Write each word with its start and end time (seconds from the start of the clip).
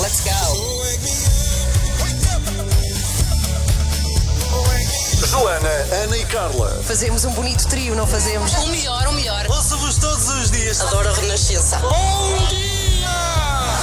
Let's 0.00 0.20
go. 0.20 0.30
Joana, 5.26 5.68
Ana 6.04 6.16
e 6.16 6.24
Carla. 6.26 6.80
Fazemos 6.84 7.24
um 7.24 7.32
bonito 7.32 7.66
trio, 7.66 7.96
não 7.96 8.06
fazemos? 8.06 8.52
O 8.54 8.68
melhor, 8.68 9.08
o 9.08 9.12
melhor. 9.12 9.44
Ouço-vos 9.48 9.96
todos 9.98 10.28
os 10.28 10.50
dias. 10.52 10.80
Adoro 10.80 11.08
a 11.08 11.12
Renascença. 11.14 11.78
Bom 11.78 12.46
dia! 12.48 13.08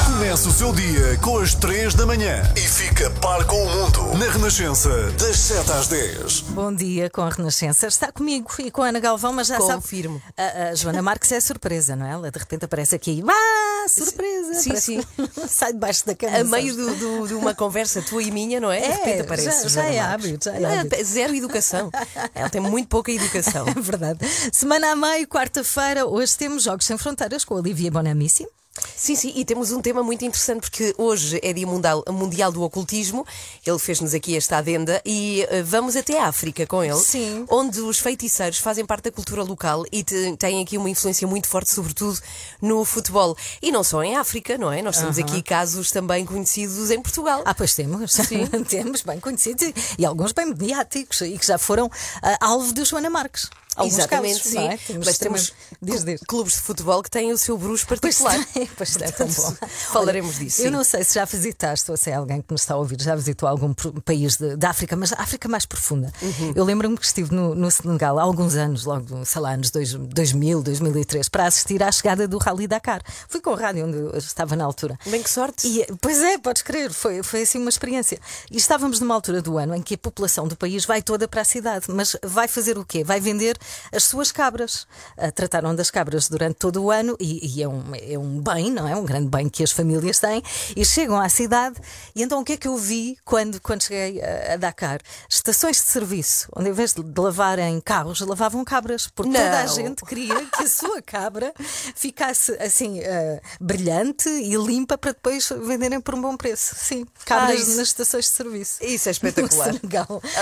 Começa 0.05 0.47
o 0.47 0.53
seu 0.53 0.71
dia 0.71 1.17
com 1.21 1.37
as 1.37 1.53
3 1.53 1.93
da 1.93 2.05
manhã 2.05 2.41
e 2.55 2.61
fica 2.95 3.09
par 3.19 3.45
com 3.45 3.61
o 3.61 3.69
mundo 3.69 4.17
na 4.17 4.31
Renascença, 4.31 4.89
das 5.19 5.37
7 5.37 5.69
às 5.71 5.87
10. 5.89 6.41
Bom 6.51 6.73
dia 6.73 7.09
com 7.09 7.21
a 7.21 7.29
Renascença. 7.29 7.87
Está 7.87 8.09
comigo 8.11 8.49
e 8.59 8.71
com 8.71 8.81
a 8.83 8.87
Ana 8.87 8.99
Galvão, 9.01 9.33
mas 9.33 9.47
já 9.47 9.57
Confirmo. 9.57 10.21
sabe. 10.37 10.49
A, 10.49 10.69
a 10.69 10.75
Joana 10.75 11.01
Marques 11.01 11.29
é 11.33 11.39
surpresa, 11.41 11.95
não 11.95 12.05
é? 12.05 12.11
Ela 12.11 12.31
de 12.31 12.39
repente 12.39 12.63
aparece 12.63 12.95
aqui. 12.95 13.21
Ah, 13.27 13.85
surpresa! 13.89 14.53
Sim, 14.55 14.69
Parece 14.69 14.85
sim. 14.85 15.03
Sai 15.49 15.73
debaixo 15.73 16.05
da 16.05 16.15
cama. 16.15 16.37
A 16.37 16.43
meio 16.45 16.73
do- 16.75 16.95
do- 16.95 17.27
de 17.27 17.33
uma 17.33 17.53
conversa 17.53 18.01
tua 18.01 18.23
e 18.23 18.31
minha, 18.31 18.59
não 18.61 18.71
é? 18.71 18.79
De 18.79 18.85
É, 18.85 18.91
repente 18.95 19.21
aparece. 19.21 19.63
já- 19.63 19.67
já 19.69 19.85
é 19.85 19.99
hábito, 19.99 20.45
já 20.45 20.55
é 20.55 20.79
hábito. 20.79 21.03
Zero 21.03 21.35
educação. 21.35 21.91
Ela 22.33 22.49
tem 22.49 22.61
muito 22.61 22.87
pouca 22.87 23.11
educação. 23.11 23.65
É 23.75 23.81
verdade. 23.81 24.19
Semana 24.53 24.91
a 24.91 24.95
meio, 24.95 25.27
quarta-feira, 25.27 26.05
hoje 26.05 26.37
temos 26.37 26.63
Jogos 26.63 26.85
Sem 26.85 26.97
Fronteiras 26.97 27.43
com 27.43 27.55
a 27.55 27.57
Olivia 27.57 27.91
Bonamici. 27.91 28.47
Sim, 28.95 29.15
sim, 29.15 29.33
e 29.35 29.45
temos 29.45 29.71
um 29.71 29.81
tema 29.81 30.03
muito 30.03 30.25
interessante 30.25 30.61
porque 30.61 30.93
hoje 30.97 31.39
é 31.41 31.53
Dia 31.53 31.65
Mundial, 31.65 32.03
mundial 32.09 32.51
do 32.51 32.61
Ocultismo. 32.61 33.25
Ele 33.65 33.79
fez-nos 33.79 34.13
aqui 34.13 34.35
esta 34.35 34.57
adenda 34.57 35.01
e 35.05 35.45
eh, 35.49 35.63
vamos 35.63 35.95
até 35.95 36.19
a 36.19 36.27
África 36.27 36.65
com 36.65 36.83
ele, 36.83 36.97
Sim. 36.97 37.45
onde 37.49 37.79
os 37.79 37.99
feiticeiros 37.99 38.59
fazem 38.59 38.85
parte 38.85 39.05
da 39.05 39.11
cultura 39.11 39.43
local 39.43 39.85
e 39.91 40.03
têm 40.03 40.61
aqui 40.61 40.77
uma 40.77 40.89
influência 40.89 41.27
muito 41.27 41.47
forte, 41.47 41.71
sobretudo 41.71 42.19
no 42.61 42.83
futebol. 42.83 43.37
E 43.61 43.71
não 43.71 43.83
só 43.83 44.03
em 44.03 44.15
África, 44.15 44.57
não 44.57 44.71
é? 44.71 44.81
Nós 44.81 44.97
temos 44.97 45.17
aqui 45.17 45.41
casos 45.41 45.91
também 45.91 46.25
conhecidos 46.25 46.91
em 46.91 47.01
Portugal. 47.01 47.43
Ah, 47.45 47.53
pois 47.53 47.73
temos. 47.75 48.13
temos 48.67 49.01
bem 49.01 49.19
conhecidos 49.19 49.63
e, 49.63 49.73
e 49.99 50.05
alguns 50.05 50.31
bem 50.31 50.47
mediáticos 50.47 51.21
e 51.21 51.37
que 51.37 51.45
já 51.45 51.57
foram 51.57 51.89
ah, 52.21 52.37
alvo 52.41 52.73
de 52.73 52.83
Joana 52.83 53.09
Marques. 53.09 53.49
Alguns 53.75 53.97
Exatamente, 53.97 54.37
casos, 54.37 54.51
sim. 54.51 54.59
é? 54.59 54.79
Mas 55.05 55.17
temos 55.17 55.53
Diz, 55.81 56.03
diz. 56.03 56.19
clu- 56.21 56.27
clubes 56.35 56.53
de 56.53 56.59
futebol 56.61 57.01
que 57.03 57.09
têm 57.09 57.31
o 57.31 57.37
seu 57.37 57.57
bruxo 57.57 57.85
particular. 57.87 58.37
pois 58.77 58.95
é 59.01 59.11
tão 59.11 59.27
bom. 59.27 59.55
Falaremos 59.91 60.35
Olha, 60.35 60.45
disso. 60.45 60.61
Eu 60.61 60.65
sim. 60.65 60.71
não 60.71 60.83
sei 60.83 61.03
se 61.03 61.15
já 61.15 61.25
visitaste 61.25 61.89
ou 61.91 61.97
se 61.97 62.09
é 62.09 62.13
alguém 62.15 62.41
que 62.41 62.51
nos 62.51 62.61
está 62.61 62.73
a 62.73 62.77
ouvir, 62.77 63.01
já 63.01 63.15
visitou 63.15 63.47
algum 63.49 63.73
país 63.73 64.37
de- 64.37 64.55
da 64.55 64.69
África, 64.69 64.95
mas 64.95 65.11
a 65.13 65.21
África 65.21 65.47
mais 65.49 65.65
profunda. 65.65 66.11
Uhum. 66.21 66.53
Eu 66.55 66.63
lembro-me 66.63 66.97
que 66.97 67.05
estive 67.05 67.33
no, 67.33 67.53
no 67.55 67.69
Senegal 67.71 68.17
há 68.19 68.23
alguns 68.23 68.55
anos, 68.55 68.85
logo, 68.85 69.25
sei 69.25 69.41
lá, 69.41 69.51
anos 69.53 69.71
dois- 69.71 69.93
2000, 69.93 70.61
2003, 70.63 71.29
para 71.29 71.45
assistir 71.47 71.81
à 71.83 71.91
chegada 71.91 72.27
do 72.27 72.37
Rally 72.37 72.67
Dakar. 72.67 73.01
Fui 73.27 73.41
com 73.41 73.51
o 73.51 73.55
rádio 73.55 73.85
onde 73.87 73.97
eu 73.97 74.17
estava 74.17 74.55
na 74.55 74.63
altura. 74.65 74.97
Bem 75.05 75.21
que 75.21 75.29
sorte. 75.29 75.67
E, 75.67 75.85
pois 76.01 76.19
é, 76.21 76.37
podes 76.37 76.61
crer, 76.61 76.91
foi, 76.93 77.21
foi 77.23 77.41
assim 77.43 77.59
uma 77.59 77.69
experiência. 77.69 78.19
E 78.51 78.57
estávamos 78.57 78.99
numa 78.99 79.13
altura 79.15 79.41
do 79.41 79.57
ano 79.57 79.75
em 79.75 79.81
que 79.81 79.95
a 79.95 79.97
população 79.97 80.47
do 80.47 80.55
país 80.55 80.85
vai 80.85 81.01
toda 81.01 81.27
para 81.27 81.41
a 81.41 81.45
cidade, 81.45 81.85
mas 81.89 82.15
vai 82.23 82.47
fazer 82.47 82.77
o 82.77 82.85
quê? 82.85 83.03
Vai 83.03 83.19
vender 83.19 83.57
as 83.91 84.03
suas 84.03 84.31
cabras. 84.31 84.87
Ah, 85.17 85.31
trataram 85.31 85.75
das 85.75 85.89
cabras 85.91 86.27
durante 86.29 86.55
todo 86.55 86.83
o 86.83 86.91
ano 86.91 87.15
e, 87.19 87.57
e 87.57 87.63
é, 87.63 87.67
um, 87.67 87.83
é 87.95 88.17
um 88.17 88.41
bem, 88.41 88.71
não 88.71 88.87
é? 88.87 88.95
Um 88.95 89.05
grande 89.05 89.27
bem 89.29 89.49
que 89.49 89.63
as 89.63 89.71
famílias 89.71 90.19
têm. 90.19 90.41
E 90.75 90.85
chegam 90.85 91.19
à 91.19 91.29
cidade. 91.29 91.75
E 92.15 92.21
então 92.23 92.41
o 92.41 92.43
que 92.45 92.53
é 92.53 92.57
que 92.57 92.67
eu 92.67 92.77
vi 92.77 93.17
quando, 93.23 93.59
quando 93.61 93.83
cheguei 93.83 94.21
a, 94.21 94.53
a 94.53 94.57
Dakar? 94.57 94.99
Estações 95.29 95.77
de 95.77 95.83
serviço, 95.83 96.47
onde 96.55 96.69
em 96.69 96.73
vez 96.73 96.93
de, 96.93 97.03
de 97.03 97.21
lavarem 97.21 97.79
carros, 97.81 98.19
lavavam 98.21 98.63
cabras. 98.63 99.07
Porque 99.07 99.31
toda 99.31 99.59
a 99.59 99.63
Não. 99.65 99.73
gente 99.75 100.03
queria 100.05 100.35
que 100.45 100.63
a 100.63 100.67
sua 100.69 101.01
cabra 101.01 101.53
ficasse 101.95 102.51
assim 102.59 102.99
ah, 103.03 103.39
brilhante 103.59 104.29
e 104.29 104.55
limpa 104.55 104.97
para 104.97 105.11
depois 105.11 105.49
venderem 105.63 105.99
por 106.01 106.15
um 106.15 106.21
bom 106.21 106.35
preço. 106.37 106.75
Sim, 106.77 107.05
cabras 107.25 107.61
isso- 107.61 107.77
nas 107.77 107.87
estações 107.89 108.25
de 108.25 108.31
serviço. 108.31 108.83
Isso 108.83 109.07
é 109.09 109.11
espetacular. 109.15 109.71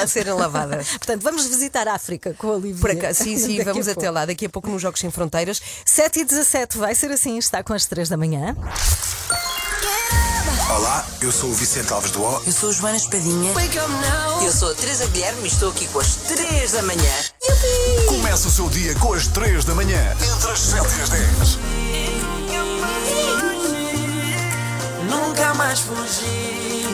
A 0.02 0.08
serem 0.08 0.34
lavadas. 0.34 0.90
Portanto, 0.98 1.22
vamos 1.22 1.46
visitar 1.46 1.88
a 1.88 1.94
África 1.96 2.34
com 2.38 2.48
a 2.50 2.56
Olivia. 2.56 2.80
Sim, 3.14 3.38
sim, 3.40 3.58
Daqui 3.58 3.72
vamos 3.72 3.88
até 3.88 4.10
lá. 4.10 4.26
Daqui 4.26 4.46
a 4.46 4.50
pouco 4.50 4.70
nos 4.70 4.82
Jogos 4.82 5.00
Sem 5.00 5.12
Fronteiras. 5.12 5.62
7 5.86 6.20
e 6.20 6.26
17 6.26 6.78
vai 6.78 6.96
ser 6.96 7.12
assim, 7.12 7.38
está 7.38 7.64
com 7.64 7.74
as 7.74 7.86
3 7.86 8.10
da 8.10 8.18
manhã. 8.18 8.56
Olá, 10.70 11.06
eu 11.22 11.32
sou 11.32 11.50
o 11.50 11.54
Vicente 11.54 11.92
Alves 11.94 12.12
do 12.12 12.24
O. 12.24 12.42
Eu 12.46 12.52
sou 12.52 12.70
a 12.70 12.74
Joana 12.74 12.98
Espadinha. 12.98 13.54
Eu 14.42 14.52
sou 14.52 14.72
a 14.72 14.76
Teresa 14.76 15.06
Guilherme 15.08 15.44
e 15.44 15.48
estou 15.48 15.70
aqui 15.70 15.88
com 15.88 16.00
as 16.00 16.16
3 16.16 16.72
da 16.72 16.82
manhã. 16.82 17.14
Começa 18.08 18.48
o 18.48 18.52
seu 18.52 18.70
dia 18.70 18.96
com 18.96 19.14
as 19.14 19.28
3 19.28 19.66
da 19.66 19.76
manhã, 19.76 20.12
entre 20.14 20.52
as 20.52 20.60
7 20.60 20.82
e 20.82 21.02
as 21.02 21.10
10. 21.10 21.60
Nunca 25.10 25.54
mais 25.54 25.80
fugi. 25.80 26.86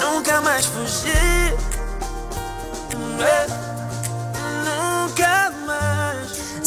Nunca 0.00 0.40
mais 0.40 0.66
fugi. 0.66 1.67
Nunca 4.64 5.50
mais. 5.66 6.07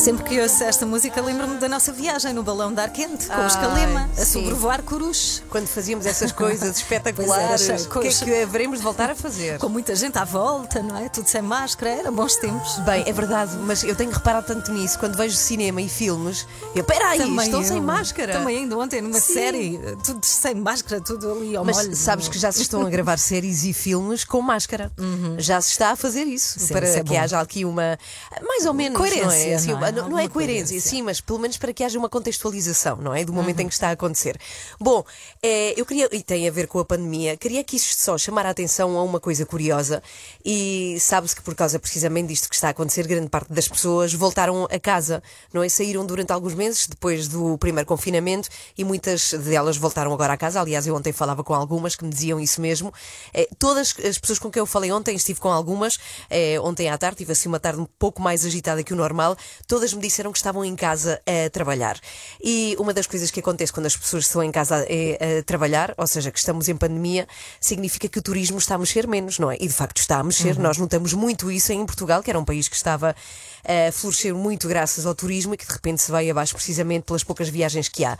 Sempre 0.01 0.23
que 0.23 0.41
ouço 0.41 0.63
esta 0.63 0.83
música, 0.83 1.21
lembro-me 1.21 1.57
da 1.59 1.69
nossa 1.69 1.91
viagem 1.93 2.33
no 2.33 2.41
balão 2.41 2.73
de 2.73 2.81
ar 2.81 2.89
quente, 2.91 3.27
com 3.27 3.45
os 3.45 3.55
Ai, 3.55 3.61
Calema, 3.61 4.09
a 4.17 4.25
sim. 4.25 4.39
sobrevoar 4.41 4.81
Coruche. 4.81 5.43
Quando 5.47 5.67
fazíamos 5.67 6.07
essas 6.07 6.31
coisas 6.31 6.77
espetaculares, 6.77 7.69
era, 7.69 7.79
o 7.83 7.99
que 7.99 8.07
é 8.07 8.11
que 8.11 8.41
haveremos 8.41 8.79
de 8.79 8.83
voltar 8.83 9.11
a 9.11 9.15
fazer? 9.15 9.59
Com 9.59 9.69
muita 9.69 9.95
gente 9.95 10.17
à 10.17 10.23
volta, 10.23 10.81
não 10.81 10.97
é? 10.97 11.07
Tudo 11.07 11.27
sem 11.27 11.43
máscara, 11.43 11.91
era 11.91 12.11
bons 12.11 12.35
tempos. 12.37 12.79
Bem, 12.79 13.03
é 13.05 13.13
verdade, 13.13 13.55
mas 13.57 13.83
eu 13.83 13.95
tenho 13.95 14.09
reparado 14.09 14.47
tanto 14.47 14.71
nisso. 14.71 14.97
Quando 14.97 15.15
vejo 15.15 15.35
cinema 15.35 15.79
e 15.79 15.87
filmes, 15.87 16.47
eu, 16.73 16.83
peraí, 16.83 17.19
Também 17.19 17.45
estão 17.45 17.61
eu. 17.61 17.67
sem 17.67 17.79
máscara. 17.79 18.33
Também 18.33 18.57
ainda 18.57 18.75
ontem 18.79 19.01
numa 19.01 19.19
Sim. 19.19 19.33
série, 19.33 19.79
tudo 20.03 20.25
sem 20.25 20.55
máscara, 20.55 20.99
tudo 20.99 21.31
ali 21.31 21.55
ao 21.55 21.63
Mas 21.63 21.77
molho. 21.77 21.95
sabes 21.95 22.27
que 22.27 22.39
já 22.39 22.51
se 22.51 22.63
estão 22.63 22.87
a 22.87 22.89
gravar 22.89 23.17
séries 23.19 23.63
e 23.65 23.71
filmes 23.71 24.23
com 24.23 24.41
máscara. 24.41 24.91
Já 25.37 25.61
se 25.61 25.69
está 25.69 25.91
a 25.91 25.95
fazer 25.95 26.23
isso. 26.23 26.59
Sim, 26.59 26.73
para 26.73 26.87
isso 26.89 26.97
é 26.97 27.03
que 27.03 27.13
bom. 27.13 27.19
haja 27.19 27.39
aqui 27.39 27.63
uma. 27.65 27.99
Mais 28.47 28.65
ou 28.65 28.73
menos. 28.73 28.97
Coerência, 28.97 29.25
Não 29.25 29.31
é, 29.31 29.53
Assim, 29.53 29.90
não 29.91 29.99
é? 29.99 30.01
não, 30.03 30.09
não 30.11 30.19
é 30.19 30.27
coerência, 30.27 30.65
coerência. 30.67 30.81
sim, 30.89 31.01
mas 31.01 31.21
pelo 31.21 31.39
menos 31.39 31.57
para 31.57 31.73
que 31.73 31.83
haja 31.83 31.97
uma 31.99 32.09
contextualização, 32.09 32.97
não 32.97 33.13
é? 33.13 33.23
Do 33.25 33.33
momento 33.33 33.59
Uhum. 33.59 33.65
em 33.65 33.67
que 33.67 33.73
está 33.73 33.89
a 33.89 33.91
acontecer. 33.91 34.39
Bom, 34.79 35.03
eh, 35.43 35.73
eu 35.79 35.85
queria, 35.85 36.07
e 36.11 36.23
tem 36.23 36.47
a 36.47 36.51
ver 36.51 36.67
com 36.67 36.79
a 36.79 36.85
pandemia, 36.85 37.35
queria 37.37 37.63
que 37.63 37.75
isto 37.75 38.01
só 38.01 38.17
chamar 38.17 38.45
a 38.45 38.49
atenção 38.51 38.97
a 38.97 39.03
uma 39.03 39.19
coisa 39.19 39.45
curiosa. 39.45 40.01
E 40.43 40.97
sabe-se 40.99 41.35
que 41.35 41.41
por 41.41 41.55
causa 41.55 41.79
precisamente 41.79 42.27
disto 42.29 42.47
que 42.49 42.55
está 42.55 42.67
a 42.67 42.71
acontecer, 42.71 43.05
grande 43.07 43.29
parte 43.29 43.51
das 43.51 43.67
pessoas 43.67 44.13
voltaram 44.13 44.65
a 44.71 44.79
casa, 44.79 45.21
não 45.53 45.63
é? 45.63 45.69
Saíram 45.69 46.05
durante 46.05 46.31
alguns 46.31 46.53
meses 46.53 46.87
depois 46.87 47.27
do 47.27 47.57
primeiro 47.57 47.87
confinamento 47.87 48.47
e 48.77 48.83
muitas 48.83 49.33
delas 49.33 49.77
voltaram 49.77 50.13
agora 50.13 50.33
a 50.33 50.37
casa. 50.37 50.59
Aliás, 50.61 50.85
eu 50.87 50.95
ontem 50.95 51.11
falava 51.11 51.43
com 51.43 51.53
algumas 51.53 51.95
que 51.95 52.03
me 52.03 52.09
diziam 52.11 52.39
isso 52.39 52.61
mesmo. 52.61 52.93
Eh, 53.33 53.47
todas 53.57 53.93
as 54.07 54.17
pessoas 54.17 54.39
com 54.39 54.49
quem 54.51 54.59
eu 54.59 54.65
falei 54.65 54.91
ontem, 54.91 55.15
estive 55.15 55.39
com 55.39 55.49
algumas, 55.49 55.97
eh, 56.29 56.59
ontem 56.61 56.89
à 56.89 56.97
tarde, 56.97 57.17
tive 57.17 57.31
assim 57.31 57.47
uma 57.49 57.59
tarde 57.59 57.79
um 57.81 57.87
pouco 57.97 58.21
mais 58.21 58.45
agitada 58.45 58.83
que 58.83 58.93
o 58.93 58.95
normal, 58.95 59.35
todas 59.67 59.80
me 59.93 60.01
disseram 60.01 60.31
que 60.31 60.37
estavam 60.37 60.63
em 60.63 60.75
casa 60.75 61.21
a 61.25 61.49
trabalhar. 61.49 61.99
E 62.43 62.75
uma 62.79 62.93
das 62.93 63.07
coisas 63.07 63.31
que 63.31 63.39
acontece 63.39 63.73
quando 63.73 63.87
as 63.87 63.97
pessoas 63.97 64.25
estão 64.25 64.43
em 64.43 64.51
casa 64.51 64.75
a, 64.75 65.39
a 65.39 65.43
trabalhar, 65.43 65.93
ou 65.97 66.05
seja, 66.07 66.31
que 66.31 66.39
estamos 66.39 66.69
em 66.69 66.75
pandemia, 66.75 67.27
significa 67.59 68.07
que 68.07 68.19
o 68.19 68.21
turismo 68.21 68.57
está 68.57 68.75
a 68.75 68.77
mexer 68.77 69.07
menos, 69.07 69.39
não 69.39 69.49
é? 69.49 69.57
E 69.59 69.67
de 69.67 69.73
facto 69.73 69.97
está 69.97 70.17
a 70.17 70.23
mexer. 70.23 70.57
Nós 70.59 70.77
notamos 70.77 71.13
muito 71.13 71.51
isso 71.51 71.73
em 71.73 71.85
Portugal, 71.85 72.21
que 72.21 72.29
era 72.29 72.39
um 72.39 72.45
país 72.45 72.67
que 72.67 72.75
estava 72.75 73.15
a 73.63 73.91
florescer 73.91 74.33
muito 74.35 74.67
graças 74.67 75.05
ao 75.05 75.15
turismo 75.15 75.53
e 75.53 75.57
que 75.57 75.65
de 75.65 75.73
repente 75.73 76.01
se 76.01 76.11
vai 76.11 76.29
abaixo 76.29 76.53
precisamente 76.53 77.03
pelas 77.03 77.23
poucas 77.23 77.49
viagens 77.49 77.87
que 77.87 78.03
há. 78.03 78.17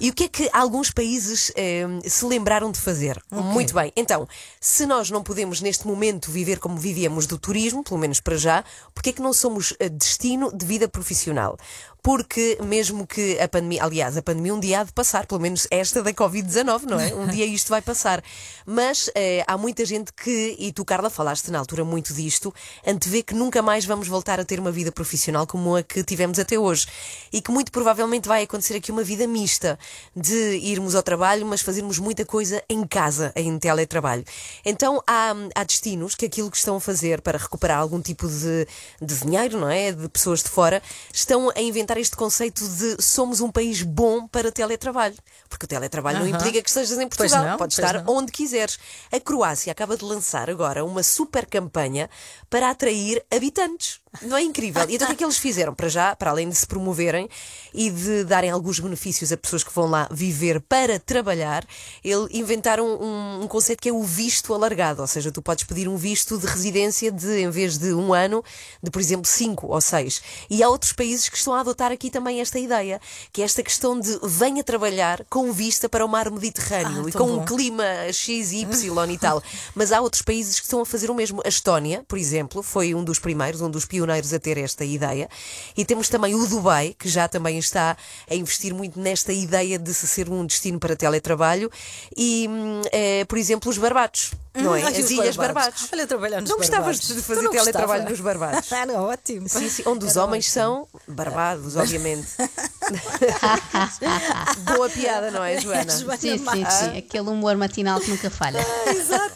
E 0.00 0.10
o 0.10 0.14
que 0.14 0.24
é 0.24 0.28
que 0.28 0.50
alguns 0.52 0.90
países 0.90 1.52
eh, 1.56 1.86
se 2.04 2.24
lembraram 2.24 2.70
de 2.70 2.80
fazer? 2.80 3.20
Muito 3.30 3.74
bem. 3.74 3.92
Então, 3.96 4.28
se 4.60 4.86
nós 4.86 5.10
não 5.10 5.22
podemos 5.22 5.60
neste 5.60 5.86
momento 5.86 6.30
viver 6.30 6.58
como 6.58 6.76
vivíamos 6.76 7.26
do 7.26 7.38
turismo, 7.38 7.82
pelo 7.82 7.98
menos 7.98 8.20
para 8.20 8.36
já, 8.36 8.64
porque 8.94 9.10
é 9.10 9.12
que 9.12 9.22
não 9.22 9.32
somos 9.32 9.74
eh, 9.78 9.88
destino 9.88 10.50
de 10.56 10.64
vida 10.64 10.88
profissional? 10.88 11.56
Porque 12.04 12.58
mesmo 12.62 13.06
que 13.06 13.40
a 13.40 13.48
pandemia, 13.48 13.82
aliás, 13.82 14.14
a 14.14 14.22
pandemia 14.22 14.54
um 14.54 14.60
dia 14.60 14.80
há 14.80 14.84
de 14.84 14.92
passar, 14.92 15.24
pelo 15.24 15.40
menos 15.40 15.66
esta 15.70 16.02
da 16.02 16.12
Covid-19, 16.12 16.82
não 16.82 17.00
é? 17.00 17.14
Um 17.14 17.26
dia 17.26 17.46
isto 17.46 17.70
vai 17.70 17.80
passar. 17.80 18.22
Mas 18.66 19.08
eh, 19.14 19.42
há 19.46 19.56
muita 19.56 19.86
gente 19.86 20.12
que, 20.12 20.54
e 20.58 20.70
tu, 20.70 20.84
Carla, 20.84 21.08
falaste 21.08 21.50
na 21.50 21.58
altura 21.58 21.82
muito 21.82 22.12
disto, 22.12 22.52
antevê 22.86 23.22
que 23.22 23.34
nunca 23.34 23.62
mais 23.62 23.86
vamos 23.86 24.06
voltar 24.06 24.38
a 24.38 24.44
ter 24.44 24.60
uma 24.60 24.70
vida 24.70 24.92
profissional 24.92 25.46
como 25.46 25.76
a 25.76 25.82
que 25.82 26.04
tivemos 26.04 26.38
até 26.38 26.58
hoje. 26.58 26.86
E 27.32 27.40
que 27.40 27.50
muito 27.50 27.72
provavelmente 27.72 28.28
vai 28.28 28.42
acontecer 28.42 28.76
aqui 28.76 28.92
uma 28.92 29.02
vida 29.02 29.26
mista 29.26 29.78
de 30.14 30.58
irmos 30.58 30.94
ao 30.94 31.02
trabalho, 31.02 31.46
mas 31.46 31.62
fazermos 31.62 31.98
muita 31.98 32.26
coisa 32.26 32.62
em 32.68 32.86
casa, 32.86 33.32
em 33.34 33.58
teletrabalho. 33.58 34.24
Então 34.62 35.02
há, 35.06 35.34
há 35.54 35.64
destinos 35.64 36.14
que 36.14 36.26
aquilo 36.26 36.50
que 36.50 36.58
estão 36.58 36.76
a 36.76 36.80
fazer 36.80 37.22
para 37.22 37.38
recuperar 37.38 37.78
algum 37.78 38.02
tipo 38.02 38.28
de, 38.28 38.68
de 39.00 39.20
dinheiro, 39.20 39.58
não 39.58 39.70
é? 39.70 39.90
De 39.90 40.06
pessoas 40.10 40.42
de 40.42 40.50
fora, 40.50 40.82
estão 41.10 41.50
a 41.56 41.60
inventar 41.62 41.93
este 41.98 42.16
conceito 42.16 42.66
de 42.66 43.02
somos 43.02 43.40
um 43.40 43.50
país 43.50 43.82
bom 43.82 44.26
para 44.26 44.50
teletrabalho. 44.52 45.16
Porque 45.48 45.64
o 45.64 45.68
teletrabalho 45.68 46.20
não 46.20 46.26
implica 46.26 46.62
que 46.62 46.68
estejas 46.68 46.98
em 46.98 47.08
Portugal. 47.08 47.44
não, 47.44 47.56
Podes 47.56 47.78
estar 47.78 48.02
não. 48.02 48.14
onde 48.16 48.32
quiseres. 48.32 48.78
A 49.12 49.20
Croácia 49.20 49.72
acaba 49.72 49.96
de 49.96 50.04
lançar 50.04 50.48
agora 50.50 50.84
uma 50.84 51.02
super 51.02 51.46
campanha 51.46 52.08
para 52.48 52.70
atrair 52.70 53.24
habitantes. 53.30 54.03
Não 54.22 54.36
é 54.36 54.42
incrível? 54.42 54.84
E 54.88 54.94
então 54.94 55.06
o 55.06 55.08
que 55.08 55.14
é 55.14 55.16
que 55.16 55.24
eles 55.24 55.38
fizeram? 55.38 55.74
Para 55.74 55.88
já, 55.88 56.14
para 56.14 56.30
além 56.30 56.48
de 56.48 56.54
se 56.54 56.66
promoverem 56.66 57.28
e 57.72 57.90
de 57.90 58.24
darem 58.24 58.50
alguns 58.50 58.78
benefícios 58.78 59.32
a 59.32 59.36
pessoas 59.36 59.64
que 59.64 59.72
vão 59.74 59.86
lá 59.86 60.08
viver 60.10 60.60
para 60.60 60.98
trabalhar, 61.00 61.64
ele 62.02 62.28
inventaram 62.32 62.86
um, 62.86 63.42
um 63.42 63.48
conceito 63.48 63.80
que 63.80 63.88
é 63.88 63.92
o 63.92 64.02
visto 64.02 64.54
alargado. 64.54 65.00
Ou 65.02 65.06
seja, 65.08 65.32
tu 65.32 65.42
podes 65.42 65.64
pedir 65.64 65.88
um 65.88 65.96
visto 65.96 66.38
de 66.38 66.46
residência 66.46 67.10
de, 67.10 67.40
em 67.40 67.50
vez 67.50 67.76
de 67.76 67.92
um 67.92 68.14
ano, 68.14 68.42
de 68.82 68.90
por 68.90 69.00
exemplo 69.00 69.26
cinco 69.26 69.66
ou 69.66 69.80
seis. 69.80 70.22
E 70.48 70.62
há 70.62 70.68
outros 70.68 70.92
países 70.92 71.28
que 71.28 71.36
estão 71.36 71.52
a 71.54 71.60
adotar 71.60 71.90
aqui 71.90 72.08
também 72.10 72.40
esta 72.40 72.58
ideia, 72.58 73.00
que 73.32 73.42
é 73.42 73.44
esta 73.44 73.62
questão 73.62 73.98
de 73.98 74.16
venha 74.22 74.62
trabalhar 74.62 75.24
com 75.28 75.52
vista 75.52 75.88
para 75.88 76.04
o 76.04 76.08
mar 76.08 76.30
Mediterrâneo 76.30 77.04
Ah, 77.06 77.08
e 77.08 77.12
com 77.12 77.24
um 77.24 77.38
bom. 77.38 77.44
clima 77.44 77.84
X, 78.12 78.52
Y 78.52 79.10
e 79.10 79.18
tal. 79.18 79.42
Mas 79.74 79.90
há 79.90 80.00
outros 80.00 80.22
países 80.22 80.60
que 80.60 80.66
estão 80.66 80.80
a 80.80 80.86
fazer 80.86 81.10
o 81.10 81.14
mesmo. 81.14 81.42
A 81.44 81.48
Estónia, 81.48 82.04
por 82.06 82.16
exemplo, 82.16 82.62
foi 82.62 82.94
um 82.94 83.02
dos 83.02 83.18
primeiros, 83.18 83.60
um 83.60 83.68
dos 83.70 83.84
pioneiros 83.84 84.03
a 84.12 84.38
ter 84.38 84.58
esta 84.58 84.84
ideia. 84.84 85.28
E 85.76 85.84
temos 85.84 86.08
também 86.08 86.34
o 86.34 86.46
Dubai, 86.46 86.94
que 86.98 87.08
já 87.08 87.28
também 87.28 87.58
está 87.58 87.96
a 88.30 88.34
investir 88.34 88.74
muito 88.74 88.98
nesta 88.98 89.32
ideia 89.32 89.78
de 89.78 89.92
se 89.94 90.06
ser 90.06 90.28
um 90.28 90.44
destino 90.44 90.78
para 90.78 90.96
teletrabalho. 90.96 91.70
E, 92.16 92.46
hum, 92.48 92.82
eh, 92.92 93.24
por 93.24 93.38
exemplo, 93.38 93.70
os 93.70 93.78
Barbados. 93.78 94.32
Não 94.54 94.74
é? 94.74 94.82
Hum, 94.82 94.86
Ai, 94.86 94.96
As 95.00 95.10
Ilhas 95.10 95.36
Barbados. 95.36 95.38
Barbados. 95.80 95.88
Olha, 95.92 96.06
trabalhar 96.06 96.40
nos 96.40 96.50
Não 96.50 96.56
gostavas 96.58 96.98
Barbados. 96.98 97.08
de 97.08 97.22
fazer 97.22 97.42
não 97.42 97.50
teletrabalho 97.50 98.08
nos 98.08 98.20
Barbados? 98.20 98.72
Era 98.72 98.92
ótimo. 99.02 99.48
Sim, 99.48 99.68
sim, 99.68 99.82
onde 99.86 100.04
os 100.04 100.12
Era 100.16 100.24
homens 100.24 100.44
ótimo. 100.56 100.62
são 100.62 100.88
barbados, 101.08 101.76
obviamente. 101.76 102.28
Boa 104.76 104.88
piada, 104.90 105.30
não 105.30 105.42
é, 105.44 105.60
Joana? 105.60 105.92
Joana 105.98 106.16
Sim, 106.18 106.38
sim, 106.38 106.64
sim. 106.70 106.98
Aquele 106.98 107.28
humor 107.30 107.56
matinal 107.56 108.00
que 108.00 108.10
nunca 108.10 108.30
falha. 108.30 108.64
Exato. 108.86 109.34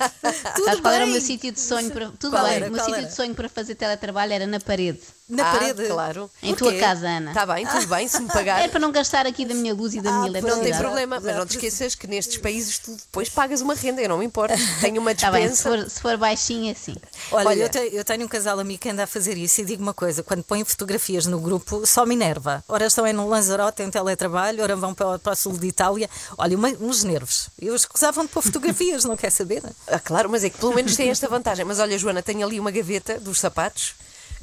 Tudo 0.54 0.64
Sabes 0.66 0.80
qual 0.80 0.94
era 0.94 1.04
o 1.04 1.06
bem. 1.06 1.12
meu 1.14 1.20
sítio 1.20 1.52
de 1.52 1.60
sonho 1.60 1.90
para. 1.90 2.08
Tudo 2.18 2.30
Qual 2.30 2.44
bem, 2.44 2.54
era? 2.54 2.66
o 2.66 2.70
meu 2.70 2.78
Qual 2.78 2.86
sítio 2.86 2.98
era? 3.00 3.08
de 3.08 3.14
sonho 3.14 3.34
para 3.34 3.48
fazer 3.48 3.74
teletrabalho 3.74 4.32
era 4.32 4.46
na 4.46 4.60
parede. 4.60 5.00
Na 5.28 5.50
Ah, 5.50 5.52
parede. 5.52 5.86
claro. 5.88 6.30
Em 6.42 6.54
Porquê? 6.54 6.70
tua 6.72 6.80
casa, 6.80 7.06
Ana. 7.06 7.30
Está 7.32 7.44
bem, 7.44 7.66
tudo 7.66 7.86
bem, 7.86 8.08
se 8.08 8.20
me 8.20 8.28
pagar. 8.28 8.62
É 8.64 8.68
para 8.68 8.80
não 8.80 8.90
gastar 8.90 9.26
aqui 9.26 9.44
da 9.44 9.54
minha 9.54 9.74
luz 9.74 9.92
e 9.94 10.00
da 10.00 10.10
minha 10.10 10.22
Ah, 10.22 10.26
Não 10.26 10.32
tem 10.32 10.40
eletricidade. 10.42 10.82
problema, 10.82 11.20
mas 11.20 11.36
não 11.36 11.44
te 11.46 11.50
esqueças 11.56 11.94
que 11.94 12.06
nestes 12.06 12.38
países 12.38 12.78
tu 12.78 12.92
depois 12.92 13.28
pagas 13.28 13.60
uma 13.60 13.74
renda, 13.74 14.00
eu 14.00 14.08
não 14.08 14.18
me 14.18 14.24
importo. 14.24 14.54
Tenho 14.80 15.00
uma 15.00 15.12
Está 15.12 15.26
Tá 15.30 15.32
bem, 15.32 15.54
se 15.54 15.62
for, 15.62 15.90
se 15.90 16.00
for 16.00 16.16
baixinha, 16.16 16.74
sim. 16.74 16.94
Olha, 17.30 17.48
Olha. 17.48 17.62
Eu, 17.64 17.68
te- 17.68 17.90
eu 17.92 18.04
tenho 18.04 18.24
um 18.24 18.28
casal 18.28 18.58
amigo 18.58 18.80
que 18.80 18.88
anda 18.88 19.04
a 19.04 19.06
fazer 19.06 19.36
isso 19.36 19.60
e 19.60 19.64
digo 19.66 19.82
uma 19.82 19.92
coisa: 19.94 20.22
quando 20.22 20.42
põem 20.42 20.64
fotografias 20.64 21.26
no 21.26 21.38
grupo, 21.38 21.86
só 21.86 22.06
me 22.06 22.14
enerva. 22.14 22.64
Ora 22.66 22.86
estão 22.86 23.04
aí 23.04 23.12
no 23.12 23.28
Lanzarote 23.28 23.82
em 23.82 23.90
teletrabalho, 23.90 24.62
ora 24.62 24.74
vão 24.76 24.94
para, 24.94 25.16
o- 25.16 25.18
para 25.18 25.32
o 25.32 25.36
sul 25.36 25.58
de 25.58 25.66
Itália. 25.66 26.08
Olha, 26.38 26.56
uma- 26.56 26.68
uns 26.80 27.04
nervos. 27.04 27.48
Eu 27.60 27.74
escusavam 27.74 28.24
de 28.24 28.30
pôr 28.30 28.42
fotografias, 28.42 29.04
não 29.06 29.16
quer 29.16 29.30
saber? 29.30 29.62
Ah, 29.86 29.98
claro, 29.98 30.30
mas 30.30 30.42
é 30.42 30.48
que 30.48 30.56
pelo 30.58 30.74
menos 30.74 30.96
tem 30.96 31.10
esta 31.10 31.28
vantagem. 31.28 31.66
Mas 31.66 31.78
olha, 31.78 31.98
Joana, 31.98 32.22
tenho 32.22 32.46
ali 32.46 32.58
uma 32.58 32.70
gaveta 32.70 33.20
dos 33.20 33.38
sapatos 33.38 33.94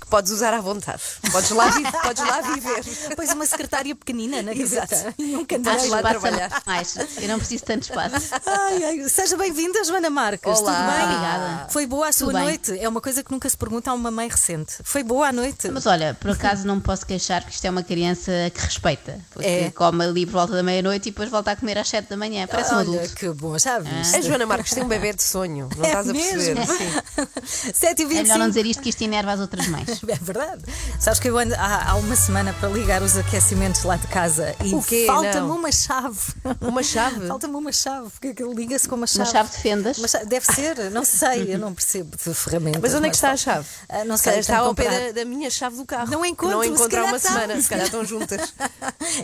que 0.05 0.09
podes 0.11 0.31
usar 0.31 0.53
à 0.53 0.61
vontade. 0.61 1.01
Podes 1.31 1.49
lá, 1.49 1.67
vi- 1.69 1.83
podes 2.03 2.23
lá 2.23 2.41
viver. 2.41 2.83
Pois 3.15 3.31
uma 3.33 3.45
secretária 3.45 3.95
pequenina 3.95 4.41
na 4.41 4.53
Exato. 4.53 4.91
gaveta. 4.95 5.13
E 5.17 5.35
um 5.35 5.43
candeeiro. 5.45 5.89
lá 5.89 6.01
trabalhar. 6.01 6.61
mais. 6.65 6.95
Eu 7.21 7.27
não 7.27 7.37
preciso 7.39 7.61
de 7.61 7.65
tanto 7.65 7.83
espaço. 7.83 8.15
Ai, 8.45 8.83
ai, 8.83 9.09
seja 9.09 9.35
bem-vinda, 9.35 9.83
Joana 9.83 10.09
Marques. 10.09 10.59
Olá. 10.59 10.73
Tudo 10.75 10.91
bem? 10.95 11.03
Obrigada. 11.05 11.67
Foi 11.69 11.85
boa 11.87 12.07
a 12.07 12.11
sua 12.11 12.27
Tudo 12.27 12.35
bem. 12.37 12.43
noite? 12.45 12.79
É 12.79 12.87
uma 12.87 13.01
coisa 13.01 13.23
que 13.23 13.31
nunca 13.31 13.49
se 13.49 13.57
pergunta 13.57 13.89
a 13.89 13.93
uma 13.93 14.11
mãe 14.11 14.27
recente. 14.27 14.75
Foi 14.83 15.03
boa 15.03 15.27
a 15.27 15.31
noite? 15.33 15.69
Mas 15.71 15.85
olha, 15.85 16.13
por 16.19 16.31
acaso 16.31 16.65
não 16.67 16.75
me 16.75 16.81
posso 16.81 17.05
queixar 17.05 17.43
que 17.43 17.51
isto 17.51 17.65
é 17.65 17.69
uma 17.69 17.83
criança 17.83 18.31
que 18.53 18.61
respeita. 18.61 19.19
Porque 19.31 19.47
É. 19.47 19.71
come 19.71 20.03
ali 20.05 20.25
por 20.25 20.33
volta 20.33 20.53
da 20.53 20.63
meia-noite 20.63 21.09
e 21.09 21.11
depois 21.11 21.29
volta 21.29 21.51
a 21.51 21.55
comer 21.55 21.77
às 21.79 21.87
sete 21.89 22.09
da 22.09 22.17
manhã. 22.17 22.45
Parece 22.47 22.73
um 22.73 22.77
Olha, 22.77 22.89
adulto. 22.99 23.15
que 23.15 23.29
bom, 23.29 23.57
já 23.57 23.79
viste. 23.79 24.15
A 24.15 24.21
Joana 24.21 24.45
Marques 24.45 24.73
tem 24.73 24.83
um 24.83 24.87
bebê 24.87 25.13
de 25.13 25.23
sonho, 25.23 25.67
não 25.75 25.83
É 25.83 25.87
estás 25.87 26.09
a 26.09 26.13
perceber? 26.13 26.55
mesmo? 26.55 26.77
Sim. 26.77 27.71
7 27.73 27.99
e 28.01 28.05
É 28.05 28.07
melhor 28.07 28.19
25 28.23 28.37
não 28.39 28.47
dizer 28.49 28.65
isto 28.65 28.81
que 28.83 28.89
isto 28.89 29.01
enerva 29.03 29.31
as 29.33 29.39
outras 29.39 29.67
mães. 29.67 29.94
É 30.07 30.15
verdade. 30.15 30.61
Sabes 30.99 31.19
que 31.19 31.29
eu 31.29 31.37
ando 31.37 31.53
há, 31.55 31.91
há 31.91 31.95
uma 31.95 32.15
semana 32.15 32.53
para 32.53 32.69
ligar 32.69 33.01
os 33.01 33.17
aquecimentos 33.17 33.83
lá 33.83 33.95
de 33.97 34.07
casa 34.07 34.55
e 34.63 34.73
O 34.73 34.81
quê? 34.81 35.05
falta-me 35.07 35.47
Não. 35.47 35.57
uma 35.57 35.71
chave. 35.71 36.19
Uma 36.61 36.83
chave? 36.83 37.25
Falta-me 37.27 37.55
uma 37.55 37.71
chave, 37.71 38.09
porque 38.11 38.27
aquilo 38.29 38.53
liga-se 38.53 38.87
com 38.87 38.95
uma 38.95 39.01
Uma 39.01 39.07
chave. 39.07 39.31
chave 39.31 39.49
de 39.51 39.57
fendas. 39.57 39.97
Uma 39.97 40.07
chave- 40.07 40.25
Deve 40.25 40.45
ser, 40.45 40.89
não 40.91 41.03
sei, 41.05 41.53
eu 41.53 41.59
não 41.59 41.73
percebo 41.73 42.15
de 42.17 42.33
ferramentas. 42.33 42.81
Mas 42.81 42.93
onde 42.93 43.07
é 43.07 43.09
que 43.09 43.15
está 43.15 43.31
a 43.31 43.37
chave? 43.37 43.67
Ah, 43.89 44.03
não 44.05 44.17
Se 44.17 44.23
sei, 44.25 44.39
está 44.39 44.53
tenho 44.55 44.65
ao 44.67 44.75
pé 44.75 45.11
da, 45.11 45.19
da 45.19 45.25
minha 45.25 45.49
chave 45.49 45.75
do 45.77 45.85
carro. 45.85 46.09
Não 46.11 46.25
encontro, 46.25 46.55
Não 46.57 46.63
se 46.63 46.69
encontro 46.69 46.85
há 46.85 46.89
calhar 46.89 47.07
uma 47.07 47.17
estão. 47.17 47.31
semana, 47.33 47.61
se 47.61 47.69
calhar 47.69 47.85
estão 47.85 48.05
juntas. 48.05 48.53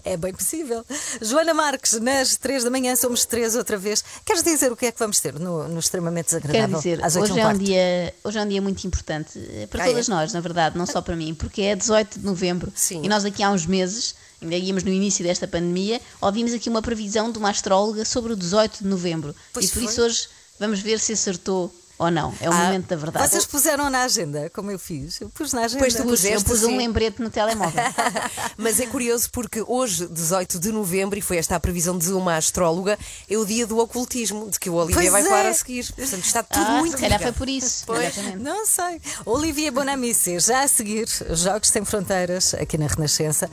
É 0.03 0.17
bem 0.17 0.33
possível. 0.33 0.85
Joana 1.21 1.53
Marques, 1.53 1.99
nas 1.99 2.35
3 2.37 2.63
da 2.63 2.69
manhã 2.69 2.95
somos 2.95 3.25
três 3.25 3.55
outra 3.55 3.77
vez. 3.77 4.03
Queres 4.25 4.43
dizer 4.43 4.71
o 4.71 4.75
que 4.75 4.85
é 4.87 4.91
que 4.91 4.99
vamos 4.99 5.19
ter 5.19 5.37
no, 5.39 5.67
no 5.67 5.79
extremamente 5.79 6.25
desagradável? 6.27 6.67
Quero 6.67 6.77
dizer, 6.77 7.05
às 7.05 7.15
8 7.15 7.23
hoje 7.23 7.31
é, 7.39 7.43
um 7.43 7.47
quarto? 7.47 7.59
dia, 7.63 8.13
hoje 8.23 8.37
é 8.37 8.41
um 8.41 8.47
dia 8.47 8.61
muito 8.61 8.85
importante 8.85 9.31
eh, 9.37 9.67
para 9.67 9.83
Ah, 9.83 9.87
todas 9.87 10.07
é? 10.09 10.11
nós, 10.11 10.33
na 10.33 10.39
verdade, 10.39 10.60
não 10.69 10.85
só 10.85 11.01
para 11.01 11.15
mim, 11.15 11.33
porque 11.33 11.61
é 11.61 11.75
18 11.75 12.19
de 12.19 12.25
novembro 12.25 12.71
Sim. 12.75 13.01
e 13.03 13.09
nós 13.09 13.25
aqui 13.25 13.41
há 13.41 13.49
uns 13.49 13.65
meses, 13.65 14.15
ainda 14.41 14.55
íamos 14.55 14.83
no 14.83 14.91
início 14.91 15.23
desta 15.23 15.47
pandemia, 15.47 15.99
ouvimos 16.19 16.53
aqui 16.53 16.69
uma 16.69 16.81
previsão 16.81 17.31
de 17.31 17.37
uma 17.37 17.49
astróloga 17.49 18.05
sobre 18.05 18.33
o 18.33 18.35
18 18.35 18.83
de 18.83 18.87
novembro. 18.87 19.35
Pois 19.53 19.65
e 19.65 19.69
por 19.69 19.81
foi. 19.81 19.85
isso 19.85 20.01
hoje 20.01 20.27
vamos 20.59 20.79
ver 20.79 20.99
se 20.99 21.13
acertou 21.13 21.73
ou 22.01 22.09
não. 22.09 22.33
É 22.41 22.49
o 22.49 22.53
momento 22.53 22.87
da 22.87 22.95
verdade. 22.95 23.29
Vocês 23.29 23.45
puseram 23.45 23.87
na 23.87 24.01
agenda, 24.01 24.49
como 24.49 24.71
eu 24.71 24.79
fiz. 24.79 25.21
Eu 25.21 25.29
pus 25.29 25.53
na 25.53 25.65
agenda. 25.65 25.83
Pois 25.83 25.93
tu 25.93 26.01
Eu 26.01 26.05
puseste, 26.05 26.43
pus 26.43 26.63
um 26.63 26.69
sim. 26.69 26.77
lembrete 26.77 27.21
no 27.21 27.29
telemóvel. 27.29 27.79
Mas 28.57 28.79
é 28.79 28.87
curioso 28.87 29.29
porque 29.31 29.63
hoje, 29.67 30.07
18 30.07 30.59
de 30.59 30.71
novembro, 30.71 31.19
e 31.19 31.21
foi 31.21 31.37
esta 31.37 31.55
a 31.55 31.59
previsão 31.59 31.95
de 31.95 32.11
uma 32.11 32.37
astróloga, 32.37 32.97
é 33.29 33.37
o 33.37 33.45
dia 33.45 33.67
do 33.67 33.77
ocultismo, 33.77 34.49
de 34.49 34.59
que 34.59 34.67
o 34.67 34.73
Olivia 34.73 34.95
Pois 34.95 35.11
vai 35.11 35.21
é. 35.21 35.25
falar 35.25 35.45
a 35.45 35.53
seguir. 35.53 35.85
Portanto, 35.93 36.25
está 36.25 36.41
tudo 36.41 36.65
ah, 36.65 36.79
muito 36.79 36.95
se 36.95 37.01
calhar 37.03 37.21
foi 37.21 37.31
por 37.33 37.47
isso. 37.47 37.83
Pois. 37.85 38.15
Não 38.39 38.65
sei. 38.65 38.99
Olivier 39.23 39.71
Bonamici, 39.71 40.39
já 40.39 40.63
a 40.63 40.67
seguir, 40.67 41.07
Jogos 41.29 41.69
Sem 41.69 41.85
Fronteiras, 41.85 42.55
aqui 42.55 42.79
na 42.79 42.87
Renascença. 42.87 43.47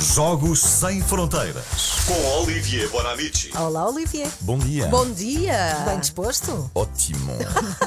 Jogos 0.00 0.60
Sem 0.60 1.00
Fronteiras. 1.00 1.64
Com 2.06 2.42
Olivier 2.42 2.88
Bonamici. 2.90 3.50
Olá, 3.56 3.88
Olivier. 3.88 4.28
Bom 4.40 4.58
dia. 4.58 4.86
Bom 4.88 5.10
dia! 5.10 5.84
Bem 5.86 5.98
disposto? 5.98 6.70
Ótimo. 6.74 7.32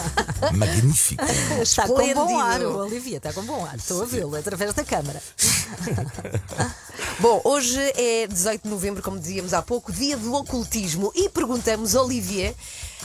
Magnífico. 0.54 1.24
Está 1.62 1.88
com 1.88 2.14
bom 2.14 2.40
ar, 2.40 2.62
o 2.62 2.78
Olivier, 2.80 3.18
está 3.18 3.32
com 3.32 3.44
bom 3.44 3.64
ar. 3.64 3.76
Estou 3.76 4.02
a 4.02 4.06
vê-lo 4.06 4.36
através 4.36 4.74
da 4.74 4.84
câmara. 4.84 5.22
Bom, 7.20 7.42
hoje 7.44 7.80
é 7.96 8.28
18 8.28 8.64
de 8.64 8.70
novembro, 8.70 9.04
como 9.04 9.20
dizíamos 9.20 9.54
há 9.54 9.62
pouco, 9.62 9.92
dia 9.92 10.16
do 10.16 10.34
ocultismo, 10.34 11.12
e 11.14 11.28
perguntamos, 11.30 11.94
Olivier, 11.94 12.56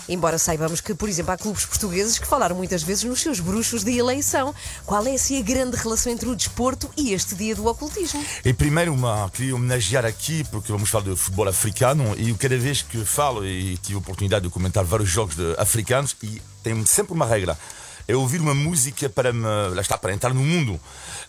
embora 0.09 0.39
saibamos 0.39 0.81
que, 0.81 0.95
por 0.95 1.09
exemplo, 1.09 1.33
há 1.33 1.37
clubes 1.39 1.65
portugueses 1.65 2.19
que 2.19 2.27
falaram 2.27 2.57
muitas 2.57 2.83
vezes 2.83 3.05
nos 3.05 3.21
seus 3.21 3.41
bruxos 3.41 3.83
de 3.85 3.97
eleição, 3.97 4.55
qual 4.85 5.07
é 5.07 5.15
assim 5.15 5.39
a 5.39 5.43
grande 5.43 5.77
relação 5.77 6.13
entre 6.13 6.29
o 6.29 6.35
desporto 6.37 6.91
e 6.97 7.13
este 7.13 7.35
dia 7.35 7.55
do 7.55 7.67
ocultismo? 7.67 8.25
E 8.45 8.53
primeiro, 8.53 8.93
uma, 8.93 9.31
queria 9.31 9.55
homenagear 9.55 10.05
aqui, 10.05 10.45
porque 10.51 10.71
vamos 10.71 10.91
falar 10.91 11.05
de 11.05 11.17
futebol 11.17 11.49
africano, 11.49 12.15
e 12.19 12.33
cada 12.35 12.57
vez 12.59 12.83
que 12.83 13.05
falo, 13.05 13.45
e 13.47 13.77
tive 13.79 13.95
a 13.95 13.99
oportunidade 13.99 14.45
de 14.45 14.51
comentar 14.51 14.85
vários 14.85 15.09
jogos 15.09 15.37
de- 15.37 15.55
africanos, 15.59 16.17
e 16.23 16.41
tem 16.63 16.85
sempre 16.87 17.13
uma 17.13 17.27
regra. 17.27 17.59
É 18.07 18.15
ouvir 18.15 18.41
uma 18.41 18.55
música 18.55 19.09
para 19.09 19.33
me, 19.33 19.47
lá 19.75 19.81
está, 19.81 19.97
para 19.97 20.13
entrar 20.13 20.35
no 20.35 20.43
mundo 20.43 20.79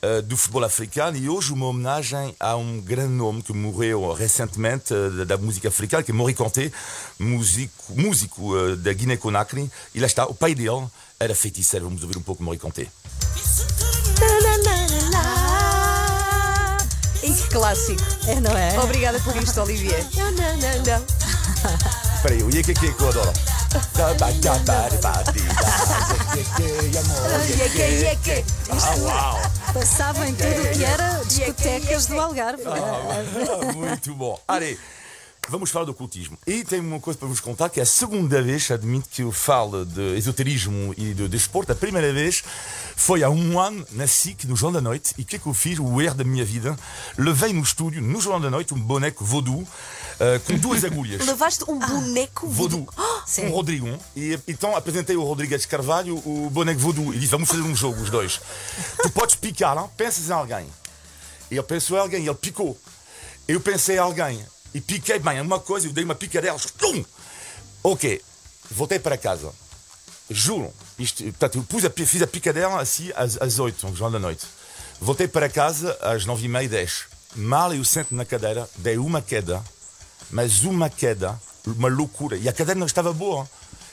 eh, 0.01 0.21
do 0.21 0.35
futebol 0.35 0.63
africano 0.65 1.15
e 1.15 1.29
hoje 1.29 1.53
uma 1.53 1.67
homenagem 1.67 2.35
a 2.37 2.55
um 2.57 2.81
grande 2.81 3.13
nome 3.13 3.41
que 3.41 3.53
morreu 3.53 4.11
recentemente 4.13 4.93
eh, 4.93 5.23
da- 5.25 5.37
música 5.37 5.69
africana, 5.69 6.03
que 6.03 6.11
é 6.11 6.13
Mori 6.13 6.33
Kanté, 6.33 6.69
músico, 7.17 7.93
músico 7.95 8.57
eh, 8.57 8.75
da 8.75 8.91
Guiné-Conakry, 8.91 9.71
e 9.93 9.99
lá 10.01 10.05
está, 10.05 10.25
o 10.25 10.33
pai 10.35 10.53
dele 10.53 10.85
era 11.17 11.33
feiticeiro. 11.33 11.85
Vamos 11.85 12.03
ouvir 12.03 12.17
um 12.17 12.21
pouco 12.21 12.43
Mori 12.43 12.57
Kanté. 12.57 12.87
E 17.23 17.33
que 17.33 17.47
clássico! 17.49 18.03
É, 18.27 18.39
não 18.41 18.51
é? 18.51 18.77
Obrigada 18.79 19.19
por 19.21 19.35
isto, 19.37 19.61
Olivier. 19.61 20.05
Não, 20.15 20.31
não, 20.31 20.57
não, 20.57 20.83
não. 20.83 21.05
Espera 22.15 22.35
aí, 22.35 22.43
o 22.43 22.49
que 22.49 22.73
que 22.73 22.85
eu 23.01 23.09
adoro. 23.09 23.33
Ah! 29.09 29.73
Passava 29.73 30.27
em 30.27 30.33
tudo 30.33 30.61
o 30.61 30.71
que 30.71 30.83
era 30.83 31.21
discotecas 31.25 32.05
do 32.05 32.19
Algarve. 32.19 32.63
Ah, 32.65 33.73
muito 33.73 34.13
bom. 34.15 34.39
Allez, 34.47 34.77
vamos 35.49 35.69
falar 35.69 35.85
do 35.85 35.91
ocultismo. 35.91 36.37
E 36.47 36.63
tem 36.63 36.79
uma 36.79 36.99
coisa 36.99 37.19
para 37.19 37.27
vos 37.27 37.39
contar, 37.39 37.69
que 37.69 37.79
é 37.79 37.83
a 37.83 37.85
segunda 37.85 38.41
vez, 38.41 38.69
admito 38.71 39.09
que 39.09 39.21
eu 39.21 39.31
falo 39.31 39.85
de 39.85 40.17
esoterismo 40.17 40.93
e 40.97 41.13
de 41.13 41.27
desporto. 41.27 41.71
A 41.71 41.75
primeira 41.75 42.11
vez 42.13 42.43
foi 42.95 43.23
há 43.23 43.29
um 43.29 43.59
ano, 43.59 43.85
na 43.91 44.07
SIC, 44.07 44.45
no 44.45 44.55
João 44.55 44.71
da 44.71 44.81
Noite. 44.81 45.13
E 45.17 45.23
o 45.23 45.25
que 45.25 45.35
é 45.35 45.39
que 45.39 45.47
eu 45.47 45.53
fiz? 45.53 45.79
O 45.79 46.01
erro 46.01 46.15
da 46.15 46.23
minha 46.23 46.45
vida. 46.45 46.77
Levei 47.17 47.51
no 47.53 47.61
estúdio, 47.61 48.01
no 48.01 48.21
João 48.21 48.39
da 48.39 48.49
Noite, 48.49 48.73
um 48.73 48.79
boneco 48.79 49.25
voodoo, 49.25 49.67
eh, 50.19 50.39
com 50.39 50.57
duas 50.57 50.83
agulhas. 50.83 51.25
Levaste 51.25 51.63
um 51.69 51.77
boneco 51.77 52.47
Voodoo, 52.47 52.87
com 53.35 53.47
o 53.47 53.51
Rodrigo. 53.51 53.87
E 54.15 54.39
então 54.47 54.75
apresentei 54.75 55.15
o 55.15 55.23
Rodrigues 55.23 55.65
Carvalho, 55.65 56.15
o 56.17 56.49
boneco 56.49 56.79
Voodoo, 56.79 57.13
e 57.13 57.19
disse: 57.19 57.31
Vamos 57.31 57.49
fazer 57.49 57.61
um 57.61 57.75
jogo, 57.75 58.01
os 58.01 58.09
dois. 58.09 58.39
tu 59.01 59.09
podes 59.09 59.35
picar, 59.35 59.75
não? 59.75 59.87
pensas 59.89 60.29
em 60.29 60.33
alguém. 60.33 60.67
E 61.51 61.55
eu 61.55 61.63
penso 61.63 61.95
em 61.95 61.99
alguém, 61.99 62.25
ele 62.25 62.35
picou. 62.35 62.77
Eu 63.47 63.59
pensei 63.59 63.97
em 63.97 63.99
alguém, 63.99 64.43
e 64.73 64.81
piquei 64.81 65.19
bem, 65.19 65.39
uma 65.39 65.59
coisa, 65.59 65.87
eu 65.87 65.93
dei 65.93 66.03
uma 66.03 66.15
picadela, 66.15 66.59
tum! 66.77 67.05
Ok, 67.83 68.21
voltei 68.71 68.97
para 68.97 69.17
casa. 69.17 69.53
Juro. 70.29 70.73
Isto, 70.97 71.23
portanto, 71.23 71.59
eu 71.59 71.63
pus 71.63 71.85
a, 71.85 71.89
fiz 71.89 72.21
a 72.21 72.27
picadela 72.27 72.81
assim 72.81 73.11
às, 73.15 73.39
às 73.39 73.59
8, 73.59 73.87
no 73.87 73.95
jornal 73.95 74.19
da 74.19 74.27
noite. 74.27 74.45
Voltei 74.99 75.27
para 75.27 75.49
casa 75.49 75.95
às 76.01 76.25
9 76.25 76.45
e 76.45 76.47
meia, 76.47 76.67
10. 76.67 77.05
Mal 77.35 77.73
eu 77.73 77.83
sento 77.83 78.15
na 78.15 78.25
cadeira, 78.25 78.67
dei 78.77 78.97
uma 78.97 79.21
queda, 79.21 79.63
mas 80.35 80.65
uma 80.65 80.89
queda, 80.89 81.39
uma 81.65 81.87
loucura. 81.87 82.35
E 82.35 82.49
a 82.49 82.51
cadeira 82.51 82.77
não 82.77 82.85
estava 82.85 83.13
boa. 83.13 83.49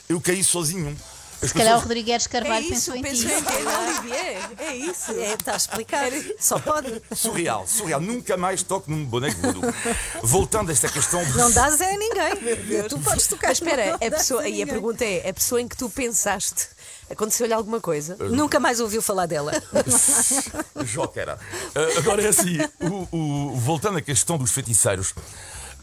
Eu 0.09 0.19
caí 0.19 0.43
sozinho. 0.43 0.93
As 1.41 1.49
Se 1.49 1.53
calhar 1.55 1.73
o 1.73 1.81
pessoas- 1.81 1.83
Rodrigues 1.83 2.25
É 2.25 2.29
Carvalho 2.29 2.65
isso, 2.65 2.91
pensou 2.91 2.95
em 2.95 3.01
ti. 3.03 3.27
Olivier. 3.27 4.49
É 4.59 4.75
isso. 4.75 5.11
É, 5.13 5.33
está 5.35 5.55
explicado. 5.55 6.15
Só 6.37 6.59
pode. 6.59 7.01
Surreal, 7.15 7.65
surreal. 7.65 8.01
Nunca 8.01 8.35
mais 8.35 8.61
toco 8.61 8.91
num 8.91 9.05
boneco 9.05 9.39
voodoo. 9.41 9.61
Voltando 10.21 10.69
a 10.69 10.73
esta 10.73 10.89
questão 10.89 11.23
Não 11.31 11.49
dás 11.51 11.79
é 11.79 11.93
a 11.93 11.97
ninguém. 11.97 12.87
Tu 12.89 12.99
podes 12.99 13.27
tocar. 13.27 13.47
Mas 13.47 13.59
espera, 13.59 13.95
a 13.95 14.11
pessoa, 14.11 14.45
e 14.47 14.61
a 14.61 14.67
pergunta 14.67 15.05
é: 15.05 15.29
a 15.29 15.33
pessoa 15.33 15.61
em 15.61 15.67
que 15.67 15.77
tu 15.77 15.89
pensaste, 15.89 16.67
aconteceu-lhe 17.09 17.53
alguma 17.53 17.79
coisa? 17.79 18.17
Nunca 18.19 18.59
mais 18.59 18.81
ouviu 18.81 19.01
falar 19.01 19.25
dela. 19.25 19.53
Joquera. 20.85 21.39
Uh, 21.75 21.97
agora 21.99 22.21
é 22.21 22.27
assim, 22.27 22.57
o- 22.81 23.07
o- 23.17 23.55
voltando 23.57 23.97
à 23.97 24.01
questão 24.01 24.37
dos 24.37 24.51
feiticeiros, 24.51 25.13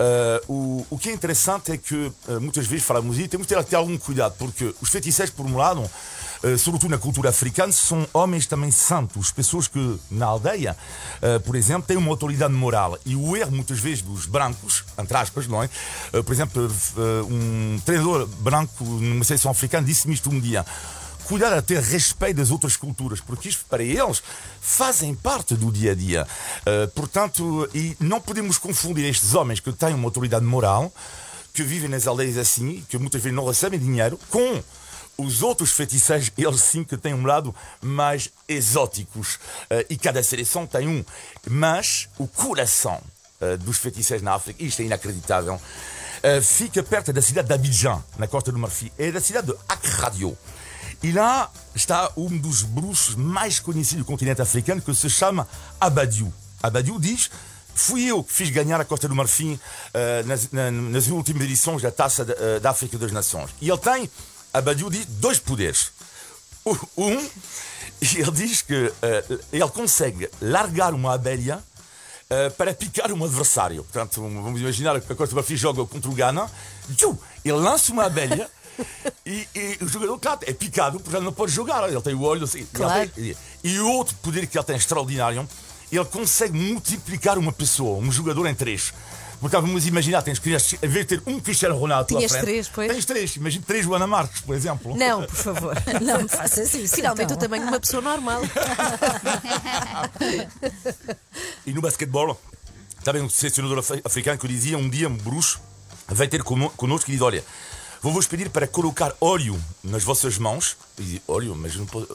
uh, 0.00 0.52
o, 0.52 0.86
o 0.90 0.98
que 0.98 1.10
é 1.10 1.12
interessante 1.12 1.72
é 1.72 1.76
que 1.76 1.94
uh, 1.94 2.40
muitas 2.40 2.66
vezes 2.66 2.84
falamos 2.84 3.18
e 3.18 3.28
temos 3.28 3.46
de 3.46 3.54
ter, 3.54 3.62
ter 3.64 3.76
algum 3.76 3.96
cuidado, 3.98 4.34
porque 4.38 4.74
os 4.80 4.88
feiticeiros, 4.88 5.32
por 5.32 5.44
um 5.44 5.56
lado, 5.56 5.82
uh, 5.82 6.58
sobretudo 6.58 6.90
na 6.90 6.98
cultura 6.98 7.28
africana, 7.28 7.72
são 7.72 8.06
homens 8.12 8.46
também 8.46 8.70
santos, 8.70 9.30
pessoas 9.30 9.68
que 9.68 10.00
na 10.10 10.26
aldeia, 10.26 10.76
por 11.44 11.54
exemplo, 11.54 11.86
têm 11.86 11.96
uma 11.96 12.10
autoridade 12.10 12.52
moral. 12.52 12.98
E 13.04 13.14
o 13.14 13.36
erro, 13.36 13.52
muitas 13.52 13.78
vezes, 13.78 14.02
dos 14.02 14.26
brancos, 14.26 14.84
entre 14.98 15.16
aspas, 15.16 15.46
não 15.46 15.62
é? 15.62 15.68
Por 16.24 16.32
exemplo, 16.32 16.70
um 17.28 17.78
treinador 17.84 18.26
branco 18.26 18.84
numa 18.84 19.24
seleção 19.24 19.50
africana 19.50 19.86
disse-me 19.86 20.14
isto 20.14 20.30
um 20.30 20.40
dia 20.40 20.64
cuidar 21.30 21.52
a 21.52 21.62
ter 21.62 21.80
respeito 21.80 22.38
das 22.38 22.50
outras 22.50 22.76
culturas, 22.76 23.20
porque 23.20 23.48
isto 23.48 23.64
para 23.66 23.84
eles 23.84 24.20
fazem 24.60 25.14
parte 25.14 25.54
do 25.54 25.70
dia 25.70 25.92
a 25.92 25.94
dia. 25.94 26.26
Uh, 26.66 26.88
portanto, 26.88 27.70
e 27.72 27.96
não 28.00 28.20
podemos 28.20 28.58
confundir 28.58 29.04
estes 29.04 29.32
homens 29.32 29.60
que 29.60 29.70
têm 29.70 29.94
uma 29.94 30.08
autoridade 30.08 30.44
moral, 30.44 30.92
que 31.54 31.62
vivem 31.62 31.88
nas 31.88 32.08
aldeias 32.08 32.36
assim, 32.36 32.84
que 32.88 32.98
muitas 32.98 33.22
vezes 33.22 33.36
não 33.36 33.46
recebem 33.46 33.78
dinheiro, 33.78 34.18
com 34.28 34.60
os 35.16 35.40
outros 35.40 35.70
feiticeiros, 35.70 36.32
eles 36.36 36.62
sim 36.62 36.82
que 36.82 36.96
têm 36.96 37.14
um 37.14 37.24
lado 37.24 37.54
mais 37.80 38.28
exóticos. 38.48 39.36
Uh, 39.36 39.86
e 39.88 39.96
cada 39.96 40.24
seleção 40.24 40.66
tem 40.66 40.88
um. 40.88 41.04
Mas 41.48 42.08
o 42.18 42.26
coração 42.26 43.00
uh, 43.40 43.56
dos 43.58 43.78
feiticeiros 43.78 44.24
na 44.24 44.34
África, 44.34 44.60
isto 44.64 44.82
é 44.82 44.84
inacreditável, 44.84 45.54
uh, 45.54 46.42
fica 46.42 46.82
perto 46.82 47.12
da 47.12 47.22
cidade 47.22 47.46
de 47.46 47.54
Abidjan, 47.54 48.02
na 48.18 48.26
Costa 48.26 48.50
do 48.50 48.58
Marfim, 48.58 48.90
e 48.98 49.12
da 49.12 49.20
cidade 49.20 49.46
de 49.46 49.54
Akradio. 49.68 50.36
E 51.02 51.12
lá 51.12 51.50
está 51.74 52.10
um 52.16 52.36
dos 52.36 52.62
bruxos 52.62 53.14
mais 53.14 53.58
conhecidos 53.58 54.04
do 54.04 54.06
continente 54.06 54.42
africano, 54.42 54.82
que 54.82 54.94
se 54.94 55.08
chama 55.08 55.48
Abadiou. 55.80 56.32
Abadiou 56.62 56.98
diz: 57.00 57.30
Fui 57.74 58.04
eu 58.04 58.22
que 58.22 58.32
fiz 58.32 58.50
ganhar 58.50 58.78
a 58.80 58.84
Costa 58.84 59.08
do 59.08 59.14
Marfim 59.14 59.58
eh, 59.94 60.22
nas, 60.24 60.50
na- 60.50 60.70
nas 60.70 61.06
últimas 61.06 61.42
edições 61.44 61.80
da 61.80 61.90
Taça 61.90 62.26
eh, 62.38 62.60
da 62.60 62.70
África 62.70 62.98
das 62.98 63.12
Nações. 63.12 63.48
E 63.62 63.68
ele 63.70 63.78
tem, 63.78 64.10
Abadiou 64.52 64.90
diz, 64.90 65.06
dois 65.06 65.38
poderes. 65.38 65.90
Um, 66.96 67.16
ele 68.02 68.30
diz 68.32 68.60
que 68.60 68.92
eh, 69.00 69.24
ele 69.52 69.68
consegue 69.70 70.28
largar 70.42 70.92
uma 70.92 71.14
abelha 71.14 71.64
eh, 72.28 72.50
para 72.50 72.74
picar 72.74 73.10
um 73.10 73.24
adversário. 73.24 73.82
Portanto, 73.84 74.20
vamos 74.20 74.60
imaginar 74.60 75.00
que 75.00 75.10
a 75.10 75.16
Costa 75.16 75.34
do 75.34 75.36
Marfim 75.36 75.56
joga 75.56 75.86
contra 75.86 76.10
o 76.10 76.14
Ghana, 76.14 76.50
ele 77.42 77.54
lança 77.56 77.90
uma 77.90 78.04
abelha 78.04 78.50
e, 79.26 79.46
e 79.54 79.78
o 79.82 79.88
jogador, 79.88 80.18
claro, 80.18 80.40
é 80.46 80.52
picado, 80.52 80.98
portanto 81.00 81.22
não 81.24 81.32
pode 81.32 81.52
jogar. 81.52 81.88
Ele 81.88 82.00
tem 82.02 82.14
o 82.14 82.22
olho 82.22 82.44
assim. 82.44 82.66
Claro. 82.72 83.10
Ele 83.16 83.34
tem- 83.34 83.36
e 83.72 83.78
o 83.78 83.88
outro 83.92 84.14
poder 84.22 84.46
que 84.46 84.56
ele 84.58 84.64
tem 84.64 84.76
extraordinário, 84.76 85.46
ele 85.92 86.04
consegue 86.06 86.56
multiplicar 86.58 87.36
uma 87.38 87.52
pessoa, 87.52 87.98
um 87.98 88.10
jogador 88.10 88.46
em 88.46 88.54
três. 88.54 88.92
Porque 89.40 89.56
vamos 89.56 89.86
imaginar, 89.86 90.20
tens 90.20 90.38
que, 90.38 90.50
em 90.50 90.88
vez 90.88 91.06
de 91.06 91.16
ter 91.16 91.22
um 91.26 91.40
Cristiano 91.40 91.74
Ronaldo 91.74 92.04
à 92.14 92.18
Tinhas 92.18 92.30
frente, 92.30 92.44
três, 92.44 92.68
pois. 92.68 92.92
Tens 92.92 93.04
três, 93.06 93.36
imagina 93.36 93.64
três 93.66 93.84
Joana 93.86 94.06
Marques, 94.06 94.42
por 94.42 94.54
exemplo. 94.54 94.94
Não, 94.94 95.22
por 95.24 95.34
favor. 95.34 95.74
Não 96.02 96.22
me 96.22 96.28
faças 96.28 96.74
isso. 96.74 96.94
Finalmente 96.94 97.24
então. 97.32 97.36
o 97.38 97.40
tamanho 97.40 97.62
de 97.62 97.68
uma 97.70 97.80
pessoa 97.80 98.02
normal. 98.02 98.42
E 101.66 101.72
no 101.72 101.80
basquetebol, 101.80 102.38
também 103.04 103.22
um 103.22 103.28
selecionador 103.30 103.78
af- 103.78 104.00
africano 104.04 104.38
que 104.38 104.48
dizia 104.48 104.76
um 104.78 104.88
dia, 104.88 105.08
um 105.08 105.16
bruxo, 105.16 105.60
vai 106.08 106.28
ter 106.28 106.42
connosco 106.42 107.10
e 107.10 107.12
diz: 107.12 107.20
Olha, 107.22 107.44
vou-vos 108.02 108.26
pedir 108.26 108.48
para 108.50 108.66
colocar 108.66 109.14
óleo 109.20 109.58
nas 109.82 110.02
vossas 110.04 110.38
mãos. 110.38 110.76
E 110.98 111.20
óleo, 111.28 111.54
mas 111.54 111.76
não 111.76 111.86
pode- 111.86 112.08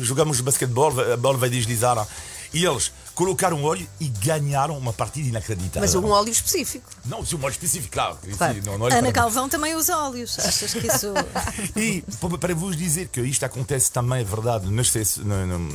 jogamos 0.00 0.40
basquetebol, 0.40 0.92
a 1.12 1.16
bola 1.16 1.38
vai 1.38 1.48
deslizar. 1.50 2.06
E 2.52 2.64
eles 2.64 2.92
colocaram 3.14 3.62
óleo 3.64 3.86
e 4.00 4.08
ganharam 4.08 4.76
uma 4.78 4.92
partida 4.92 5.28
inacreditável. 5.28 5.80
Mas 5.82 5.94
um 5.94 6.08
óleo 6.10 6.30
específico. 6.30 6.88
Não, 7.04 7.24
se 7.24 7.36
um 7.36 7.42
óleo 7.42 7.52
específico, 7.52 7.92
claro. 7.92 8.18
Claro. 8.38 8.58
Não, 8.64 8.78
não 8.78 8.86
olho 8.86 8.94
Ana 8.94 9.02
para- 9.04 9.12
Calvão 9.12 9.48
também 9.48 9.74
usa 9.74 9.96
óleos. 9.96 10.38
Achas 10.38 10.72
que 10.72 10.86
isso. 10.86 11.08
E 11.76 12.02
pa- 12.20 12.38
para 12.38 12.54
vos 12.54 12.76
dizer 12.76 13.08
que 13.08 13.20
isto 13.20 13.44
acontece 13.44 13.90
também, 13.92 14.20
é 14.20 14.24
verdade, 14.24 14.66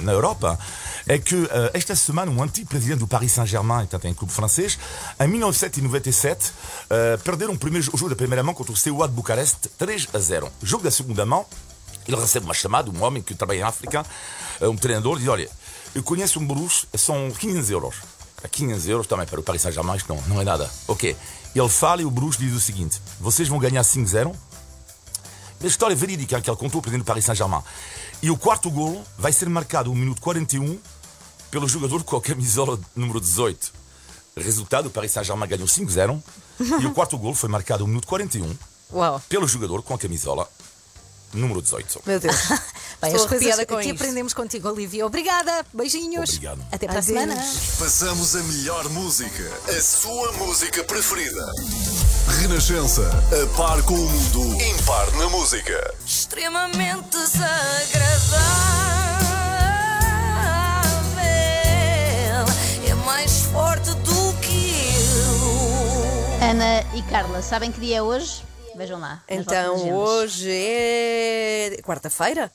na, 0.04 0.12
Europa, 0.12 0.58
é 1.08 1.18
que 1.18 1.36
eh, 1.52 1.72
esta 1.74 1.96
semana 1.96 2.32
um 2.32 2.42
antigo 2.42 2.68
presidente 2.68 3.00
do 3.00 3.08
Paris 3.08 3.32
Saint-Germain, 3.34 3.82
portanto, 3.86 4.06
em 4.06 4.14
clube 4.14 4.34
francês, 4.34 4.78
em 5.20 5.28
1997, 5.28 6.52
eh, 6.90 7.18
perderam 7.24 7.54
o 7.54 7.58
primeiro 7.58 7.86
jogo 7.86 8.10
da 8.10 8.16
primeira 8.16 8.44
mão 8.44 8.54
contra 8.54 8.74
o 8.74 8.76
CUA 8.80 9.08
de 9.08 9.14
Bucareste 9.14 9.70
3 9.78 10.08
a 10.14 10.20
0. 10.20 10.52
Jogo 10.64 10.84
da 10.84 10.92
segunda 10.92 11.26
mão, 11.26 11.46
ele 12.08 12.18
recebe 12.18 12.46
uma 12.46 12.54
chamada, 12.54 12.90
um 12.92 13.04
homem 13.04 13.22
que 13.22 13.34
trabalha 13.34 13.58
em 13.60 13.64
África, 13.64 14.06
eh, 14.62 14.68
um 14.68 14.76
treinador, 14.76 15.18
diz: 15.20 15.28
Olha, 15.28 15.50
eu 15.96 16.04
conheço 16.04 16.40
um 16.40 16.46
bruxo, 16.46 16.86
são 16.96 17.32
500 17.32 17.72
euros. 17.72 17.96
A 18.44 18.50
500 18.50 18.88
euros 18.90 19.08
também 19.08 19.26
para 19.26 19.40
o 19.40 19.44
Paris 19.44 19.62
Saint-Germain, 19.62 19.98
não, 20.08 20.22
não 20.28 20.42
é 20.42 20.44
nada. 20.44 20.70
Ok. 20.88 21.16
Ele 21.56 21.70
fala 21.70 22.02
e 22.02 22.06
o 22.06 22.12
bruxo 22.12 22.38
diz 22.38 22.54
o 22.54 22.60
seguinte: 22.60 23.02
Vocês 23.20 23.48
vão 23.48 23.58
ganhar 23.58 23.82
5-0. 23.82 24.36
A 25.64 25.66
história 25.66 25.94
é 25.94 25.96
verídica 25.96 26.40
que 26.42 26.50
ele 26.50 26.58
contou 26.58 26.80
ao 26.80 26.82
presidente 26.82 27.06
do 27.06 27.08
Paris 27.08 27.24
Saint-Germain. 27.24 27.64
E 28.22 28.30
o 28.30 28.38
quarto 28.38 28.70
golo 28.70 29.04
vai 29.18 29.32
ser 29.32 29.48
marcado 29.50 29.90
no 29.90 29.96
minuto 29.96 30.22
41 30.22 30.78
pelo 31.50 31.68
jogador 31.68 32.04
com 32.04 32.18
a 32.18 32.22
camisola 32.22 32.78
número 32.94 33.22
18. 33.22 33.72
Resultado: 34.36 34.88
o 34.88 34.92
Paris 34.92 35.14
Saint-Germain 35.14 35.48
ganhou 35.48 35.66
5-0 35.66 36.22
e 36.82 36.86
o 36.86 36.92
quarto 36.94 37.18
golo 37.18 37.34
foi 37.34 37.48
marcado 37.48 37.84
no 37.84 37.88
minuto 37.88 38.06
41 38.06 38.54
Uau. 38.92 39.22
pelo 39.30 39.48
jogador 39.48 39.82
com 39.82 39.94
a 39.94 39.98
camisola 39.98 40.48
número 41.34 41.62
18. 41.62 42.02
Meu 42.06 42.20
Deus. 42.20 42.36
Bem, 43.06 43.14
Estou 43.14 43.26
as 43.26 43.30
coisas 43.30 43.48
arrepiada 43.48 43.66
com 43.68 43.78
que 43.82 43.90
isto. 43.90 44.02
aprendemos 44.02 44.34
contigo, 44.34 44.68
Olivia. 44.70 45.06
Obrigada. 45.06 45.66
Beijinhos. 45.74 46.30
Obrigado. 46.32 46.60
Até 46.72 46.88
para 46.88 47.00
a 47.00 47.02
semana. 47.04 47.36
Passamos 47.78 48.36
a 48.36 48.42
melhor 48.44 48.90
música, 48.90 49.52
a 49.70 49.82
sua 49.82 50.32
música 50.34 50.84
preferida. 50.84 51.46
Renascença, 52.42 53.08
a 53.08 53.58
par 53.58 53.84
com 53.84 53.94
o 53.94 54.10
mundo, 54.10 54.62
impar 54.64 55.12
na 55.18 55.30
música. 55.30 55.94
Extremamente 56.06 57.10
desagradável. 61.16 62.90
É 62.90 62.94
mais 63.06 63.42
forte 63.54 63.92
do 63.92 64.34
que 64.42 64.74
eu. 66.42 66.50
Ana 66.50 66.82
e 66.96 67.02
Carla, 67.04 67.42
sabem 67.44 67.72
que 67.72 67.80
dia 67.80 67.98
é 67.98 68.02
hoje? 68.02 68.44
Vejam 68.76 69.00
lá. 69.00 69.24
Então 69.30 69.94
hoje 69.96 70.50
é 70.52 71.78
quarta-feira? 71.84 72.52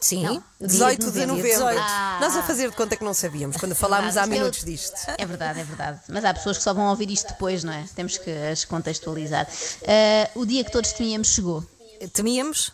Sim. 0.00 0.22
Não, 0.22 0.34
dia 0.60 0.68
18 0.68 1.10
de 1.10 1.26
novembro. 1.26 1.50
18. 1.50 1.78
Ah. 1.80 2.18
Nós 2.20 2.36
a 2.36 2.42
fazer 2.42 2.70
de 2.70 2.76
conta 2.76 2.96
que 2.96 3.02
não 3.04 3.12
sabíamos, 3.12 3.56
quando 3.56 3.74
falámos 3.74 4.16
há 4.16 4.26
minutos 4.26 4.64
disto. 4.64 4.94
É 5.18 5.26
verdade, 5.26 5.60
é 5.60 5.64
verdade. 5.64 6.00
Mas 6.08 6.24
há 6.24 6.32
pessoas 6.32 6.56
que 6.56 6.62
só 6.62 6.72
vão 6.72 6.88
ouvir 6.88 7.10
isto 7.10 7.28
depois, 7.28 7.64
não 7.64 7.72
é? 7.72 7.84
Temos 7.96 8.16
que 8.16 8.30
as 8.30 8.64
contextualizar. 8.64 9.48
Ah, 9.86 10.30
o 10.36 10.46
dia 10.46 10.62
que 10.62 10.70
todos 10.70 10.92
temíamos 10.92 11.28
chegou. 11.28 11.64
Temíamos. 12.12 12.70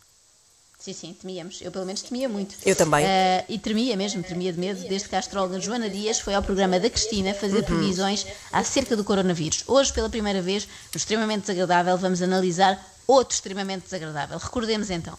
Sim, 0.78 0.92
sim, 0.92 1.14
temíamos. 1.14 1.62
Eu 1.62 1.72
pelo 1.72 1.86
menos 1.86 2.02
temia 2.02 2.28
muito. 2.28 2.56
Eu 2.62 2.76
também. 2.76 3.06
Ah, 3.06 3.42
e 3.48 3.58
tremia 3.58 3.96
mesmo, 3.96 4.22
tremia 4.22 4.52
de 4.52 4.60
medo, 4.60 4.86
desde 4.86 5.08
que 5.08 5.16
a 5.16 5.18
astróloga 5.18 5.58
Joana 5.58 5.88
Dias 5.88 6.20
foi 6.20 6.34
ao 6.34 6.42
programa 6.42 6.78
da 6.78 6.90
Cristina 6.90 7.32
fazer 7.32 7.60
Uhum. 7.60 7.64
previsões 7.64 8.26
acerca 8.52 8.94
do 8.94 9.02
coronavírus. 9.02 9.64
Hoje, 9.66 9.90
pela 9.94 10.10
primeira 10.10 10.42
vez, 10.42 10.66
no 10.92 10.98
extremamente 10.98 11.42
desagradável, 11.46 11.96
vamos 11.96 12.20
analisar 12.20 12.78
outro 13.06 13.34
extremamente 13.34 13.84
desagradável. 13.84 14.36
Recordemos 14.36 14.90
então. 14.90 15.18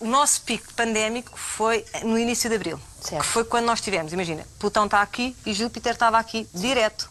O 0.00 0.06
nosso 0.06 0.42
pico 0.42 0.72
pandémico 0.74 1.36
foi 1.38 1.84
no 2.02 2.18
início 2.18 2.48
de 2.48 2.56
abril. 2.56 2.80
Certo. 3.00 3.22
Que 3.22 3.28
foi 3.28 3.44
quando 3.44 3.64
nós 3.66 3.80
tivemos, 3.80 4.12
imagina, 4.12 4.46
Plutão 4.58 4.84
está 4.86 5.00
aqui 5.02 5.36
e 5.46 5.52
Júpiter 5.52 5.92
estava 5.92 6.18
aqui, 6.18 6.48
direto. 6.52 7.10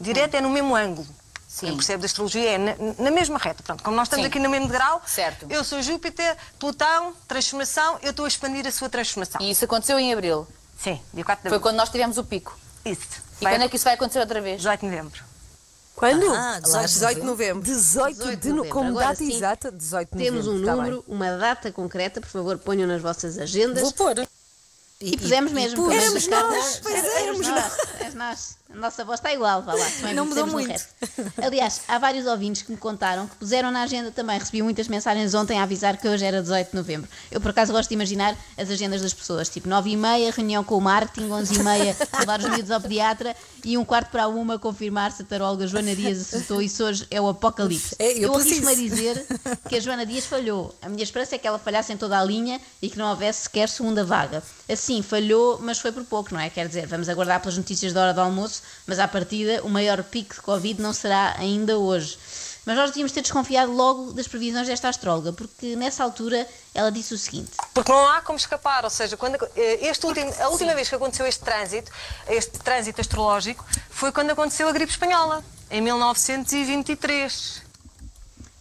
Direto 0.00 0.34
é 0.34 0.40
no 0.40 0.50
mesmo 0.50 0.74
ângulo. 0.74 1.06
Sim. 1.48 1.66
Quem 1.66 1.76
percebe 1.76 2.00
da 2.00 2.06
astrologia 2.06 2.50
é 2.50 2.58
na, 2.58 2.74
na 2.98 3.10
mesma 3.12 3.38
reta. 3.38 3.62
Pronto, 3.62 3.82
como 3.84 3.96
nós 3.96 4.06
estamos 4.08 4.24
Sim. 4.24 4.28
aqui 4.28 4.38
no 4.40 4.50
mesmo 4.50 4.66
grau, 4.66 5.00
Certo. 5.06 5.46
eu 5.48 5.62
sou 5.62 5.80
Júpiter, 5.82 6.36
Plutão, 6.58 7.14
transformação, 7.28 7.96
eu 8.02 8.10
estou 8.10 8.24
a 8.24 8.28
expandir 8.28 8.66
a 8.66 8.72
sua 8.72 8.88
transformação. 8.88 9.40
E 9.40 9.52
isso 9.52 9.64
aconteceu 9.64 9.96
em 9.98 10.12
abril. 10.12 10.48
Sim, 10.76 11.00
dia 11.12 11.24
4 11.24 11.42
de 11.44 11.48
Foi 11.48 11.56
abril. 11.56 11.60
quando 11.60 11.76
nós 11.76 11.88
tivemos 11.90 12.18
o 12.18 12.24
pico. 12.24 12.58
Isso. 12.84 13.22
E 13.40 13.44
quando 13.46 13.62
é 13.62 13.68
que 13.68 13.76
isso 13.76 13.84
vai 13.84 13.94
acontecer 13.94 14.18
outra 14.18 14.40
vez? 14.40 14.56
18 14.58 14.80
de 14.80 14.86
novembro. 14.86 15.22
Quando? 15.94 16.26
Ah, 16.34 16.58
18 16.60 16.86
de 16.86 16.92
18 16.94 17.20
de 17.20 17.26
novembro. 17.26 17.62
18, 17.62 18.16
18 18.16 18.36
de 18.36 18.42
de 18.42 18.48
no, 18.48 18.56
novembro. 18.56 18.74
como 18.78 18.88
Agora 18.90 19.06
data 19.06 19.16
sim, 19.16 19.32
exata, 19.32 19.70
18 19.70 20.10
de 20.16 20.24
Temos 20.24 20.46
um 20.48 20.52
novembro. 20.58 20.66
tá 20.66 20.72
bem. 20.82 20.90
número, 20.90 21.04
uma 21.06 21.36
data 21.36 21.72
concreta, 21.72 22.20
por 22.20 22.28
favor, 22.30 22.58
ponham 22.58 22.86
nas 22.88 23.00
vossas 23.00 23.38
agendas. 23.38 23.82
Vou 23.82 23.92
pôr. 23.92 24.26
E 25.00 25.16
pusemos 25.16 25.52
mesmo. 25.52 25.76
pus. 25.76 25.84
também 25.86 25.98
Éramos 26.04 26.26
nós, 26.28 26.80
pois 26.82 26.94
Éramos 26.94 27.16
éramos 27.16 27.46
nós. 27.48 27.78
És 28.00 28.14
nós. 28.14 28.56
A 28.74 28.76
nossa 28.76 29.04
voz 29.04 29.20
está 29.20 29.32
igual, 29.32 29.62
vá 29.62 29.72
lá. 29.72 30.12
Não 30.12 30.26
mudou 30.26 30.48
muito. 30.48 30.68
resto. 30.68 30.88
Aliás, 31.40 31.82
há 31.86 31.96
vários 31.96 32.26
ouvintes 32.26 32.62
que 32.62 32.72
me 32.72 32.76
contaram 32.76 33.28
que 33.28 33.36
puseram 33.36 33.70
na 33.70 33.82
agenda 33.82 34.10
também. 34.10 34.36
Recebi 34.36 34.62
muitas 34.62 34.88
mensagens 34.88 35.32
ontem 35.32 35.60
a 35.60 35.62
avisar 35.62 35.96
que 35.96 36.08
hoje 36.08 36.24
era 36.24 36.42
18 36.42 36.70
de 36.70 36.76
novembro. 36.76 37.08
Eu, 37.30 37.40
por 37.40 37.52
acaso, 37.52 37.72
gosto 37.72 37.88
de 37.88 37.94
imaginar 37.94 38.36
as 38.58 38.68
agendas 38.68 39.00
das 39.00 39.14
pessoas. 39.14 39.48
Tipo, 39.48 39.68
9 39.68 39.90
e 39.90 39.96
meia, 39.96 40.32
reunião 40.32 40.64
com 40.64 40.76
o 40.76 40.80
marketing, 40.80 41.30
11 41.30 41.54
e 41.54 41.62
meia, 41.62 41.96
levar 42.18 42.40
os 42.40 42.46
miúdos 42.46 42.70
ao 42.72 42.80
pediatra 42.80 43.36
e 43.64 43.78
um 43.78 43.84
quarto 43.84 44.10
para 44.10 44.26
uma 44.26 44.58
confirmar 44.58 45.12
se 45.12 45.22
a 45.22 45.24
taróloga 45.24 45.68
Joana 45.68 45.94
Dias 45.94 46.20
acertou 46.20 46.66
se 46.68 46.82
hoje 46.82 47.06
é 47.12 47.20
o 47.20 47.28
apocalipse. 47.28 47.94
É, 48.00 48.18
eu 48.18 48.34
arrisco-me 48.34 48.72
a 48.72 48.74
dizer 48.74 49.26
que 49.68 49.76
a 49.76 49.80
Joana 49.80 50.04
Dias 50.04 50.26
falhou. 50.26 50.74
A 50.82 50.88
minha 50.88 51.04
esperança 51.04 51.36
é 51.36 51.38
que 51.38 51.46
ela 51.46 51.60
falhasse 51.60 51.92
em 51.92 51.96
toda 51.96 52.18
a 52.18 52.24
linha 52.24 52.60
e 52.82 52.90
que 52.90 52.98
não 52.98 53.08
houvesse 53.10 53.42
sequer 53.42 53.68
segunda 53.68 54.02
vaga. 54.02 54.42
Assim, 54.68 55.00
falhou, 55.00 55.60
mas 55.62 55.78
foi 55.78 55.92
por 55.92 56.04
pouco, 56.04 56.34
não 56.34 56.40
é? 56.40 56.50
Quer 56.50 56.66
dizer, 56.66 56.88
vamos 56.88 57.08
aguardar 57.08 57.40
pelas 57.40 57.56
notícias 57.56 57.92
da 57.92 58.02
hora 58.02 58.14
do 58.14 58.20
almoço, 58.20 58.63
mas 58.86 58.98
à 58.98 59.08
partida 59.08 59.62
o 59.62 59.68
maior 59.68 60.02
pico 60.02 60.34
de 60.34 60.40
Covid 60.40 60.80
não 60.80 60.92
será 60.92 61.34
ainda 61.38 61.78
hoje. 61.78 62.18
Mas 62.66 62.76
nós 62.76 62.90
devíamos 62.90 63.12
ter 63.12 63.20
desconfiado 63.20 63.72
logo 63.72 64.12
das 64.12 64.26
previsões 64.26 64.66
desta 64.66 64.88
astróloga, 64.88 65.32
porque 65.32 65.76
nessa 65.76 66.02
altura 66.02 66.46
ela 66.74 66.90
disse 66.90 67.12
o 67.12 67.18
seguinte: 67.18 67.50
Porque 67.74 67.92
não 67.92 68.08
há 68.08 68.22
como 68.22 68.38
escapar, 68.38 68.84
ou 68.84 68.90
seja, 68.90 69.16
quando, 69.16 69.36
eh, 69.54 69.86
este 69.88 70.06
último, 70.06 70.32
a 70.40 70.48
última 70.48 70.74
vez 70.74 70.88
que 70.88 70.94
aconteceu 70.94 71.26
este 71.26 71.44
trânsito, 71.44 71.92
este 72.26 72.58
trânsito 72.58 73.00
astrológico, 73.00 73.64
foi 73.90 74.10
quando 74.12 74.30
aconteceu 74.30 74.66
a 74.66 74.72
gripe 74.72 74.92
espanhola, 74.92 75.44
em 75.70 75.80
1923. 75.82 77.63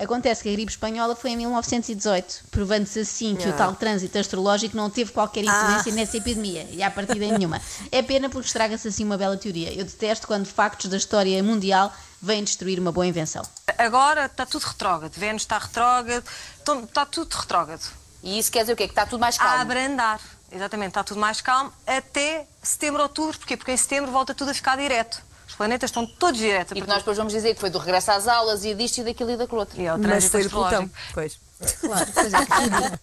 Acontece 0.04 0.44
que 0.44 0.50
a 0.50 0.52
gripe 0.52 0.72
espanhola 0.72 1.16
foi 1.16 1.32
em 1.32 1.38
1918, 1.38 2.46
provando-se 2.52 3.00
assim 3.00 3.36
que 3.36 3.48
o 3.48 3.54
tal 3.54 3.74
trânsito 3.76 4.18
astrológico 4.18 4.76
não 4.76 4.90
teve 4.90 5.12
qualquer 5.12 5.44
influência 5.44 5.92
nessa 5.94 6.18
epidemia, 6.18 6.68
e 6.72 6.84
à 6.84 6.92
partida 6.92 7.26
nenhuma. 7.26 7.62
É 7.92 8.02
pena 8.02 8.30
porque 8.30 8.48
estraga-se 8.48 8.88
assim 8.88 9.04
uma 9.04 9.18
bela 9.18 9.38
teoria. 9.38 9.72
Eu 9.74 9.86
detesto 9.86 10.28
quando 10.28 10.46
factos 10.46 10.90
da 10.90 10.98
história 10.98 11.42
mundial 11.42 11.92
vêm 12.22 12.44
destruir 12.44 12.80
uma 12.80 12.92
boa 12.92 13.06
invenção. 13.08 13.44
Agora 13.78 14.26
está 14.26 14.46
tudo 14.46 14.64
retrógrado, 14.64 15.14
Vênus 15.14 15.42
está 15.44 15.58
retrógrado, 15.58 16.24
tom- 16.64 16.84
está 16.84 17.06
tudo 17.06 17.34
retrógrado. 17.34 17.84
E 18.22 18.40
isso 18.40 18.52
quer 18.52 18.62
dizer 18.62 18.74
o 18.74 18.76
quê? 18.76 18.88
Que 18.88 18.92
está 18.94 19.06
tudo 19.06 19.20
mais 19.20 19.36
A 19.36 19.40
calmo. 19.40 19.62
abrandar, 19.62 20.20
exatamente, 20.52 20.90
está 20.90 21.04
tudo 21.04 21.20
mais 21.20 21.42
calmo 21.42 21.74
até 21.86 22.46
setembro, 22.62 23.02
outubro. 23.04 23.38
Porquê? 23.38 23.58
Porque 23.58 23.72
em 23.72 23.78
setembro 23.78 24.12
volta 24.12 24.34
tudo 24.34 24.52
a 24.52 24.54
ficar 24.54 24.78
direto. 24.78 25.22
Os 25.54 25.58
planetas 25.58 25.92
estão 25.92 26.04
todos 26.04 26.40
diretos. 26.40 26.72
E 26.72 26.74
que 26.74 26.80
partir- 26.82 26.90
nós 26.90 26.98
depois 27.04 27.16
vamos 27.16 27.32
dizer 27.32 27.54
que 27.54 27.60
foi 27.62 27.70
do 27.70 27.78
regresso 27.78 28.10
às 28.12 28.28
aulas 28.28 28.66
e 28.66 28.74
disto 28.74 28.98
e 28.98 29.04
daquilo 29.04 29.30
e 29.30 29.38
daquilo 29.38 29.60
outro. 29.60 29.80
E 29.80 29.86
é 29.86 29.94
o 29.94 30.00
Mas 30.00 30.28
foi 30.28 30.42
de 30.42 30.50
Plutão. 30.50 30.90
Pois. 31.14 31.38
Claro, 31.80 32.08
pois 32.12 32.34
é. 32.34 33.00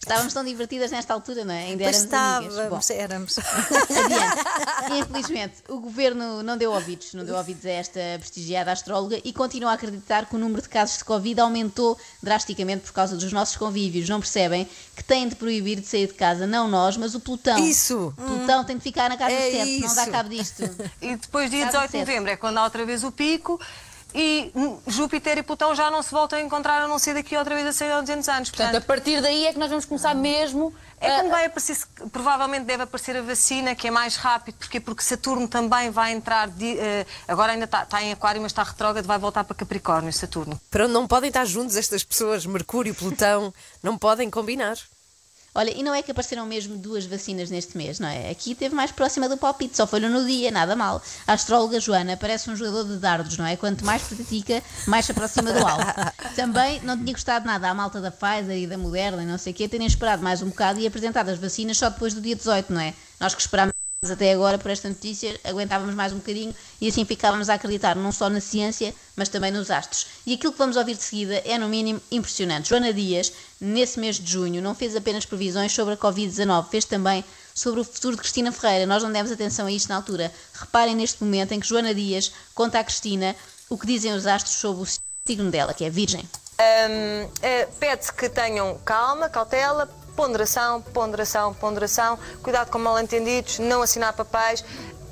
Estávamos 0.00 0.32
tão 0.32 0.44
divertidas 0.44 0.92
nesta 0.92 1.12
altura, 1.12 1.44
não 1.44 1.52
é? 1.52 1.64
Ainda 1.64 1.84
Pois 1.84 1.96
éramos 1.96 2.14
amigas. 2.14 2.70
Bom, 2.70 2.78
estávamos, 2.78 2.90
éramos. 2.90 3.38
Adiante. 3.38 5.02
Infelizmente, 5.02 5.54
o 5.68 5.80
governo 5.80 6.42
não 6.42 6.56
deu 6.56 6.72
ouvidos, 6.72 7.14
não 7.14 7.24
deu 7.24 7.34
ouvidos 7.36 7.66
a 7.66 7.70
esta 7.70 8.00
prestigiada 8.18 8.70
astróloga 8.70 9.20
e 9.24 9.32
continua 9.32 9.72
a 9.72 9.74
acreditar 9.74 10.26
que 10.26 10.36
o 10.36 10.38
número 10.38 10.62
de 10.62 10.68
casos 10.68 10.98
de 10.98 11.04
Covid 11.04 11.40
aumentou 11.40 11.98
drasticamente 12.22 12.84
por 12.84 12.92
causa 12.92 13.16
dos 13.16 13.32
nossos 13.32 13.56
convívios. 13.56 14.08
Não 14.08 14.20
percebem 14.20 14.68
que 14.94 15.02
têm 15.02 15.28
de 15.28 15.34
proibir 15.34 15.80
de 15.80 15.86
sair 15.86 16.06
de 16.06 16.14
casa, 16.14 16.46
não 16.46 16.68
nós, 16.68 16.96
mas 16.96 17.14
o 17.16 17.20
Plutão. 17.20 17.58
Isso. 17.58 18.14
Plutão 18.16 18.64
tem 18.64 18.76
de 18.76 18.82
ficar 18.82 19.10
na 19.10 19.16
casa 19.16 19.32
É 19.32 19.50
de 19.50 19.56
sete, 19.56 19.80
não 19.80 19.94
dá 19.94 20.06
cabo 20.06 20.28
disto. 20.28 20.62
E 21.02 21.16
depois, 21.16 21.50
dia 21.50 21.70
Sabe 21.70 21.88
18 21.88 21.90
de 21.90 21.98
novembro, 21.98 22.30
é 22.30 22.36
quando 22.36 22.58
há 22.58 22.64
outra 22.64 22.86
vez 22.86 23.02
o 23.02 23.10
pico. 23.10 23.60
E 24.14 24.50
hum, 24.54 24.78
Júpiter 24.86 25.36
e 25.38 25.42
Plutão 25.42 25.74
já 25.74 25.90
não 25.90 26.02
se 26.02 26.10
voltam 26.10 26.38
a 26.38 26.42
encontrar, 26.42 26.82
a 26.82 26.88
não 26.88 26.98
ser 26.98 27.14
daqui 27.14 27.36
outra 27.36 27.54
vez 27.54 27.66
a 27.66 27.72
100 27.72 27.92
ou 27.94 28.00
200 28.00 28.28
anos. 28.28 28.50
Portanto, 28.50 28.74
a 28.76 28.80
partir 28.80 29.20
daí 29.20 29.46
é 29.46 29.52
que 29.52 29.58
nós 29.58 29.68
vamos 29.68 29.84
começar 29.84 30.14
mesmo 30.14 30.74
É 31.00 31.10
quando 31.14 31.30
vai 31.30 31.44
aparecer, 31.44 31.76
provavelmente 32.10 32.64
deve 32.64 32.82
aparecer 32.84 33.16
a 33.16 33.22
vacina, 33.22 33.74
que 33.74 33.86
é 33.86 33.90
mais 33.90 34.16
rápido, 34.16 34.54
porque 34.56 34.80
porque 34.80 35.02
Saturno 35.02 35.46
também 35.46 35.90
vai 35.90 36.12
entrar, 36.12 36.48
de- 36.48 36.78
eh, 36.78 37.06
agora 37.28 37.52
ainda 37.52 37.66
está, 37.66 37.82
está 37.82 38.02
em 38.02 38.10
Aquário, 38.12 38.40
mas 38.40 38.50
está 38.50 38.62
retrógrado, 38.62 39.04
vai 39.06 39.18
voltar 39.18 39.44
para 39.44 39.54
Capricórnio, 39.54 40.12
Saturno. 40.12 40.58
Pronto, 40.70 40.90
não 40.90 41.06
podem 41.06 41.28
estar 41.28 41.44
juntos 41.44 41.76
estas 41.76 42.02
pessoas, 42.02 42.46
Mercúrio, 42.46 42.94
Plutão, 42.94 43.52
não 43.82 43.96
podem 43.98 44.28
combinar. 44.30 44.76
Olha, 45.54 45.70
e 45.70 45.82
não 45.82 45.94
é 45.94 46.02
que 46.02 46.10
apareceram 46.10 46.46
mesmo 46.46 46.76
duas 46.76 47.06
vacinas 47.06 47.50
neste 47.50 47.76
mês, 47.76 47.98
não 47.98 48.08
é? 48.08 48.30
Aqui 48.30 48.54
teve 48.54 48.74
mais 48.74 48.92
próxima 48.92 49.28
do 49.28 49.36
palpite, 49.36 49.76
só 49.76 49.86
foi 49.86 50.00
no 50.00 50.24
dia, 50.24 50.50
nada 50.50 50.76
mal. 50.76 51.02
A 51.26 51.32
astróloga 51.32 51.80
Joana 51.80 52.16
parece 52.16 52.50
um 52.50 52.56
jogador 52.56 52.84
de 52.84 52.96
dardos, 52.98 53.36
não 53.36 53.46
é? 53.46 53.56
Quanto 53.56 53.84
mais 53.84 54.02
pratica, 54.02 54.62
mais 54.86 55.06
se 55.06 55.12
aproxima 55.12 55.52
do 55.52 55.66
alvo. 55.66 55.84
Também 56.36 56.80
não 56.82 56.96
tinha 56.96 57.12
gostado 57.12 57.46
nada 57.46 57.68
à 57.68 57.74
malta 57.74 58.00
da 58.00 58.10
Pfizer 58.10 58.56
e 58.56 58.66
da 58.66 58.78
Moderna 58.78 59.22
e 59.22 59.26
não 59.26 59.38
sei 59.38 59.52
o 59.52 59.56
quê 59.56 59.68
terem 59.68 59.86
esperado 59.86 60.22
mais 60.22 60.42
um 60.42 60.48
bocado 60.48 60.80
e 60.80 60.86
apresentado 60.86 61.28
as 61.28 61.38
vacinas 61.38 61.76
só 61.76 61.88
depois 61.88 62.14
do 62.14 62.20
dia 62.20 62.36
18, 62.36 62.72
não 62.72 62.80
é? 62.80 62.94
Nós 63.18 63.34
que 63.34 63.40
esperámos 63.40 63.77
até 64.02 64.32
agora 64.32 64.58
por 64.58 64.70
esta 64.70 64.88
notícia, 64.88 65.38
aguentávamos 65.42 65.92
mais 65.92 66.12
um 66.12 66.18
bocadinho 66.18 66.54
e 66.80 66.86
assim 66.86 67.04
ficávamos 67.04 67.50
a 67.50 67.54
acreditar 67.54 67.96
não 67.96 68.12
só 68.12 68.30
na 68.30 68.40
ciência, 68.40 68.94
mas 69.16 69.28
também 69.28 69.50
nos 69.50 69.72
astros. 69.72 70.06
E 70.24 70.34
aquilo 70.34 70.52
que 70.52 70.58
vamos 70.58 70.76
ouvir 70.76 70.94
de 70.94 71.02
seguida 71.02 71.42
é, 71.44 71.58
no 71.58 71.68
mínimo, 71.68 72.00
impressionante. 72.10 72.68
Joana 72.68 72.92
Dias, 72.92 73.32
nesse 73.60 73.98
mês 73.98 74.16
de 74.16 74.30
junho, 74.30 74.62
não 74.62 74.72
fez 74.72 74.94
apenas 74.94 75.26
previsões 75.26 75.72
sobre 75.72 75.94
a 75.94 75.96
Covid-19, 75.96 76.68
fez 76.70 76.84
também 76.84 77.24
sobre 77.52 77.80
o 77.80 77.84
futuro 77.84 78.14
de 78.14 78.22
Cristina 78.22 78.52
Ferreira. 78.52 78.86
Nós 78.86 79.02
não 79.02 79.10
demos 79.10 79.32
atenção 79.32 79.66
a 79.66 79.72
isto 79.72 79.88
na 79.88 79.96
altura. 79.96 80.32
Reparem 80.54 80.94
neste 80.94 81.24
momento 81.24 81.50
em 81.50 81.58
que 81.58 81.66
Joana 81.66 81.92
Dias 81.92 82.30
conta 82.54 82.78
à 82.78 82.84
Cristina 82.84 83.34
o 83.68 83.76
que 83.76 83.86
dizem 83.86 84.12
os 84.12 84.28
astros 84.28 84.54
sobre 84.54 84.84
o 84.84 84.86
signo 85.26 85.50
dela, 85.50 85.74
que 85.74 85.84
é 85.84 85.90
Virgem. 85.90 86.22
Hum, 86.60 87.30
eh, 87.42 87.68
Pede-se 87.80 88.12
que 88.12 88.28
tenham 88.28 88.78
calma, 88.84 89.28
cautela, 89.28 89.88
ponderação, 90.18 90.82
ponderação, 90.82 91.54
ponderação, 91.54 92.18
cuidado 92.42 92.72
com 92.72 92.78
mal-entendidos, 92.80 93.60
não 93.60 93.82
assinar 93.82 94.12
papéis. 94.12 94.64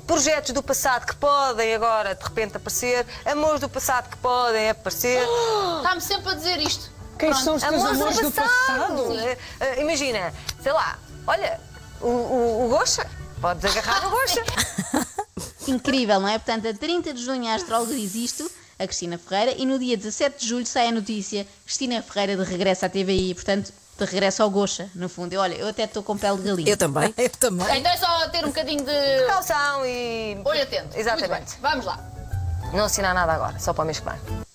Projetos 0.05 0.51
do 0.51 0.61
passado 0.61 1.05
que 1.05 1.15
podem 1.15 1.73
agora 1.73 2.13
de 2.13 2.21
repente 2.21 2.57
aparecer, 2.57 3.05
amores 3.25 3.61
do 3.61 3.69
passado 3.69 4.09
que 4.09 4.17
podem 4.17 4.69
aparecer. 4.69 5.21
Está-me 5.79 6.01
sempre 6.01 6.31
a 6.31 6.35
dizer 6.35 6.59
isto. 6.59 6.91
Quem 7.17 7.33
são 7.33 7.55
os 7.55 7.63
teus 7.63 7.73
Amores, 7.73 8.01
amores 8.01 8.19
do 8.19 8.31
passado? 8.31 9.17
Eh, 9.17 9.37
eh, 9.61 9.81
imagina, 9.81 10.33
sei 10.61 10.73
lá, 10.73 10.99
olha, 11.25 11.57
o, 12.01 12.07
o, 12.07 12.65
o 12.65 12.69
Goxa, 12.69 13.09
podes 13.39 13.63
agarrar 13.63 14.05
o 14.07 14.09
Goxa. 14.09 14.43
Incrível, 15.69 16.19
não 16.19 16.27
é? 16.27 16.37
Portanto, 16.37 16.67
a 16.67 16.73
30 16.73 17.13
de 17.13 17.23
junho 17.23 17.47
a 17.47 17.55
astróloga 17.55 17.95
diz 17.95 18.13
isto, 18.13 18.51
a 18.77 18.85
Cristina 18.85 19.17
Ferreira, 19.17 19.55
e 19.57 19.65
no 19.65 19.79
dia 19.79 19.95
17 19.95 20.41
de 20.41 20.47
julho 20.47 20.65
sai 20.65 20.89
a 20.89 20.91
notícia 20.91 21.47
Cristina 21.65 22.01
Ferreira 22.01 22.35
de 22.35 22.49
regresso 22.49 22.85
à 22.85 22.89
TVI, 22.89 23.33
portanto, 23.33 23.73
de 23.97 24.05
regresso 24.05 24.43
ao 24.43 24.49
Goxa, 24.49 24.89
no 24.93 25.09
fundo. 25.09 25.33
Eu, 25.33 25.41
olha, 25.41 25.55
eu 25.55 25.67
até 25.67 25.83
estou 25.83 26.03
com 26.03 26.17
pele 26.17 26.37
de 26.37 26.43
galinha. 26.43 26.69
Eu 26.69 26.77
também. 26.77 27.13
Eu 27.17 27.29
também. 27.29 27.79
Então 27.79 27.91
é 27.91 27.97
só 27.97 28.29
ter 28.29 28.43
um 28.43 28.49
bocadinho 28.49 28.83
de. 28.85 29.25
Calção 29.27 29.85
e. 29.85 30.37
Olho 30.43 30.61
atento. 30.61 30.97
Exatamente. 30.97 31.55
Vamos 31.61 31.85
lá. 31.85 31.99
Não 32.73 32.85
assinar 32.85 33.13
nada 33.13 33.33
agora, 33.33 33.59
só 33.59 33.73
para 33.73 33.83
o 33.83 33.85
mês 33.85 33.99
que 33.99 34.05
vem. 34.09 34.47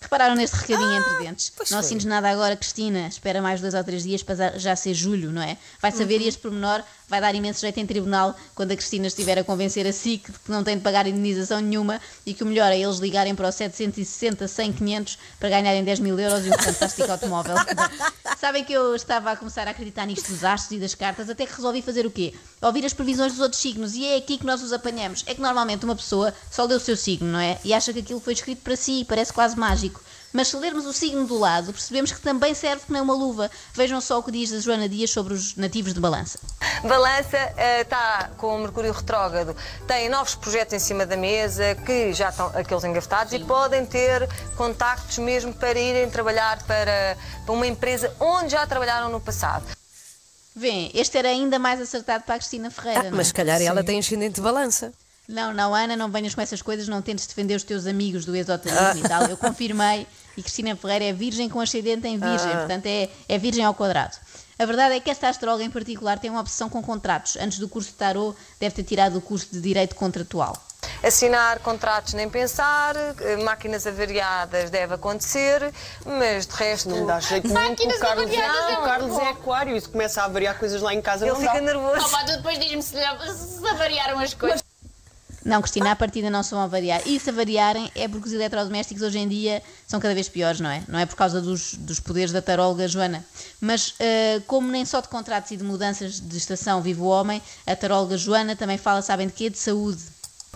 Repararam 0.00 0.34
neste 0.34 0.56
recadinho 0.56 0.92
entre 0.96 1.18
dentes? 1.24 1.52
pois 1.56 1.70
Não 1.70 1.78
assines 1.78 2.04
nada 2.04 2.28
agora, 2.28 2.56
Cristina. 2.56 3.06
Espera 3.06 3.40
mais 3.40 3.60
dois 3.60 3.72
ou 3.72 3.84
três 3.84 4.02
dias 4.02 4.22
para 4.22 4.58
já 4.58 4.74
ser 4.74 4.94
julho, 4.94 5.30
não 5.30 5.40
é? 5.40 5.56
Vai 5.80 5.92
saber 5.92 6.20
e 6.20 6.28
este 6.28 6.40
pormenor 6.40 6.82
vai 7.08 7.20
dar 7.20 7.34
imenso 7.34 7.60
jeito 7.60 7.78
em 7.78 7.86
tribunal 7.86 8.34
quando 8.54 8.72
a 8.72 8.76
Cristina 8.76 9.06
estiver 9.06 9.38
a 9.38 9.44
convencer 9.44 9.86
a 9.86 9.92
SIC 9.92 10.30
de 10.30 10.38
que 10.38 10.50
não 10.50 10.64
tem 10.64 10.76
de 10.76 10.82
pagar 10.82 11.06
indenização 11.06 11.60
nenhuma 11.60 12.00
e 12.24 12.34
que 12.34 12.42
o 12.42 12.46
melhor 12.46 12.72
é 12.72 12.78
eles 12.78 12.98
ligarem 12.98 13.34
para 13.34 13.48
o 13.48 13.52
760 13.52 14.48
100 14.48 14.72
500 14.72 15.18
para 15.38 15.48
ganharem 15.48 15.84
10 15.84 16.00
mil 16.00 16.18
euros 16.18 16.46
e 16.46 16.50
um 16.50 16.58
fantástico 16.58 17.10
automóvel. 17.10 17.54
Sabem 18.38 18.64
que 18.64 18.72
eu 18.72 18.94
estava 18.94 19.30
a 19.30 19.36
começar 19.36 19.68
a 19.68 19.70
acreditar 19.70 20.06
nisto 20.06 20.28
dos 20.28 20.42
astros 20.44 20.76
e 20.76 20.80
das 20.80 20.94
cartas 20.94 21.30
até 21.30 21.46
que 21.46 21.54
resolvi 21.54 21.82
fazer 21.82 22.06
o 22.06 22.10
quê? 22.10 22.34
Ouvir 22.60 22.84
as 22.84 22.92
previsões 22.92 23.32
dos 23.32 23.40
outros 23.40 23.60
signos 23.60 23.94
e 23.94 24.04
é 24.06 24.16
aqui 24.16 24.38
que 24.38 24.46
nós 24.46 24.62
os 24.62 24.72
apanhamos. 24.72 25.22
É 25.26 25.34
que 25.34 25.40
normalmente 25.40 25.84
uma 25.84 25.94
pessoa 25.94 26.34
só 26.50 26.64
lê 26.64 26.74
o 26.74 26.80
seu 26.80 26.96
signo, 26.96 27.30
não 27.30 27.40
é? 27.40 27.58
E 27.64 27.72
acha 27.72 27.92
que 27.92 28.00
aquilo 28.00 28.20
foi 28.20 28.32
escrito 28.32 28.62
para 28.62 28.76
si 28.76 29.00
e 29.00 29.04
parece 29.04 29.32
quase 29.32 29.56
mágico. 29.56 30.00
Mas 30.32 30.48
se 30.48 30.56
lermos 30.56 30.86
o 30.86 30.92
signo 30.92 31.26
do 31.26 31.38
lado, 31.38 31.72
percebemos 31.72 32.10
que 32.10 32.20
também 32.20 32.54
serve 32.54 32.86
que 32.86 32.92
nem 32.92 33.02
uma 33.02 33.14
luva. 33.14 33.50
Vejam 33.74 34.00
só 34.00 34.18
o 34.18 34.22
que 34.22 34.30
diz 34.30 34.52
a 34.52 34.60
Joana 34.60 34.88
Dias 34.88 35.10
sobre 35.10 35.34
os 35.34 35.56
nativos 35.56 35.92
de 35.92 36.00
balança. 36.00 36.38
Balança 36.82 37.36
eh, 37.56 37.82
está 37.82 38.30
com 38.38 38.56
o 38.56 38.58
Mercúrio 38.60 38.92
retrógrado, 38.92 39.54
tem 39.86 40.08
novos 40.08 40.34
projetos 40.34 40.74
em 40.74 40.78
cima 40.78 41.04
da 41.04 41.16
mesa 41.16 41.74
que 41.86 42.12
já 42.12 42.30
estão 42.30 42.46
aqueles 42.54 42.82
engavetados 42.82 43.32
e 43.32 43.38
podem 43.40 43.84
ter 43.84 44.28
contactos 44.56 45.18
mesmo 45.18 45.52
para 45.52 45.78
irem 45.78 46.08
trabalhar 46.10 46.62
para, 46.64 47.16
para 47.44 47.52
uma 47.52 47.66
empresa 47.66 48.14
onde 48.18 48.52
já 48.52 48.66
trabalharam 48.66 49.10
no 49.10 49.20
passado. 49.20 49.64
Vêem, 50.54 50.90
este 50.94 51.16
era 51.16 51.28
ainda 51.28 51.58
mais 51.58 51.80
acertado 51.80 52.24
para 52.24 52.34
a 52.34 52.38
Cristina 52.38 52.70
Ferreira. 52.70 53.00
Ah, 53.00 53.02
não 53.04 53.10
é? 53.10 53.14
mas 53.16 53.28
se 53.28 53.34
calhar 53.34 53.60
ela 53.60 53.84
tem 53.84 53.98
ascendente 53.98 54.36
de 54.36 54.40
balança. 54.40 54.92
Não, 55.28 55.52
não, 55.54 55.74
Ana, 55.74 55.96
não 55.96 56.10
venhas 56.10 56.34
com 56.34 56.40
essas 56.40 56.60
coisas, 56.60 56.88
não 56.88 57.00
tentes 57.00 57.26
defender 57.26 57.54
os 57.54 57.62
teus 57.62 57.86
amigos 57.86 58.24
do 58.24 58.34
esoterismo 58.34 59.04
e 59.04 59.08
tal. 59.08 59.22
Eu 59.26 59.36
confirmei 59.36 60.06
e 60.36 60.42
Cristina 60.42 60.74
Ferreira 60.76 61.04
é 61.06 61.12
virgem 61.12 61.48
com 61.48 61.60
ascendente 61.60 62.06
em 62.06 62.18
virgem, 62.18 62.50
portanto 62.50 62.86
é, 62.86 63.08
é 63.28 63.38
virgem 63.38 63.64
ao 63.64 63.74
quadrado. 63.74 64.16
A 64.58 64.64
verdade 64.64 64.94
é 64.94 65.00
que 65.00 65.10
esta 65.10 65.28
astróloga 65.28 65.64
em 65.64 65.70
particular 65.70 66.18
tem 66.18 66.30
uma 66.30 66.40
obsessão 66.40 66.68
com 66.68 66.82
contratos. 66.82 67.36
Antes 67.36 67.58
do 67.58 67.68
curso 67.68 67.90
de 67.90 67.96
tarot, 67.96 68.36
deve 68.60 68.74
ter 68.74 68.84
tirado 68.84 69.16
o 69.18 69.20
curso 69.20 69.48
de 69.50 69.60
Direito 69.60 69.94
Contratual. 69.96 70.56
Assinar 71.02 71.58
contratos 71.60 72.14
nem 72.14 72.28
pensar, 72.28 72.94
eh, 72.96 73.36
máquinas 73.42 73.86
avariadas 73.86 74.70
deve 74.70 74.94
acontecer, 74.94 75.72
mas 76.04 76.46
de 76.46 76.54
resto. 76.54 76.90
Não 76.90 77.06
dá 77.06 77.18
jeito 77.18 77.48
nenhum 77.48 77.74
que 77.74 77.86
o 77.86 77.98
Carlos, 77.98 78.24
avariadas 78.24 78.70
é 78.70 78.78
o 78.78 78.82
Carlos 78.82 79.18
é 79.18 79.28
aquário 79.30 79.76
e 79.76 79.80
se 79.80 79.88
começa 79.88 80.22
a 80.22 80.26
avariar 80.26 80.56
coisas 80.58 80.80
lá 80.80 80.94
em 80.94 81.02
casa 81.02 81.24
Ele 81.24 81.32
não 81.32 81.40
fica 81.40 81.54
dá. 81.54 81.60
nervoso. 81.60 82.06
Opa, 82.06 82.24
tu 82.24 82.36
depois 82.36 82.58
diz-me 82.58 82.82
se, 82.82 82.90
se 82.92 83.68
avariaram 83.68 84.18
as 84.20 84.34
coisas. 84.34 84.61
Não, 85.44 85.60
Cristina, 85.60 85.92
à 85.92 85.96
partida 85.96 86.30
não 86.30 86.42
se 86.42 86.52
vão 86.52 86.60
avariar. 86.60 87.02
E 87.06 87.18
se 87.18 87.30
avariarem 87.30 87.90
é 87.94 88.06
porque 88.06 88.28
os 88.28 88.32
eletrodomésticos 88.32 89.02
hoje 89.02 89.18
em 89.18 89.28
dia 89.28 89.62
são 89.86 89.98
cada 89.98 90.14
vez 90.14 90.28
piores, 90.28 90.60
não 90.60 90.70
é? 90.70 90.82
Não 90.86 90.98
é 90.98 91.06
por 91.06 91.16
causa 91.16 91.40
dos, 91.40 91.74
dos 91.74 91.98
poderes 91.98 92.30
da 92.30 92.40
taróloga 92.40 92.86
Joana. 92.86 93.24
Mas 93.60 93.94
eh, 93.98 94.40
como 94.46 94.68
nem 94.70 94.84
só 94.84 95.00
de 95.00 95.08
contratos 95.08 95.50
e 95.50 95.56
de 95.56 95.64
mudanças 95.64 96.20
de 96.20 96.36
estação 96.36 96.80
vive 96.80 97.00
o 97.00 97.06
homem, 97.06 97.42
a 97.66 97.74
taróloga 97.74 98.16
Joana 98.16 98.54
também 98.54 98.78
fala, 98.78 99.02
sabem 99.02 99.26
de 99.26 99.32
quê? 99.32 99.50
De 99.50 99.58
saúde. 99.58 100.02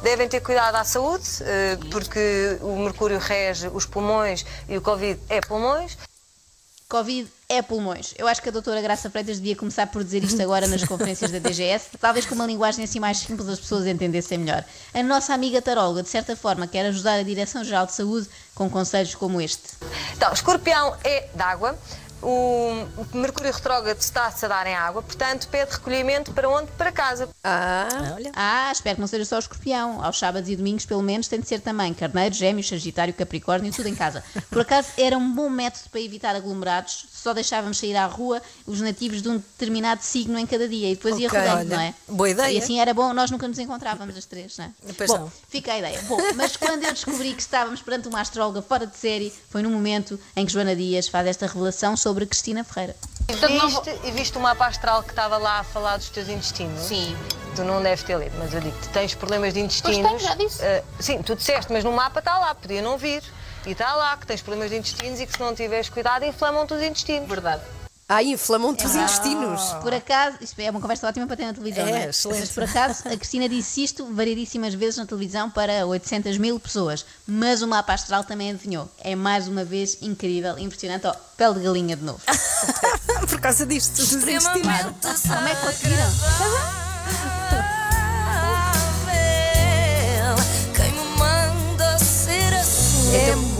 Devem 0.03 0.29
ter 0.29 0.41
cuidado 0.41 0.77
à 0.77 0.85
saúde, 0.85 1.25
eh, 1.41 1.79
porque 1.91 2.59
o 2.61 2.77
mercúrio 2.77 3.19
rege 3.19 3.69
os 3.69 3.87
pulmões 3.87 4.45
e 4.69 4.77
o 4.77 4.83
Covid 4.83 5.19
é 5.29 5.41
pulmões. 5.41 5.97
Covid 6.89 7.29
é 7.49 7.61
pulmões. 7.63 8.15
Eu 8.17 8.29
acho 8.29 8.41
que 8.41 8.49
a 8.49 8.53
doutora 8.53 8.81
Graça 8.81 9.11
Freitas 9.11 9.39
devia 9.39 9.57
começar 9.57 9.89
por 9.89 10.05
dizer 10.05 10.23
isto 10.23 10.41
agora 10.41 10.69
nas 10.69 10.85
conferências 10.85 11.33
da 11.33 11.41
DGS, 11.41 11.99
talvez 11.99 12.25
com 12.27 12.37
uma 12.37 12.47
linguagem 12.47 12.85
assim 12.85 13.01
mais 13.01 13.19
simples 13.19 13.49
as 13.49 13.59
pessoas 13.59 13.87
entendessem 13.89 14.39
melhor. 14.39 14.65
A 14.95 15.03
nossa 15.03 15.35
amiga 15.35 15.61
taróloga, 15.61 16.05
de 16.05 16.09
certa 16.09 16.37
forma, 16.37 16.69
quer 16.69 16.87
ajudar 16.87 17.15
a 17.15 17.25
Direção-Geral 17.25 17.87
de 17.87 17.93
Saúde 17.93 18.29
com 18.55 18.71
conselhos 18.71 19.17
como 19.17 19.41
este. 19.41 19.65
Então, 20.17 20.33
escorpião 20.33 20.97
é 21.03 21.29
d'água. 21.35 21.77
O 22.23 22.87
Mercúrio 23.13 23.53
retrógrado 23.53 24.01
está-se 24.01 24.45
a 24.45 24.49
dar 24.49 24.67
em 24.67 24.75
água, 24.75 25.03
portanto, 25.03 25.49
pede 25.49 25.73
recolhimento 25.73 26.33
para 26.33 26.49
onde? 26.49 26.71
Para 26.73 26.91
casa. 26.91 27.29
Ah, 27.45 28.15
Olha. 28.15 28.33
Ah, 28.35 28.71
espero 28.73 28.97
que 28.97 29.01
não 29.01 29.07
seja 29.09 29.25
só 29.25 29.37
o 29.37 29.39
escorpião. 29.39 30.03
Aos 30.03 30.19
sábados 30.19 30.49
e 30.49 30.57
domingos, 30.57 30.85
pelo 30.87 31.03
menos, 31.03 31.29
tem 31.29 31.41
de 31.41 31.47
ser 31.49 31.61
também 31.61 31.93
carneiro, 31.95 32.35
gêmeos, 32.35 32.69
sagitário, 32.69 33.13
capricórnio, 33.15 33.73
tudo 33.73 33.89
em 33.89 33.95
casa. 33.95 34.25
Por 34.51 34.63
acaso, 34.63 34.89
era 34.99 35.17
um 35.17 35.33
bom 35.35 35.49
método 35.51 35.89
para 35.91 36.01
evitar 36.01 36.35
aglomerados. 36.35 37.07
Só 37.13 37.33
deixávamos 37.35 37.79
sair 37.79 37.97
à 37.97 38.07
rua 38.07 38.41
os 38.67 38.81
nativos 38.81 39.21
de 39.23 39.29
um 39.29 39.37
determinado 39.37 40.03
signo 40.03 40.39
em 40.39 40.47
cada 40.47 40.69
dia 40.69 40.91
e 40.91 40.95
depois 40.97 41.19
ia 41.19 41.29
Ok, 41.29 41.39
rodando, 41.39 41.59
olha, 41.59 41.77
não 41.77 41.81
é? 41.83 41.95
boa 42.09 42.31
ideia. 42.31 42.53
E 42.53 42.59
assim 42.59 42.81
era 42.81 42.95
bom, 42.95 43.13
nós 43.13 43.31
nunca 43.31 43.47
nos 43.49 43.59
encontrávamos 43.59 44.17
as 44.17 44.25
três, 44.25 44.57
não 44.57 44.65
é? 44.67 44.71
Pois 44.97 45.11
bom, 45.11 45.19
não. 45.19 45.33
fica 45.49 45.73
a 45.73 45.79
ideia. 45.79 46.01
Bom, 46.03 46.19
mas 46.37 46.57
quando 46.57 46.85
eu 46.85 46.93
descobri 46.93 47.35
que 47.35 47.43
estávamos 47.43 47.83
perante 47.83 48.09
uma 48.09 48.21
astróloga 48.21 48.63
fora 48.63 48.87
de 48.87 48.97
série, 48.97 49.33
foi 49.51 49.63
no 49.63 49.71
momento 49.71 50.19
em 50.37 50.47
que 50.47 50.53
Joana 50.53 50.75
Dias 50.77 51.09
faz 51.09 51.27
esta 51.27 51.47
revelação 51.47 51.97
sobre 52.07 52.25
Cristina 52.25 52.63
Ferreira. 52.63 52.95
Viste, 53.29 53.99
e 54.05 54.13
viste 54.13 54.39
o 54.39 54.41
mapa 54.41 54.69
astral 54.69 55.03
que 55.03 55.11
estava 55.11 55.39
lá 55.39 55.59
a 55.59 55.65
falar 55.65 55.97
dos 55.97 56.09
teus 56.09 56.29
intestinos? 56.29 56.81
Sim. 56.81 57.17
Tu 57.57 57.65
não 57.65 57.83
deves 57.83 58.05
ter 58.05 58.17
lido, 58.17 58.37
mas 58.39 58.55
eu 58.55 58.61
digo 58.61 58.79
que 58.79 58.89
tens 58.91 59.13
problemas 59.13 59.53
de 59.53 59.59
intestinos. 59.59 60.09
tenho, 60.09 60.19
já 60.21 60.37
disse. 60.37 60.65
Ah, 60.65 60.85
sim, 61.01 61.21
tu 61.21 61.35
disseste, 61.35 61.73
mas 61.73 61.83
no 61.83 61.91
mapa 61.91 62.21
está 62.21 62.39
lá, 62.39 62.55
podia 62.55 62.81
não 62.81 62.97
vir. 62.97 63.25
E 63.67 63.73
está 63.73 63.93
lá 63.97 64.17
que 64.17 64.25
tens 64.25 64.41
problemas 64.41 64.71
de 64.71 64.77
intestinos 64.77 65.19
e 65.19 65.27
que 65.27 65.33
se 65.33 65.41
não 65.41 65.53
tiveres 65.53 65.89
cuidado 65.89 66.25
inflamam-te 66.25 66.75
os 66.75 66.81
intestinos. 66.81 67.29
Verdade. 67.29 67.63
Ah 68.09 68.23
inflamam-te 68.23 68.87
os 68.87 68.95
intestinos. 68.95 69.61
Por 69.83 69.93
acaso, 69.93 70.37
isto 70.41 70.61
é 70.61 70.71
uma 70.71 70.81
conversa 70.81 71.09
ótima 71.09 71.27
para 71.27 71.37
ter 71.37 71.47
na 71.47 71.53
televisão, 71.55 71.85
É, 71.87 71.91
não 71.91 71.97
é? 71.99 72.09
excelente. 72.11 72.41
Mas 72.41 72.51
por 72.53 72.63
acaso, 72.63 73.09
a 73.09 73.17
Cristina 73.17 73.49
disse 73.49 73.83
isto 73.83 74.07
variedíssimas 74.15 74.75
vezes 74.75 74.97
na 74.97 75.07
televisão 75.07 75.51
para 75.51 75.85
800 75.87 76.39
mil 76.39 76.61
pessoas. 76.61 77.05
Mas 77.27 77.63
o 77.63 77.67
mapa 77.69 77.95
astral 77.95 78.23
também 78.23 78.51
adivinhou. 78.51 78.89
É 79.01 79.17
mais 79.17 79.49
uma 79.49 79.65
vez 79.65 79.99
incrível, 80.03 80.57
impressionante. 80.59 81.07
Ó, 81.07 81.15
pele 81.37 81.55
de 81.55 81.61
galinha 81.65 81.97
de 81.97 82.05
novo. 82.05 82.21
Por 83.29 83.41
causa 83.41 83.67
disto, 83.67 83.97
dos 83.97 84.13
intestinos. 84.13 84.45
Como 84.47 84.71
é 85.49 85.55
que 85.55 85.67
conseguiram? 85.67 86.07
Quem 90.75 90.93
me 90.93 91.19
manda 91.19 91.99
ser 91.99 92.55
assim? 92.55 93.15
É. 93.17 93.56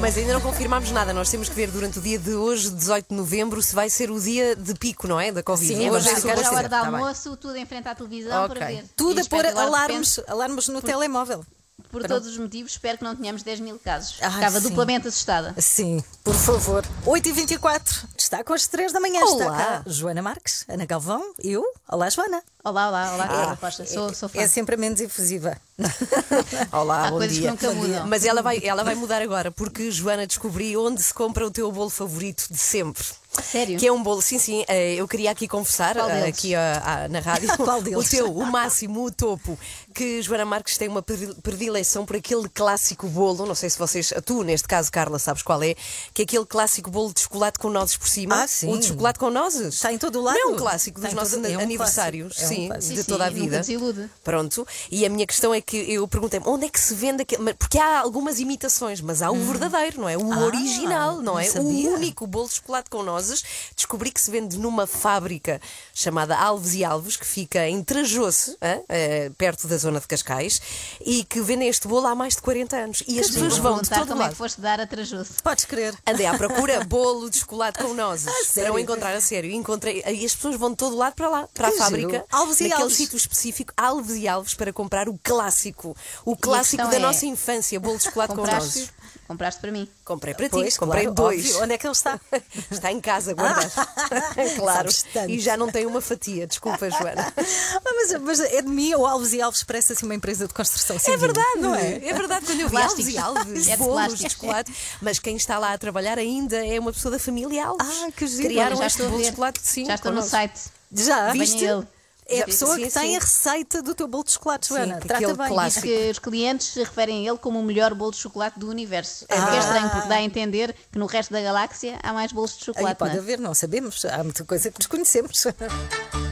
Mas 0.00 0.16
ainda 0.16 0.32
não 0.32 0.40
confirmámos 0.40 0.90
nada. 0.92 1.12
Nós 1.12 1.28
temos 1.28 1.48
que 1.48 1.54
ver 1.54 1.70
durante 1.70 1.98
o 1.98 2.02
dia 2.02 2.18
de 2.18 2.32
hoje, 2.34 2.70
18 2.70 3.08
de 3.10 3.14
novembro, 3.14 3.60
se 3.62 3.74
vai 3.74 3.90
ser 3.90 4.10
o 4.10 4.20
dia 4.20 4.54
de 4.54 4.74
pico, 4.74 5.08
não 5.08 5.18
é? 5.18 5.32
Da 5.32 5.42
Covid. 5.42 5.74
Sim, 5.74 5.90
hoje 5.90 6.08
é 6.08 6.12
à 6.44 6.50
hora 6.52 6.68
do 6.68 6.70
Tá 6.70 6.86
almoço, 6.86 7.36
tudo 7.36 7.56
em 7.56 7.66
frente 7.66 7.88
à 7.88 7.94
televisão 7.94 8.44
Ok. 8.44 8.56
para 8.56 8.66
ver. 8.68 8.84
Tudo 8.96 9.20
E 9.20 9.22
a 9.22 9.26
pôr 9.26 9.44
alarmes, 9.46 10.20
alarmes 10.28 10.68
no 10.68 10.80
telemóvel. 10.80 11.44
Por 11.90 12.06
todos 12.06 12.28
os 12.28 12.36
motivos, 12.36 12.72
espero 12.72 12.98
que 12.98 13.04
não 13.04 13.16
tenhamos 13.16 13.42
10 13.42 13.60
mil 13.60 13.78
casos. 13.78 14.18
Ah, 14.20 14.30
Ficava 14.30 14.60
sim. 14.60 14.68
duplamente 14.68 15.08
assustada. 15.08 15.54
Sim, 15.58 16.02
por 16.22 16.34
favor. 16.34 16.84
8h24, 17.06 18.04
está 18.18 18.44
com 18.44 18.52
as 18.52 18.66
3 18.66 18.92
da 18.92 19.00
manhã. 19.00 19.20
Está 19.22 19.46
Olá. 19.46 19.56
cá 19.56 19.82
Joana 19.86 20.20
Marques, 20.20 20.64
Ana 20.68 20.84
Galvão, 20.84 21.32
eu. 21.42 21.64
Olá, 21.88 22.10
Joana. 22.10 22.42
Olá, 22.68 22.88
olá, 22.88 23.14
olá, 23.14 23.26
Carla 23.28 23.56
Costa. 23.56 23.86
Sou, 23.86 24.12
sou 24.12 24.28
fã. 24.28 24.40
É 24.40 24.46
sempre 24.46 24.74
a 24.74 24.78
menos 24.78 25.00
efusiva. 25.00 25.56
Olá, 26.72 27.06
Há 27.06 27.10
bom 27.10 27.18
coisas 27.18 27.36
que 27.36 27.40
dia. 27.42 27.50
nunca 27.50 27.68
Bom 27.68 27.74
dia. 27.74 27.82
mudam. 27.88 28.06
Mas 28.08 28.24
ela 28.24 28.42
vai, 28.42 28.60
ela 28.64 28.82
vai 28.84 28.94
mudar 28.94 29.22
agora, 29.22 29.50
porque 29.50 29.90
Joana 29.90 30.26
descobri 30.26 30.76
onde 30.76 31.02
se 31.02 31.14
compra 31.14 31.46
o 31.46 31.50
teu 31.50 31.70
bolo 31.70 31.88
favorito 31.90 32.46
de 32.50 32.58
sempre. 32.58 33.04
Sério? 33.42 33.78
Que 33.78 33.86
é 33.86 33.92
um 33.92 34.02
bolo, 34.02 34.20
sim, 34.20 34.38
sim. 34.38 34.64
eh, 34.66 34.94
Eu 34.96 35.06
queria 35.06 35.30
aqui 35.30 35.46
confessar, 35.46 35.96
eh, 35.96 36.26
aqui 36.26 36.54
ah, 36.56 36.82
ah, 37.04 37.08
na 37.08 37.20
rádio, 37.20 37.48
Qual 37.56 37.78
o 37.78 37.82
deles? 37.82 38.08
teu, 38.08 38.32
o 38.34 38.44
máximo, 38.50 39.04
o 39.04 39.12
topo, 39.12 39.56
que 39.94 40.20
Joana 40.22 40.44
Marques 40.44 40.76
tem 40.76 40.88
uma 40.88 41.02
predile- 41.02 41.34
predileção 41.34 42.04
por 42.04 42.16
aquele 42.16 42.48
clássico 42.48 43.06
bolo, 43.06 43.46
não 43.46 43.54
sei 43.54 43.70
se 43.70 43.78
vocês, 43.78 44.12
tu 44.24 44.42
neste 44.42 44.66
caso, 44.66 44.90
Carla, 44.90 45.18
sabes 45.20 45.42
qual 45.42 45.62
é, 45.62 45.76
que 46.12 46.22
é 46.22 46.24
aquele 46.24 46.46
clássico 46.46 46.90
bolo 46.90 47.12
de 47.14 47.20
chocolate 47.20 47.58
com 47.60 47.70
nozes 47.70 47.96
por 47.96 48.08
cima. 48.08 48.42
Ah, 48.42 48.48
sim. 48.48 48.72
O 48.72 48.78
de 48.78 48.86
chocolate 48.86 49.18
com 49.20 49.30
nozes. 49.30 49.74
Está 49.74 49.92
em 49.92 49.98
todo 49.98 50.18
o 50.18 50.22
lado. 50.22 50.36
Não 50.36 50.50
é 50.50 50.54
um 50.54 50.56
clássico 50.56 51.00
dos 51.00 51.12
nossos 51.12 51.34
todo- 51.34 51.46
é 51.46 51.56
um 51.56 51.60
aniversários, 51.60 52.34
clássico, 52.36 52.54
é 52.54 52.56
sim, 52.62 52.68
clássico. 52.68 52.94
de 52.94 53.02
Sim, 53.02 53.08
toda 53.10 53.24
a 53.26 53.28
sim, 53.28 53.34
vida. 53.34 53.58
desilude. 53.58 54.10
Pronto, 54.24 54.66
e 54.90 55.04
a 55.06 55.08
minha 55.08 55.26
questão 55.26 55.52
é 55.54 55.60
que 55.60 55.76
eu 55.92 56.06
perguntei-me 56.08 56.46
onde 56.46 56.66
é 56.66 56.68
que 56.68 56.80
se 56.80 56.94
vende 56.94 57.22
aquele. 57.22 57.54
Porque 57.54 57.78
há 57.78 58.00
algumas 58.00 58.38
imitações, 58.40 59.00
mas 59.00 59.22
há 59.22 59.30
o 59.30 59.36
verdadeiro, 59.44 60.00
não 60.00 60.08
é? 60.08 60.16
O 60.16 60.32
Ah, 60.32 60.38
original, 60.46 61.20
não, 61.22 61.38
é? 61.38 61.48
O 61.56 61.62
único 61.94 62.26
bolo 62.26 62.48
de 62.48 62.54
chocolate 62.54 62.90
com 62.90 63.02
nozes. 63.02 63.42
Descobri 63.76 64.10
que 64.10 64.20
se 64.20 64.30
vende 64.30 64.58
numa 64.58 64.86
fábrica 64.86 65.60
chamada 65.94 66.36
Alves 66.36 66.74
e 66.74 66.84
Alves, 66.84 67.16
que 67.16 67.26
fica 67.26 67.66
em 67.68 67.82
Trajoce? 67.82 68.56
Eh, 68.60 69.30
perto 69.36 69.66
da 69.66 69.76
zona 69.76 70.00
de 70.00 70.06
Cascais, 70.06 70.60
e 71.04 71.24
que 71.24 71.40
vendem 71.40 71.68
este 71.68 71.86
bolo 71.88 72.06
há 72.06 72.14
mais 72.14 72.34
de 72.36 72.42
40 72.42 72.76
anos. 72.76 73.02
E 73.06 73.18
as 73.20 73.26
Sim, 73.26 73.32
pessoas 73.34 73.58
vão 73.58 73.80
de 73.82 73.88
todo 73.88 74.06
como 74.08 74.20
é 74.20 74.24
lado. 74.24 74.30
que 74.32 74.36
foste 74.38 74.60
dar 74.60 74.80
a 74.80 74.86
Trajoso. 74.86 75.30
Podes 75.42 75.64
crer. 75.64 75.94
Andei 76.06 76.26
à 76.26 76.36
procura 76.36 76.82
bolo 76.86 77.28
de 77.30 77.38
chocolate 77.38 77.78
com 77.82 77.94
nozes 77.94 78.28
não 78.56 78.78
encontrar 78.78 79.14
a 79.14 79.20
sério. 79.20 79.50
E 79.50 79.54
Encontrei, 79.54 80.02
e 80.06 80.24
as 80.24 80.34
pessoas 80.34 80.56
vão 80.56 80.70
de 80.70 80.76
todo 80.76 80.96
lado 80.96 81.14
para 81.14 81.28
lá, 81.28 81.48
para 81.52 81.70
Que 81.70 81.76
a 81.76 81.78
fábrica, 81.84 82.10
giro. 82.10 82.24
Alves 82.38 82.60
e 82.60 82.72
Alves. 82.72 82.96
sítio 82.96 83.16
específico, 83.16 83.72
Alves 83.76 84.16
e 84.16 84.28
Alves, 84.28 84.54
para 84.54 84.72
comprar 84.72 85.08
o 85.08 85.18
clássico, 85.22 85.96
o 86.24 86.36
clássico 86.36 86.86
da 86.88 86.96
é, 86.96 86.98
nossa 86.98 87.26
infância, 87.26 87.78
bolo 87.80 87.98
de 87.98 88.04
chocolate 88.04 88.34
com 88.34 88.46
nozes. 88.46 88.90
compraste 89.26 89.60
para 89.60 89.70
mim. 89.72 89.88
Comprei 90.04 90.32
para 90.34 90.48
Pois, 90.48 90.72
ti, 90.74 90.78
comprei 90.78 91.02
claro, 91.04 91.14
dois. 91.14 91.44
óbvio. 91.46 91.62
Onde 91.64 91.74
é 91.74 91.78
que 91.78 91.86
ele 91.86 91.92
está? 91.92 92.18
Está 92.70 92.92
em 92.92 93.00
casa 93.00 93.34
guardado. 93.34 93.70
claro. 94.56 94.90
Sabes 94.90 95.04
tanto. 95.12 95.30
E 95.30 95.38
já 95.40 95.56
não 95.56 95.70
tem 95.70 95.84
uma 95.86 96.00
fatia, 96.00 96.46
desculpa, 96.46 96.88
Joana. 96.90 97.32
Ah, 97.84 97.92
mas, 97.94 98.20
mas 98.22 98.40
é 98.40 98.62
de 98.62 98.68
mim 98.68 98.92
ou 98.94 99.06
Alves 99.06 99.32
e 99.32 99.40
Alves 99.42 99.62
parece 99.62 99.92
assim 99.92 100.04
uma 100.06 100.14
empresa 100.14 100.46
de 100.46 100.54
construção 100.54 100.96
É 100.96 100.98
civil. 100.98 101.18
verdade, 101.18 101.58
não 101.58 101.74
é? 101.74 101.96
É 102.06 102.12
verdade, 102.14 102.46
quando 102.46 102.60
eu 102.60 102.68
vi. 102.68 102.76
Alves 102.76 103.08
e 103.08 103.18
Alves, 103.18 103.68
É 103.68 103.76
de 103.76 103.82
bolos 103.82 104.18
de 104.18 104.30
chocolate, 104.30 104.72
mas 105.02 105.18
quem 105.18 105.36
está 105.36 105.58
lá 105.58 105.72
a 105.72 105.78
trabalhar 105.78 106.18
ainda 106.18 106.56
é 106.64 106.78
uma 106.80 106.92
pessoa 106.92 107.12
da 107.12 107.18
família 107.18 107.66
Alves. 107.66 107.86
Ah, 108.02 108.10
que 108.16 108.26
giro. 108.26 108.42
Criaram 108.48 108.82
este 108.82 109.02
bolo 109.02 109.18
de 109.18 109.26
chocolate, 109.26 109.60
sim. 109.62 109.84
Já 109.84 109.94
estou 109.94 110.12
no 110.12 110.22
site. 110.22 110.60
Já? 110.92 111.32
Viste? 111.32 111.64
ele. 111.64 111.86
É 112.30 112.42
a 112.42 112.44
pessoa 112.44 112.74
Sim, 112.76 112.82
que 112.84 112.90
tem 112.92 113.10
sim. 113.10 113.16
a 113.16 113.20
receita 113.20 113.80
do 113.82 113.94
teu 113.94 114.06
bolo 114.06 114.22
de 114.24 114.32
chocolate, 114.32 114.66
Sim, 114.66 114.74
Joana. 114.74 114.96
aquele 114.98 115.08
Trata 115.08 115.34
bem. 115.34 115.48
clássico. 115.48 115.86
Diz 115.86 115.96
que 115.96 116.10
os 116.10 116.18
clientes 116.18 116.66
se 116.66 116.78
referem 116.80 117.26
a 117.26 117.30
ele 117.30 117.38
como 117.38 117.58
o 117.58 117.62
melhor 117.64 117.94
bolo 117.94 118.10
de 118.10 118.18
chocolate 118.18 118.58
do 118.58 118.68
universo. 118.68 119.24
É, 119.30 119.34
Ah. 119.38 119.58
estranho, 119.58 119.88
porque 119.90 120.08
dá 120.08 120.16
a 120.16 120.22
entender 120.22 120.74
que 120.92 120.98
no 120.98 121.06
resto 121.06 121.32
da 121.32 121.40
galáxia 121.40 121.98
há 122.02 122.12
mais 122.12 122.30
bolos 122.30 122.50
de 122.52 122.58
Aí 122.58 122.64
chocolate. 122.66 122.98
pode 122.98 123.12
não 123.12 123.18
é? 123.18 123.22
haver, 123.22 123.38
não 123.40 123.54
sabemos. 123.54 124.04
Há 124.04 124.22
muita 124.22 124.44
coisa 124.44 124.70
que 124.70 124.76
desconhecemos. 124.78 125.44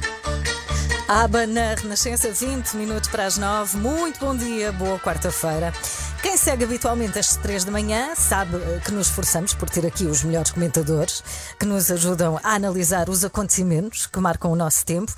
Aba 1.08 1.46
na 1.46 1.74
Renascença, 1.74 2.32
20 2.32 2.76
minutos 2.76 3.08
para 3.08 3.26
as 3.26 3.38
9. 3.38 3.76
Muito 3.78 4.18
bom 4.18 4.36
dia, 4.36 4.72
boa 4.72 4.98
quarta-feira. 4.98 5.72
Quem 6.20 6.36
segue 6.36 6.64
habitualmente 6.64 7.16
às 7.16 7.36
3 7.36 7.62
da 7.62 7.70
manhã 7.70 8.16
sabe 8.16 8.56
eh, 8.56 8.80
que 8.84 8.90
nos 8.90 9.06
esforçamos 9.06 9.54
por 9.54 9.70
ter 9.70 9.86
aqui 9.86 10.04
os 10.04 10.24
melhores 10.24 10.50
comentadores 10.50 11.22
que 11.60 11.64
nos 11.64 11.92
ajudam 11.92 12.40
a 12.42 12.54
analisar 12.56 13.08
os 13.08 13.24
acontecimentos 13.24 14.08
que 14.08 14.18
marcam 14.18 14.50
o 14.50 14.56
nosso 14.56 14.84
tempo. 14.84 15.14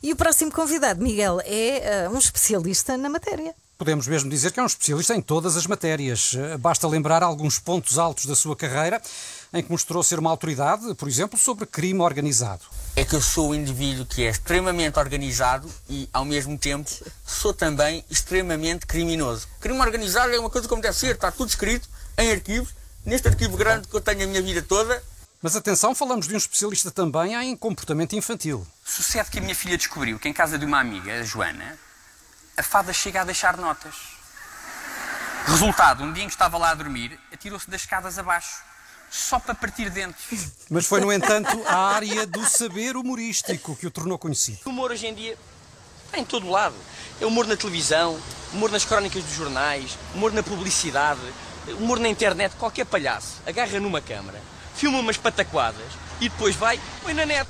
E 0.00 0.12
o 0.12 0.16
próximo 0.16 0.52
convidado, 0.52 1.02
Miguel, 1.02 1.40
é 1.44 2.04
eh, 2.04 2.08
um 2.08 2.18
especialista 2.18 2.96
na 2.96 3.08
matéria. 3.08 3.52
Podemos 3.76 4.06
mesmo 4.06 4.30
dizer 4.30 4.52
que 4.52 4.60
é 4.60 4.62
um 4.62 4.66
especialista 4.66 5.12
em 5.12 5.20
todas 5.20 5.56
as 5.56 5.66
matérias. 5.66 6.36
Eh, 6.38 6.56
Basta 6.56 6.86
lembrar 6.86 7.20
alguns 7.20 7.58
pontos 7.58 7.98
altos 7.98 8.26
da 8.26 8.36
sua 8.36 8.54
carreira, 8.54 9.02
em 9.52 9.62
que 9.62 9.70
mostrou 9.70 10.02
ser 10.02 10.18
uma 10.18 10.30
autoridade, 10.30 10.94
por 10.94 11.08
exemplo, 11.08 11.38
sobre 11.38 11.66
crime 11.66 12.00
organizado. 12.00 12.64
é 12.96 13.04
que 13.04 13.14
eu 13.14 13.20
sou 13.20 13.50
um 13.50 13.54
indivíduo 13.54 14.06
que 14.06 14.24
é 14.24 14.30
extremamente 14.30 14.98
organizado 14.98 15.70
e, 15.88 16.08
ao 16.12 16.24
mesmo 16.24 16.56
tempo, 16.58 16.90
sou 17.26 17.52
também 17.52 18.04
extremamente 18.10 18.86
criminoso. 18.86 19.46
Crime 19.60 19.80
organizado 19.80 20.32
é 20.32 20.38
uma 20.38 20.50
coisa 20.50 20.68
como 20.68 20.80
deve 20.80 20.96
ser, 20.96 21.14
está 21.14 21.30
tudo 21.30 21.48
escrito 21.48 21.88
em 22.16 22.30
arquivos, 22.30 22.74
neste 23.04 23.28
arquivo 23.28 23.56
grande 23.56 23.88
que 23.88 23.94
eu 23.94 24.00
tenho 24.00 24.24
a 24.24 24.26
minha 24.26 24.42
vida 24.42 24.62
toda. 24.62 25.02
Mas 25.40 25.56
atenção, 25.56 25.94
falamos 25.94 26.28
de 26.28 26.34
um 26.34 26.38
especialista 26.38 26.90
também 26.90 27.34
em 27.34 27.56
comportamento 27.56 28.14
infantil. 28.14 28.66
Sucede 28.84 29.30
que 29.30 29.38
a 29.38 29.42
minha 29.42 29.54
filha 29.54 29.76
descobriu 29.76 30.18
que 30.18 30.28
em 30.28 30.32
casa 30.32 30.58
de 30.58 30.64
uma 30.64 30.78
amiga, 30.78 31.12
a 31.20 31.22
Joana, 31.24 31.78
a 32.56 32.62
fada 32.62 32.92
chega 32.92 33.22
a 33.22 33.24
deixar 33.24 33.56
notas. 33.56 33.94
Resultado, 35.46 36.04
um 36.04 36.12
dia 36.12 36.22
em 36.22 36.28
que 36.28 36.34
estava 36.34 36.56
lá 36.56 36.70
a 36.70 36.74
dormir, 36.74 37.18
atirou-se 37.32 37.68
das 37.68 37.80
escadas 37.80 38.18
abaixo, 38.18 38.62
só 39.12 39.38
para 39.38 39.54
partir 39.54 39.90
dentes. 39.90 40.52
Mas 40.70 40.86
foi, 40.86 41.00
no 41.00 41.12
entanto, 41.12 41.62
a 41.66 41.76
área 41.76 42.26
do 42.26 42.42
saber 42.48 42.96
humorístico 42.96 43.76
que 43.76 43.86
o 43.86 43.90
tornou 43.90 44.18
conhecido. 44.18 44.60
O 44.64 44.70
humor 44.70 44.90
hoje 44.90 45.06
em 45.06 45.14
dia 45.14 45.36
é 46.12 46.18
em 46.18 46.24
todo 46.24 46.48
lado. 46.48 46.74
É 47.20 47.26
humor 47.26 47.46
na 47.46 47.54
televisão, 47.54 48.18
humor 48.54 48.70
nas 48.70 48.84
crónicas 48.84 49.22
dos 49.22 49.34
jornais, 49.34 49.98
humor 50.14 50.32
na 50.32 50.42
publicidade, 50.42 51.20
humor 51.78 52.00
na 52.00 52.08
internet. 52.08 52.56
Qualquer 52.56 52.86
palhaço 52.86 53.42
agarra 53.46 53.78
numa 53.78 54.00
câmara, 54.00 54.40
filma 54.74 54.98
umas 54.98 55.18
pataquadas 55.18 55.92
e 56.18 56.30
depois 56.30 56.56
vai, 56.56 56.80
põe 57.02 57.12
na 57.12 57.26
net. 57.26 57.46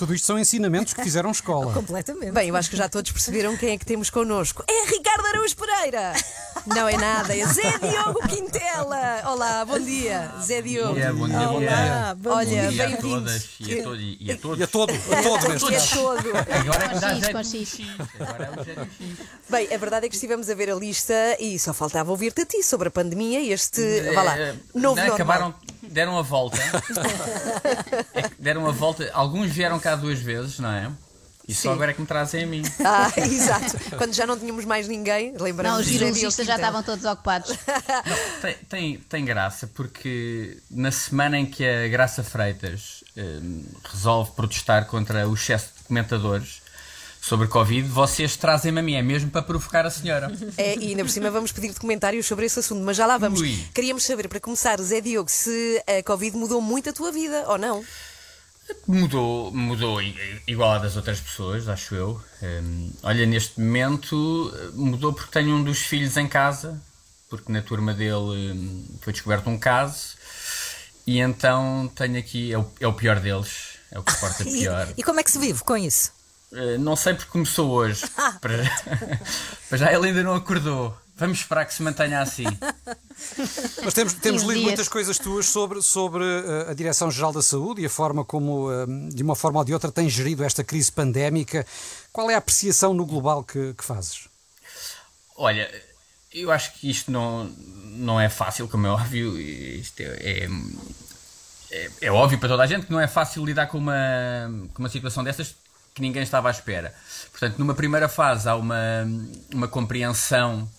Tudo 0.00 0.14
isto 0.14 0.24
são 0.26 0.38
ensinamentos 0.38 0.94
que 0.94 1.02
fizeram 1.02 1.30
escola. 1.30 1.74
Completamente. 1.76 2.32
Bem, 2.32 2.48
eu 2.48 2.56
acho 2.56 2.70
que 2.70 2.76
já 2.76 2.88
todos 2.88 3.12
perceberam 3.12 3.54
quem 3.54 3.72
é 3.74 3.76
que 3.76 3.84
temos 3.84 4.08
connosco. 4.08 4.64
É 4.66 4.86
Ricardo 4.90 5.26
Araújo 5.26 5.54
Pereira! 5.54 6.14
Não 6.64 6.88
é 6.88 6.96
nada, 6.96 7.36
é 7.36 7.44
Zé 7.46 7.78
Diogo 7.78 8.26
Quintela! 8.26 9.22
Olá, 9.26 9.62
bom 9.66 9.78
dia, 9.78 10.30
Zé 10.42 10.62
Diogo. 10.62 10.88
Bom 10.88 10.94
dia, 10.94 11.12
bom 11.12 11.28
dia, 11.28 11.38
bom 11.38 11.54
Olá, 11.56 11.60
dia. 11.60 12.14
bom 12.16 12.30
Olha, 12.30 12.68
dia 12.70 12.88
a 12.88 12.96
todas 12.96 13.48
e 13.60 13.78
a, 13.78 13.82
todo, 13.82 14.00
e 14.00 14.32
a 14.32 14.36
todos. 14.38 14.56
E 14.60 14.62
a 14.62 14.66
todo, 14.66 14.92
a 14.92 15.22
todo 15.22 15.48
neste 15.50 15.70
caso. 15.70 15.94
todo. 15.96 16.28
Agora 16.30 16.84
é 16.84 16.88
que 16.88 16.98
dá. 16.98 17.08
Agora 18.20 18.44
é 18.44 18.82
o. 18.82 19.52
Bem, 19.52 19.74
a 19.74 19.76
verdade 19.78 20.06
é 20.06 20.08
que 20.08 20.14
estivemos 20.14 20.48
a 20.48 20.54
ver 20.54 20.70
a 20.70 20.74
lista 20.74 21.14
e 21.38 21.58
só 21.58 21.72
faltava 21.74 22.10
ouvir-te 22.10 22.40
a 22.40 22.46
ti 22.46 22.62
sobre 22.62 22.88
a 22.88 22.90
pandemia 22.90 23.40
e 23.40 23.52
este, 23.52 23.82
vá 24.14 24.22
lá, 24.22 24.38
Eh, 24.38 24.54
novo 24.74 24.96
não, 24.96 25.06
normal. 25.06 25.14
acabaram, 25.14 25.54
deram 25.90 26.18
a 26.18 26.22
volta. 26.22 26.58
É 28.14 28.22
que 28.22 28.42
deram 28.42 28.66
a 28.66 28.72
volta. 28.72 29.10
Alguns 29.12 29.50
vieram 29.50 29.78
cá 29.78 29.96
duas 29.96 30.18
vezes, 30.18 30.58
não 30.58 30.70
é? 30.70 30.90
E 31.50 31.54
só 31.54 31.62
Sim. 31.62 31.74
agora 31.74 31.90
é 31.90 31.94
que 31.94 32.00
me 32.00 32.06
trazem 32.06 32.44
a 32.44 32.46
mim. 32.46 32.62
Ah, 32.84 33.10
exato. 33.18 33.76
Quando 33.98 34.14
já 34.14 34.24
não 34.24 34.38
tínhamos 34.38 34.64
mais 34.64 34.86
ninguém, 34.86 35.34
lembramos 35.36 35.78
Não, 35.78 35.80
os 35.80 35.86
virologistas 35.90 36.46
já 36.46 36.54
estavam 36.54 36.80
todos 36.80 37.04
ocupados. 37.04 37.50
Tem, 38.40 38.54
tem, 38.68 38.98
tem 38.98 39.24
graça 39.24 39.66
porque 39.66 40.58
na 40.70 40.92
semana 40.92 41.38
em 41.38 41.46
que 41.46 41.66
a 41.66 41.88
Graça 41.88 42.22
Freitas 42.22 43.02
eh, 43.16 43.40
resolve 43.90 44.30
protestar 44.32 44.86
contra 44.86 45.28
o 45.28 45.34
excesso 45.34 45.70
de 45.76 45.84
comentadores 45.84 46.59
sobre 47.20 47.46
Covid, 47.48 47.86
vocês 47.88 48.36
trazem-me 48.36 48.80
a 48.80 48.82
mim, 48.82 48.94
é 48.94 49.02
mesmo 49.02 49.30
para 49.30 49.42
provocar 49.42 49.84
a 49.84 49.90
senhora. 49.90 50.32
É, 50.56 50.76
e 50.76 50.88
ainda 50.88 51.04
por 51.04 51.10
cima 51.10 51.30
vamos 51.30 51.52
pedir 51.52 51.74
comentários 51.74 52.26
sobre 52.26 52.46
esse 52.46 52.58
assunto, 52.58 52.82
mas 52.82 52.96
já 52.96 53.06
lá 53.06 53.18
vamos. 53.18 53.40
Ui. 53.40 53.58
Queríamos 53.74 54.04
saber, 54.04 54.28
para 54.28 54.40
começar, 54.40 54.80
Zé 54.80 55.00
Diogo, 55.00 55.30
se 55.30 55.82
a 55.86 56.02
Covid 56.02 56.36
mudou 56.36 56.60
muito 56.60 56.88
a 56.88 56.92
tua 56.92 57.12
vida 57.12 57.44
ou 57.46 57.58
não? 57.58 57.84
Mudou, 58.86 59.52
mudou 59.52 60.00
igual 60.46 60.72
a 60.72 60.78
das 60.78 60.96
outras 60.96 61.20
pessoas, 61.20 61.68
acho 61.68 61.94
eu. 61.94 62.20
Hum, 62.42 62.90
olha, 63.02 63.26
neste 63.26 63.60
momento 63.60 64.52
mudou 64.74 65.12
porque 65.12 65.32
tenho 65.32 65.56
um 65.56 65.62
dos 65.62 65.78
filhos 65.80 66.16
em 66.16 66.26
casa, 66.28 66.80
porque 67.28 67.52
na 67.52 67.62
turma 67.62 67.92
dele 67.92 68.52
hum, 68.52 68.84
foi 69.00 69.12
descoberto 69.12 69.50
um 69.50 69.58
caso, 69.58 70.16
e 71.06 71.18
então 71.18 71.90
tenho 71.94 72.18
aqui, 72.18 72.52
é 72.52 72.58
o, 72.58 72.66
é 72.80 72.86
o 72.86 72.92
pior 72.92 73.18
deles, 73.18 73.76
é 73.90 73.98
o 73.98 74.02
que 74.02 74.12
se 74.12 74.20
porta 74.20 74.42
E, 74.48 74.58
pior. 74.60 74.88
e 74.96 75.02
como 75.02 75.20
é 75.20 75.22
que 75.22 75.30
se 75.30 75.38
vive 75.38 75.62
com 75.64 75.76
isso? 75.76 76.12
Eh, 76.52 76.78
não 76.78 76.96
sei 76.96 77.14
porque 77.14 77.30
começou 77.30 77.70
hoje, 77.70 78.02
para, 78.40 78.56
para 79.68 79.78
já 79.78 79.92
ele 79.92 80.08
ainda 80.08 80.22
não 80.22 80.34
acordou. 80.34 80.96
Vamos 81.16 81.38
esperar 81.40 81.66
que 81.66 81.74
se 81.74 81.82
mantenha 81.82 82.20
assim. 82.22 82.44
Mas 83.84 83.92
temos, 83.92 84.14
temos 84.14 84.40
15 84.40 84.46
lido 84.46 84.52
dias. 84.54 84.64
muitas 84.64 84.88
coisas 84.88 85.18
tuas 85.18 85.46
sobre, 85.46 85.82
sobre 85.82 86.24
eh, 86.24 86.70
a 86.70 86.74
Direção-Geral 86.74 87.32
da 87.32 87.42
Saúde 87.42 87.82
e 87.82 87.86
a 87.86 87.90
forma 87.90 88.24
como, 88.24 88.70
eh, 88.72 88.86
de 89.12 89.22
uma 89.22 89.36
forma 89.36 89.58
ou 89.58 89.64
de 89.64 89.74
outra, 89.74 89.92
tem 89.92 90.08
gerido 90.08 90.42
esta 90.42 90.64
crise 90.64 90.90
pandémica. 90.90 91.66
Qual 92.10 92.30
é 92.30 92.34
a 92.34 92.38
apreciação 92.38 92.94
no 92.94 93.04
global 93.04 93.44
que, 93.44 93.74
que 93.74 93.84
fazes? 93.84 94.28
Olha, 95.36 95.70
eu 96.32 96.50
acho 96.50 96.72
que 96.74 96.88
isto 96.90 97.10
não, 97.10 97.44
não 97.84 98.18
é 98.18 98.30
fácil, 98.30 98.66
como 98.66 98.86
é 98.86 98.90
óbvio. 98.90 99.38
Isto 99.38 100.00
é, 100.00 100.04
é, 100.04 100.48
é- 101.70 101.90
é 102.00 102.10
óbvio 102.10 102.38
para 102.38 102.48
toda 102.48 102.62
a 102.62 102.66
gente 102.66 102.86
que 102.86 102.92
não 102.92 103.00
é 103.00 103.06
fácil 103.06 103.44
lidar 103.44 103.66
com 103.66 103.76
uma, 103.78 103.92
com 104.72 104.82
uma 104.82 104.88
situação 104.88 105.22
dessas 105.22 105.54
que 105.94 106.00
ninguém 106.02 106.22
estava 106.22 106.48
à 106.48 106.50
espera. 106.50 106.94
Portanto, 107.30 107.58
numa 107.58 107.74
primeira 107.74 108.08
fase 108.08 108.48
há 108.48 108.56
uma, 108.56 108.76
uma 109.52 109.68
compreensão 109.68 110.70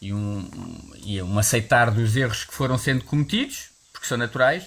e 0.00 0.12
um, 0.12 0.90
e 1.04 1.20
um 1.22 1.38
aceitar 1.38 1.90
dos 1.90 2.16
erros 2.16 2.44
que 2.44 2.54
foram 2.54 2.78
sendo 2.78 3.04
cometidos, 3.04 3.70
porque 3.92 4.06
são 4.06 4.16
naturais, 4.18 4.64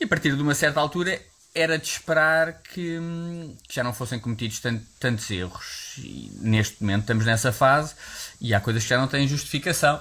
e 0.00 0.04
a 0.04 0.08
partir 0.08 0.34
de 0.36 0.42
uma 0.42 0.54
certa 0.54 0.80
altura 0.80 1.20
era 1.54 1.78
de 1.78 1.86
esperar 1.88 2.62
que, 2.62 2.98
que 3.66 3.74
já 3.74 3.82
não 3.82 3.92
fossem 3.92 4.18
cometidos 4.20 4.60
tan- 4.60 4.80
tantos 5.00 5.28
erros. 5.30 5.94
E 5.98 6.30
neste 6.40 6.80
momento 6.80 7.00
estamos 7.00 7.24
nessa 7.24 7.50
fase 7.52 7.94
e 8.40 8.54
há 8.54 8.60
coisas 8.60 8.82
que 8.82 8.88
já 8.90 8.98
não 8.98 9.08
têm 9.08 9.26
justificação. 9.26 10.00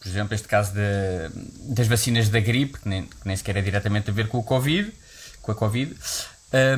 Por 0.00 0.08
exemplo, 0.08 0.34
este 0.34 0.48
caso 0.48 0.74
da- 0.74 1.30
das 1.74 1.86
vacinas 1.86 2.28
da 2.28 2.40
gripe, 2.40 2.80
que 2.80 2.88
nem, 2.88 3.06
que 3.06 3.16
nem 3.26 3.36
sequer 3.36 3.56
é 3.56 3.62
diretamente 3.62 4.10
a 4.10 4.12
ver 4.12 4.28
com 4.28 4.38
o 4.38 4.42
Covid, 4.42 4.92
com 5.40 5.52
a 5.52 5.54
Covid, 5.54 5.96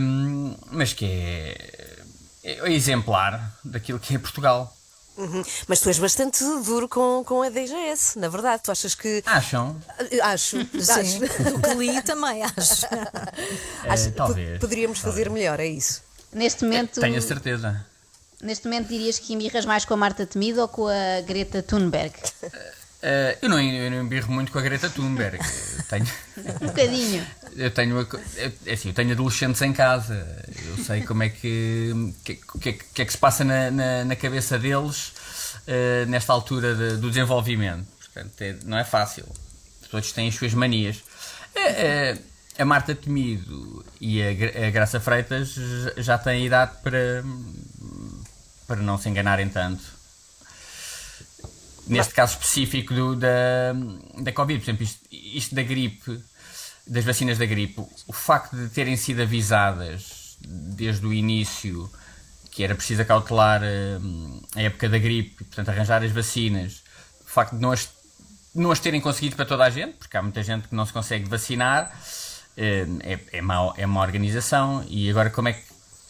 hum, 0.01 0.55
mas 0.71 0.93
que 0.93 1.05
é, 1.05 1.99
é 2.45 2.73
exemplar 2.73 3.57
daquilo 3.65 3.99
que 3.99 4.15
é 4.15 4.19
Portugal. 4.19 4.75
Uhum. 5.17 5.45
Mas 5.69 5.79
tu 5.79 5.89
és 5.89 5.99
bastante 5.99 6.43
duro 6.65 6.89
com, 6.89 7.23
com 7.25 7.43
a 7.43 7.49
DGS, 7.49 8.19
na 8.19 8.29
verdade. 8.29 8.63
Tu 8.65 8.73
achas 8.73 8.95
que. 8.97 9.23
Acham? 9.25 9.81
Acho. 10.23 10.59
Sim, 10.61 10.93
acho. 11.01 11.19
do 11.21 11.61
que 11.63 11.75
li 11.75 12.03
também, 12.03 12.43
acho. 12.45 12.87
Acho 13.89 14.05
que 14.07 14.11
talvez, 14.13 14.59
Poderíamos 14.59 14.99
fazer 14.99 15.31
melhor, 15.31 15.61
é 15.61 15.67
isso. 15.67 16.03
Neste 16.33 16.65
momento, 16.65 17.01
Tenho 17.01 17.17
a 17.17 17.21
certeza. 17.21 17.87
neste 18.43 18.67
momento 18.67 18.89
dirias 18.89 19.21
que 19.21 19.33
embirras 19.33 19.65
mais 19.65 19.85
com 19.85 19.95
a 19.95 19.97
Marta 19.97 20.27
Temido 20.27 20.63
ou 20.63 20.67
com 20.69 20.89
a 20.89 21.21
Greta 21.25 21.63
Thunberg? 21.63 22.13
Eh, 23.01 23.39
eu, 23.41 23.49
não, 23.49 23.61
eu 23.61 23.91
não 23.93 24.03
embirro 24.03 24.33
muito 24.33 24.51
com 24.51 24.59
a 24.59 24.63
Greta 24.63 24.91
Thunberg. 24.91 25.39
Tenho, 25.89 26.07
Um 26.61 26.67
bocadinho. 26.67 27.25
Eu 27.57 27.71
tenho, 27.71 27.99
eu- 28.01 28.21
é 28.67 28.73
assim, 28.73 28.89
eu 28.89 28.95
tenho 28.95 29.13
adolescentes 29.13 29.61
em 29.63 29.73
casa. 29.73 30.15
Eu 30.67 30.85
sei 30.85 31.03
como 31.03 31.23
é 31.23 31.29
que. 31.29 32.13
que, 32.25 32.35
que, 32.61 32.73
que 32.73 33.03
é 33.03 33.05
que 33.05 33.13
se 33.13 33.19
passa 33.19 33.45
na, 33.45 33.71
na, 33.71 34.05
na 34.05 34.17
cabeça 34.17 34.59
deles 34.59 35.13
eh, 35.67 36.05
nesta 36.07 36.33
altura 36.33 36.75
de- 36.75 36.97
do 36.99 37.09
desenvolvimento. 37.09 37.87
Portanto, 38.13 38.41
é- 38.43 38.57
não 38.65 38.79
é 38.79 38.85
fácil. 38.85 39.25
Todos 39.91 40.13
têm 40.13 40.29
as 40.29 40.35
suas 40.35 40.55
manias. 40.55 41.03
Eh, 41.55 42.15
eh, 42.17 42.19
a 42.59 42.65
Marta 42.65 42.95
Temido 42.95 43.85
e 44.01 44.23
a, 44.23 44.33
Gra- 44.35 44.67
a 44.67 44.71
Graça 44.71 45.01
Freitas 45.01 45.55
já 45.97 46.17
têm 46.19 46.47
idade 46.47 46.73
para, 46.83 47.25
para 48.67 48.77
não 48.81 48.97
se 48.99 49.09
enganarem 49.09 49.49
tanto 49.49 49.83
neste 51.87 52.15
caso 52.15 52.33
específico 52.35 52.95
do- 52.95 53.17
da, 53.17 53.75
da 54.21 54.33
Covid, 54.33 54.59
por 54.61 54.65
exemplo, 54.65 54.85
isto, 54.85 55.01
isto 55.11 55.55
da 55.55 55.63
gripe, 55.63 56.19
das 56.87 57.05
vacinas 57.05 57.39
da 57.39 57.47
gripe, 57.47 57.81
o 58.07 58.13
facto 58.13 58.57
de 58.57 58.69
terem 58.69 58.97
sido 58.97 59.23
avisadas 59.23 60.37
desde 60.47 61.07
o 61.07 61.13
início 61.13 61.91
que 62.55 62.63
era 62.63 62.75
preciso 62.75 63.03
acautelar 63.03 63.63
hum, 64.01 64.41
a 64.55 64.63
época 64.63 64.89
da 64.89 64.97
gripe, 64.97 65.43
portanto, 65.43 65.71
arranjar 65.71 66.05
as 66.05 66.13
vacinas, 66.13 66.85
o 67.27 67.29
facto 67.29 67.57
de 67.57 67.61
não 67.61 67.73
as, 67.73 67.89
não 68.55 68.71
as 68.71 68.79
terem 68.79 69.01
conseguido 69.01 69.35
para 69.35 69.45
toda 69.45 69.65
a 69.65 69.71
gente, 69.71 69.95
porque 69.95 70.17
há 70.17 70.23
muita 70.23 70.41
gente 70.41 70.69
que 70.69 70.75
não 70.75 70.87
se 70.87 70.93
consegue 70.93 71.29
vacinar, 71.29 71.93
hum, 72.57 72.99
é, 73.03 73.19
é, 73.33 73.41
má, 73.41 73.73
é 73.77 73.85
má 73.87 74.01
organização. 74.03 74.85
E 74.89 75.11
agora, 75.11 75.31
como 75.31 75.49
é 75.49 75.55
que 75.55 75.65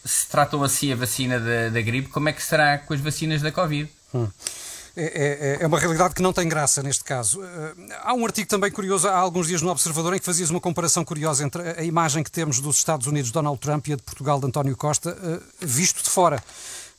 se 0.04 0.28
tratam 0.28 0.62
assim 0.62 0.92
a 0.92 0.96
vacina 0.96 1.40
da, 1.40 1.70
da 1.70 1.80
gripe, 1.80 2.08
como 2.08 2.28
é 2.28 2.32
que 2.32 2.42
será 2.42 2.76
com 2.76 2.92
as 2.92 3.00
vacinas 3.00 3.40
da 3.40 3.50
Covid? 3.50 3.90
Hum. 4.12 4.28
É, 4.96 5.56
é- 5.60 5.64
é 5.64 5.66
uma 5.66 5.78
realidade 5.78 6.14
que 6.14 6.22
não 6.22 6.32
tem 6.32 6.48
graça 6.48 6.82
neste 6.82 7.02
caso. 7.02 7.42
Eh, 7.42 7.74
Há 8.02 8.14
um 8.14 8.24
artigo 8.24 8.48
também 8.48 8.70
curioso, 8.70 9.08
há 9.08 9.16
alguns 9.16 9.48
dias 9.48 9.60
no 9.60 9.70
Observador, 9.70 10.14
em 10.14 10.18
que 10.20 10.24
fazias 10.24 10.50
uma 10.50 10.60
comparação 10.60 11.04
curiosa 11.04 11.42
entre 11.44 11.62
a 11.62 11.82
imagem 11.82 12.22
que 12.22 12.30
temos 12.30 12.60
dos 12.60 12.76
Estados 12.76 13.06
Unidos 13.08 13.28
de 13.28 13.32
Donald 13.34 13.58
Trump 13.60 13.88
e 13.88 13.92
a 13.94 13.96
de 13.96 14.02
Portugal 14.02 14.38
de 14.38 14.46
António 14.46 14.76
Costa, 14.76 15.16
eh, 15.20 15.40
visto 15.66 16.02
de 16.02 16.10
fora. 16.10 16.42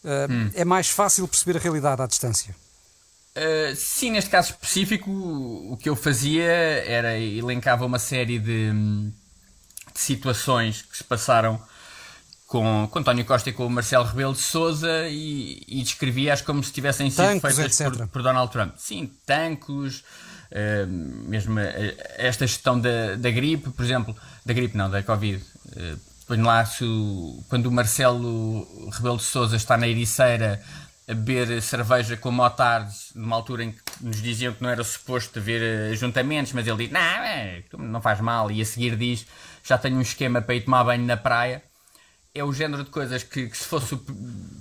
Eh, 0.04 0.28
É 0.56 0.66
mais 0.66 0.90
fácil 0.90 1.28
perceber 1.28 1.58
a 1.58 1.62
realidade 1.62 2.02
à 2.02 2.06
distância. 2.08 2.56
Uh, 3.38 3.76
sim, 3.76 4.12
neste 4.12 4.30
caso 4.30 4.52
específico, 4.52 5.10
o 5.12 5.74
o 5.74 5.78
que 5.78 5.90
eu 5.90 5.96
fazia 5.96 6.44
era 6.44 7.18
elencava 7.20 7.86
uma 7.86 8.00
série 8.00 8.40
de, 8.40 8.72
hum, 8.74 9.12
de 9.94 10.00
situações 10.00 10.84
que 10.84 10.96
se 10.96 11.04
passaram 11.04 11.62
com, 12.48 12.88
com 12.92 13.00
António 13.00 13.26
Costa 13.26 13.50
e 13.50 13.54
com 13.54 13.66
o 13.66 13.70
Marcelo 13.70 14.06
Rebelo 14.06 14.34
de 14.34 14.40
Souza 14.42 15.08
e, 15.08 15.64
e 15.68 15.82
descrevia-as 15.84 16.42
como 16.42 16.64
se 16.64 16.72
tivessem 16.72 17.10
sido 17.10 17.26
Tancos, 17.26 17.56
feitas 17.56 17.78
por, 17.98 18.08
por 18.08 18.22
Donald 18.24 18.52
Trump. 18.52 18.74
Sim, 18.78 19.12
tancos, 19.26 20.04
uh, 20.52 20.88
mesmo 20.88 21.60
esta 22.18 22.46
gestão 22.46 22.80
da, 22.80 23.16
da 23.16 23.32
gripe, 23.32 23.70
por 23.72 23.84
exemplo, 23.84 24.16
da 24.46 24.54
gripe 24.54 24.78
não, 24.78 24.90
da 24.90 25.02
Covid. 25.02 25.44
Uh, 25.76 26.00
lá 26.44 26.66
se 26.66 26.84
o- 26.84 27.44
quando 27.50 27.68
o 27.68 27.72
Marcelo 27.72 28.68
Rebelo 28.92 29.18
de 29.18 29.24
Souza 29.24 29.56
está 29.56 29.78
na 29.78 29.88
Ericeira 29.88 30.62
a 31.08 31.14
beber 31.14 31.62
cerveja 31.62 32.18
com 32.18 32.32
motards, 32.32 33.12
numa 33.14 33.36
altura 33.36 33.64
em 33.64 33.72
que 33.72 33.80
nos 34.02 34.22
diziam 34.22 34.52
que 34.54 34.64
não 34.64 34.70
era 34.72 34.84
suposto 34.84 35.38
haver 35.38 35.62
eh, 35.62 35.92
ajuntamentos, 35.92 36.52
mas 36.54 36.66
ele 36.66 36.78
diz: 36.78 36.92
Não, 36.92 37.00
é, 37.00 37.62
não 37.78 38.02
faz 38.02 38.20
mal. 38.22 38.50
E 38.50 38.60
a 38.60 38.66
seguir 38.66 38.96
diz: 38.96 39.24
Já 39.64 39.78
tenho 39.78 39.98
um 39.98 40.02
esquema 40.02 40.42
para 40.42 40.56
ir 40.56 40.62
tomar 40.62 40.84
banho 40.84 41.06
na 41.06 41.16
praia. 41.16 41.62
É 42.36 42.44
o 42.44 42.54
género 42.54 42.84
de 42.84 42.92
coisas 42.92 43.24
que, 43.24 43.48
que 43.48 43.58
se 43.58 43.66
fosse 43.66 43.96
o 43.96 44.06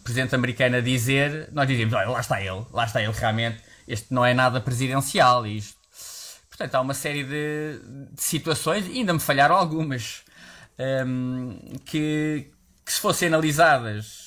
presidente 0.02 0.34
americano 0.34 0.76
a 0.76 0.80
dizer, 0.80 1.48
nós 1.52 1.66
dizíamos: 1.66 1.92
Olha, 1.92 2.08
lá 2.08 2.20
está 2.20 2.40
ele, 2.40 2.64
lá 2.72 2.84
está 2.84 3.02
ele 3.02 3.12
realmente. 3.12 3.60
este 3.86 4.14
não 4.14 4.24
é 4.24 4.32
nada 4.32 4.60
presidencial. 4.60 5.46
Isto. 5.46 5.76
Portanto, 6.48 6.74
há 6.76 6.80
uma 6.80 6.94
série 6.94 7.24
de, 7.24 7.80
de 8.12 8.22
situações, 8.22 8.86
ainda 8.86 9.12
me 9.12 9.18
falharam 9.18 9.56
algumas, 9.56 10.22
um, 11.04 11.58
que, 11.84 12.48
que 12.86 12.92
se 12.92 13.00
fossem 13.00 13.26
analisadas 13.26 14.24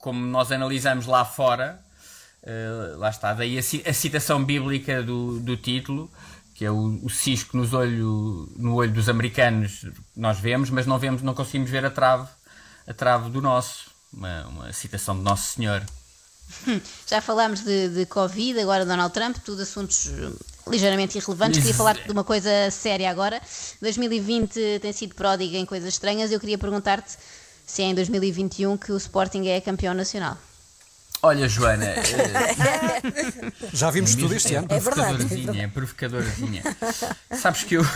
como 0.00 0.26
nós 0.26 0.50
analisamos 0.50 1.06
lá 1.06 1.24
fora, 1.24 1.78
uh, 2.42 2.98
lá 2.98 3.10
está, 3.10 3.32
daí 3.34 3.58
a, 3.58 3.60
a, 3.60 3.92
citação 3.92 4.42
bíblica 4.42 5.02
do, 5.02 5.38
do 5.40 5.56
título, 5.56 6.10
que 6.54 6.64
é 6.64 6.70
o, 6.70 6.98
o 7.04 7.10
cisco 7.10 7.56
nos 7.56 7.72
olho, 7.72 8.50
no 8.56 8.74
olho 8.74 8.92
dos 8.92 9.08
americanos, 9.08 9.86
nós 10.16 10.40
vemos, 10.40 10.70
mas 10.70 10.86
não 10.86 10.98
vemos, 10.98 11.22
não 11.22 11.34
conseguimos 11.34 11.70
ver 11.70 11.84
a 11.84 11.90
trave, 11.90 12.28
a 12.86 12.94
trave 12.94 13.30
do 13.30 13.40
nosso, 13.40 13.90
uma, 14.12 14.46
uma 14.46 14.72
citação 14.72 15.16
de 15.16 15.22
Nosso 15.22 15.54
Senhor. 15.54 15.82
Já 17.06 17.20
falámos 17.20 17.60
de, 17.60 17.88
de 17.88 18.06
Covid, 18.06 18.58
agora 18.60 18.84
Donald 18.84 19.12
Trump, 19.14 19.36
tudo 19.44 19.62
assuntos 19.62 20.10
ligeiramente 20.66 21.18
irrelevantes. 21.18 21.58
Queria 21.58 21.74
falar 21.74 21.94
de 21.94 22.10
uma 22.10 22.24
coisa 22.24 22.70
séria 22.70 23.10
agora. 23.10 23.40
2020 23.80 24.80
tem 24.80 24.92
sido 24.92 25.14
pródigo 25.14 25.56
em 25.56 25.64
coisas 25.64 25.94
estranhas. 25.94 26.32
Eu 26.32 26.40
queria 26.40 26.58
perguntar-te 26.58 27.16
se 27.66 27.82
é 27.82 27.86
em 27.86 27.94
2021 27.94 28.76
que 28.76 28.92
o 28.92 28.96
Sporting 28.96 29.46
é 29.46 29.60
campeão 29.60 29.94
nacional. 29.94 30.36
Olha, 31.22 31.46
Joana. 31.48 31.84
Eh, 31.84 32.02
Já 33.74 33.90
vimos 33.90 34.14
tudo 34.14 34.34
este 34.34 34.54
ano. 34.54 34.66
É 34.70 34.80
provocadorazinha, 34.80 35.64
é 35.64 35.68
provocadorazinha. 35.68 36.62
Sabes 37.38 37.64
que 37.64 37.74
eu. 37.74 37.86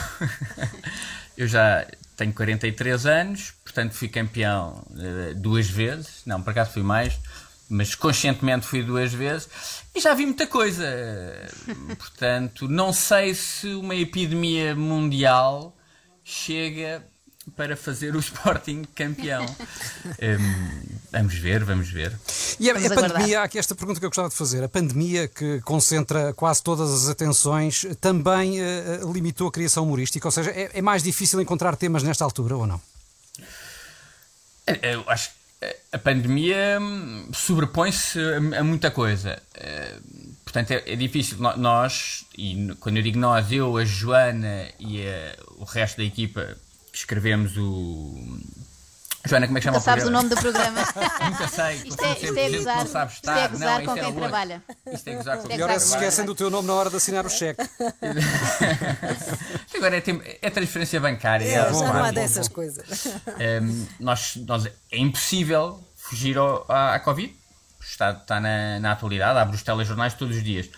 eu 1.36 1.48
já 1.48 1.86
tenho 2.16 2.32
43 2.32 3.06
anos, 3.06 3.54
portanto 3.62 3.92
fui 3.92 4.08
campeão 4.08 4.84
uh, 4.90 5.34
duas 5.34 5.68
vezes. 5.68 6.22
Não, 6.26 6.42
por 6.42 6.50
acaso 6.50 6.72
fui 6.72 6.82
mais 6.82 7.18
mas 7.68 7.94
conscientemente 7.94 8.66
fui 8.66 8.82
duas 8.82 9.12
vezes 9.12 9.48
e 9.94 10.00
já 10.00 10.14
vi 10.14 10.26
muita 10.26 10.46
coisa. 10.46 10.86
Portanto, 11.98 12.68
não 12.68 12.92
sei 12.92 13.34
se 13.34 13.68
uma 13.68 13.94
epidemia 13.94 14.74
mundial 14.74 15.74
chega 16.22 17.04
para 17.56 17.76
fazer 17.76 18.14
o 18.14 18.18
Sporting 18.20 18.84
campeão. 18.94 19.44
Um, 20.04 20.98
vamos 21.10 21.34
ver, 21.34 21.64
vamos 21.64 21.88
ver. 21.88 22.12
E 22.60 22.70
a, 22.70 22.74
a 22.74 22.94
pandemia, 22.94 23.42
aqui 23.42 23.58
esta 23.58 23.74
pergunta 23.74 23.98
que 23.98 24.06
eu 24.06 24.10
gostava 24.10 24.28
de 24.28 24.34
fazer: 24.34 24.62
a 24.62 24.68
pandemia 24.68 25.26
que 25.26 25.60
concentra 25.62 26.32
quase 26.34 26.62
todas 26.62 26.90
as 26.90 27.08
atenções 27.08 27.86
também 28.00 28.60
uh, 28.60 29.12
limitou 29.12 29.48
a 29.48 29.52
criação 29.52 29.84
humorística? 29.84 30.26
Ou 30.26 30.32
seja, 30.32 30.50
é, 30.50 30.70
é 30.74 30.82
mais 30.82 31.02
difícil 31.02 31.40
encontrar 31.40 31.76
temas 31.76 32.02
nesta 32.02 32.24
altura 32.24 32.56
ou 32.56 32.66
não? 32.66 32.80
Eu 34.82 35.04
acho 35.08 35.30
que 35.30 35.44
a 35.92 35.98
pandemia 35.98 36.78
hum, 36.80 37.28
sobrepõe-se 37.32 38.18
a, 38.18 38.60
a, 38.60 38.64
muita 38.64 38.90
coisa. 38.90 39.40
Eh, 39.54 39.96
portanto, 40.44 40.72
é, 40.72 40.82
é, 40.86 40.96
difícil. 40.96 41.38
Nós, 41.56 42.24
e 42.36 42.74
quando 42.80 42.96
eu 42.96 43.02
digo 43.02 43.18
nós, 43.18 43.50
eu, 43.52 43.76
a 43.76 43.84
Joana 43.84 44.68
e 44.78 45.06
a, 45.06 45.36
o 45.56 45.64
resto 45.64 45.98
da 45.98 46.04
equipa, 46.04 46.56
escrevemos 46.94 47.56
o. 47.56 48.38
Joana, 49.26 49.46
como 49.46 49.56
é 49.56 49.60
que 49.60 49.64
chama 49.64 49.78
Nunca 49.78 49.90
sabes 49.90 50.04
o 50.04 50.10
nome 50.10 50.28
do 50.28 50.36
programa. 50.36 50.80
Nunca 51.30 51.48
sei. 51.48 51.76
Isto 51.76 52.04
é, 52.04 52.12
isto 52.12 52.38
é 52.38 52.50
gozar, 52.50 52.76
não 52.76 52.86
sabe 52.86 53.12
estar. 53.12 53.32
Isto 53.32 53.44
é 53.44 53.48
gozar 53.48 53.78
não, 53.78 53.86
com 53.86 53.94
quem 53.94 54.04
é 54.04 54.12
trabalha. 54.12 54.62
Isto 54.92 55.08
é 55.08 55.14
gozar 55.14 55.36
com 55.38 55.42
quem 55.44 55.56
Melhor 55.56 55.70
é 55.70 55.78
se 55.78 55.94
esquecem 55.94 56.26
do 56.26 56.34
teu 56.34 56.50
nome 56.50 56.68
na 56.68 56.74
hora 56.74 56.90
de 56.90 56.96
assinar 56.96 57.24
o 57.24 57.30
cheque. 57.30 57.62
Agora 59.74 59.96
é, 59.96 60.02
é, 60.42 60.50
transferência 60.50 61.00
bancária. 61.00 61.46
É, 61.46 61.54
já 61.54 61.70
não 61.70 62.04
há 62.04 62.10
dessas 62.10 62.48
coisas. 62.48 63.06
Um, 63.62 63.86
nós, 63.98 64.36
nós, 64.36 64.66
é 64.66 64.98
impossível 64.98 65.82
fugir 65.96 66.36
ao, 66.36 66.66
à, 66.68 66.94
à 66.94 67.00
Covid. 67.00 67.34
Está, 67.80 68.10
está 68.10 68.40
na, 68.40 68.78
na 68.78 68.92
atualidade, 68.92 69.38
abre 69.38 69.56
os 69.56 69.62
telejornais 69.62 70.12
todos 70.14 70.36
os 70.36 70.44
dias. 70.44 70.68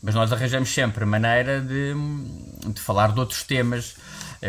Mas 0.00 0.14
nós 0.14 0.32
arranjamos 0.32 0.72
sempre 0.72 1.04
maneira 1.04 1.60
de, 1.60 1.94
de 2.72 2.80
falar 2.80 3.12
de 3.12 3.18
outros 3.18 3.42
temas 3.42 3.96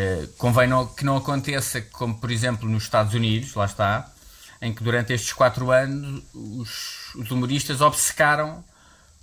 eh, 0.00 0.28
convém 0.38 0.68
não, 0.68 0.86
que 0.86 1.04
não 1.04 1.16
aconteça 1.16 1.82
como, 1.82 2.20
por 2.20 2.30
exemplo, 2.30 2.68
nos 2.68 2.84
Estados 2.84 3.14
Unidos, 3.14 3.52
lá 3.54 3.64
está, 3.64 4.08
em 4.62 4.72
que 4.72 4.84
durante 4.84 5.12
estes 5.12 5.32
quatro 5.32 5.72
anos 5.72 6.22
os, 6.32 7.12
os 7.16 7.32
humoristas 7.32 7.80
obcecaram 7.80 8.62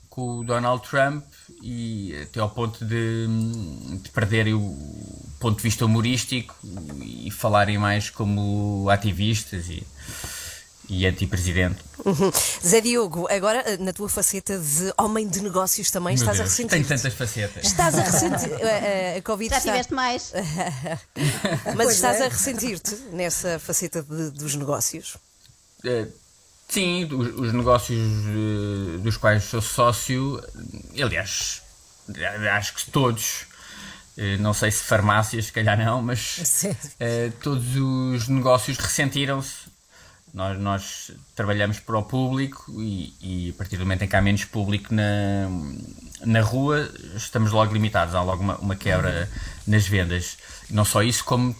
com 0.09 0.39
o 0.39 0.43
Donald 0.43 0.85
Trump 0.85 1.23
e 1.61 2.13
até 2.21 2.41
ao 2.41 2.49
ponto 2.49 2.83
de, 2.83 3.25
de 4.03 4.09
perderem 4.09 4.53
o 4.53 5.29
ponto 5.39 5.55
de 5.55 5.63
vista 5.63 5.85
humorístico 5.85 6.53
e 7.01 7.31
falarem 7.31 7.77
mais 7.77 8.09
como 8.09 8.89
ativistas 8.89 9.69
e 9.69 9.81
e 10.89 11.05
anti-presidente. 11.05 11.83
Uhum. 12.03 12.31
Zé 12.63 12.81
Diogo, 12.81 13.27
agora 13.29 13.63
eh, 13.65 13.77
na 13.77 13.91
tua 13.91 14.07
faceta 14.07 14.57
de 14.57 14.93
homem 14.97 15.27
de 15.27 15.41
negócios 15.41 15.89
também 15.89 16.15
Meu 16.15 16.21
estás 16.21 16.37
Deus, 16.37 16.47
a 16.47 16.51
ressentir. 16.51 16.69
Tenho 16.69 16.87
tantas 16.87 17.13
facetas. 17.13 17.65
Estás 17.65 17.97
a 17.97 18.03
ressentir. 18.03 18.53
A, 18.53 18.59
eh, 18.69 19.15
a, 19.15 19.17
a 19.19 19.21
Covid 19.21 19.49
Já 19.49 19.57
está... 19.57 19.71
tiveste 19.71 19.93
mais. 19.93 20.33
Mas 21.65 21.75
pois 21.75 21.95
estás 21.95 22.21
é. 22.21 22.25
a 22.25 22.29
ressentir-te 22.29 22.95
nessa 23.11 23.59
faceta 23.59 24.03
de, 24.03 24.31
dos 24.31 24.55
negócios? 24.55 25.17
Uh, 25.83 26.11
sim, 26.69 27.05
os, 27.05 27.39
os 27.39 27.53
negócios 27.53 27.99
uh, 27.99 28.99
dos 28.99 29.17
quais 29.17 29.43
sou 29.45 29.61
sócio, 29.61 30.41
aliás, 31.01 31.61
acho 32.51 32.75
que 32.75 32.91
todos. 32.91 33.47
Não 34.39 34.53
sei 34.53 34.71
se 34.71 34.81
farmácias, 34.81 35.47
se 35.47 35.51
calhar 35.51 35.77
não, 35.77 36.01
mas 36.01 36.63
todos 37.43 37.75
os 37.75 38.29
negócios 38.29 38.77
ressentiram-se 38.77 39.64
nós, 40.35 40.59
nós 40.59 41.11
trabalhamos 41.33 41.79
para 41.79 41.97
o 41.97 42.03
público 42.03 42.69
e, 42.81 43.13
e, 43.21 43.49
a 43.51 43.53
partir 43.53 43.77
do 43.77 43.85
momento 43.85 44.03
em 44.03 44.07
que 44.07 44.15
há 44.17 44.21
menos 44.21 44.43
público 44.43 44.93
na, 44.93 45.49
na 46.25 46.41
rua, 46.41 46.91
estamos 47.15 47.53
logo 47.53 47.73
limitados. 47.73 48.13
Há 48.13 48.21
logo 48.21 48.43
uma, 48.43 48.57
uma 48.57 48.75
quebra 48.75 49.29
nas 49.65 49.87
vendas. 49.87 50.37
Não 50.69 50.83
só 50.83 51.01
isso, 51.01 51.23
como 51.23 51.55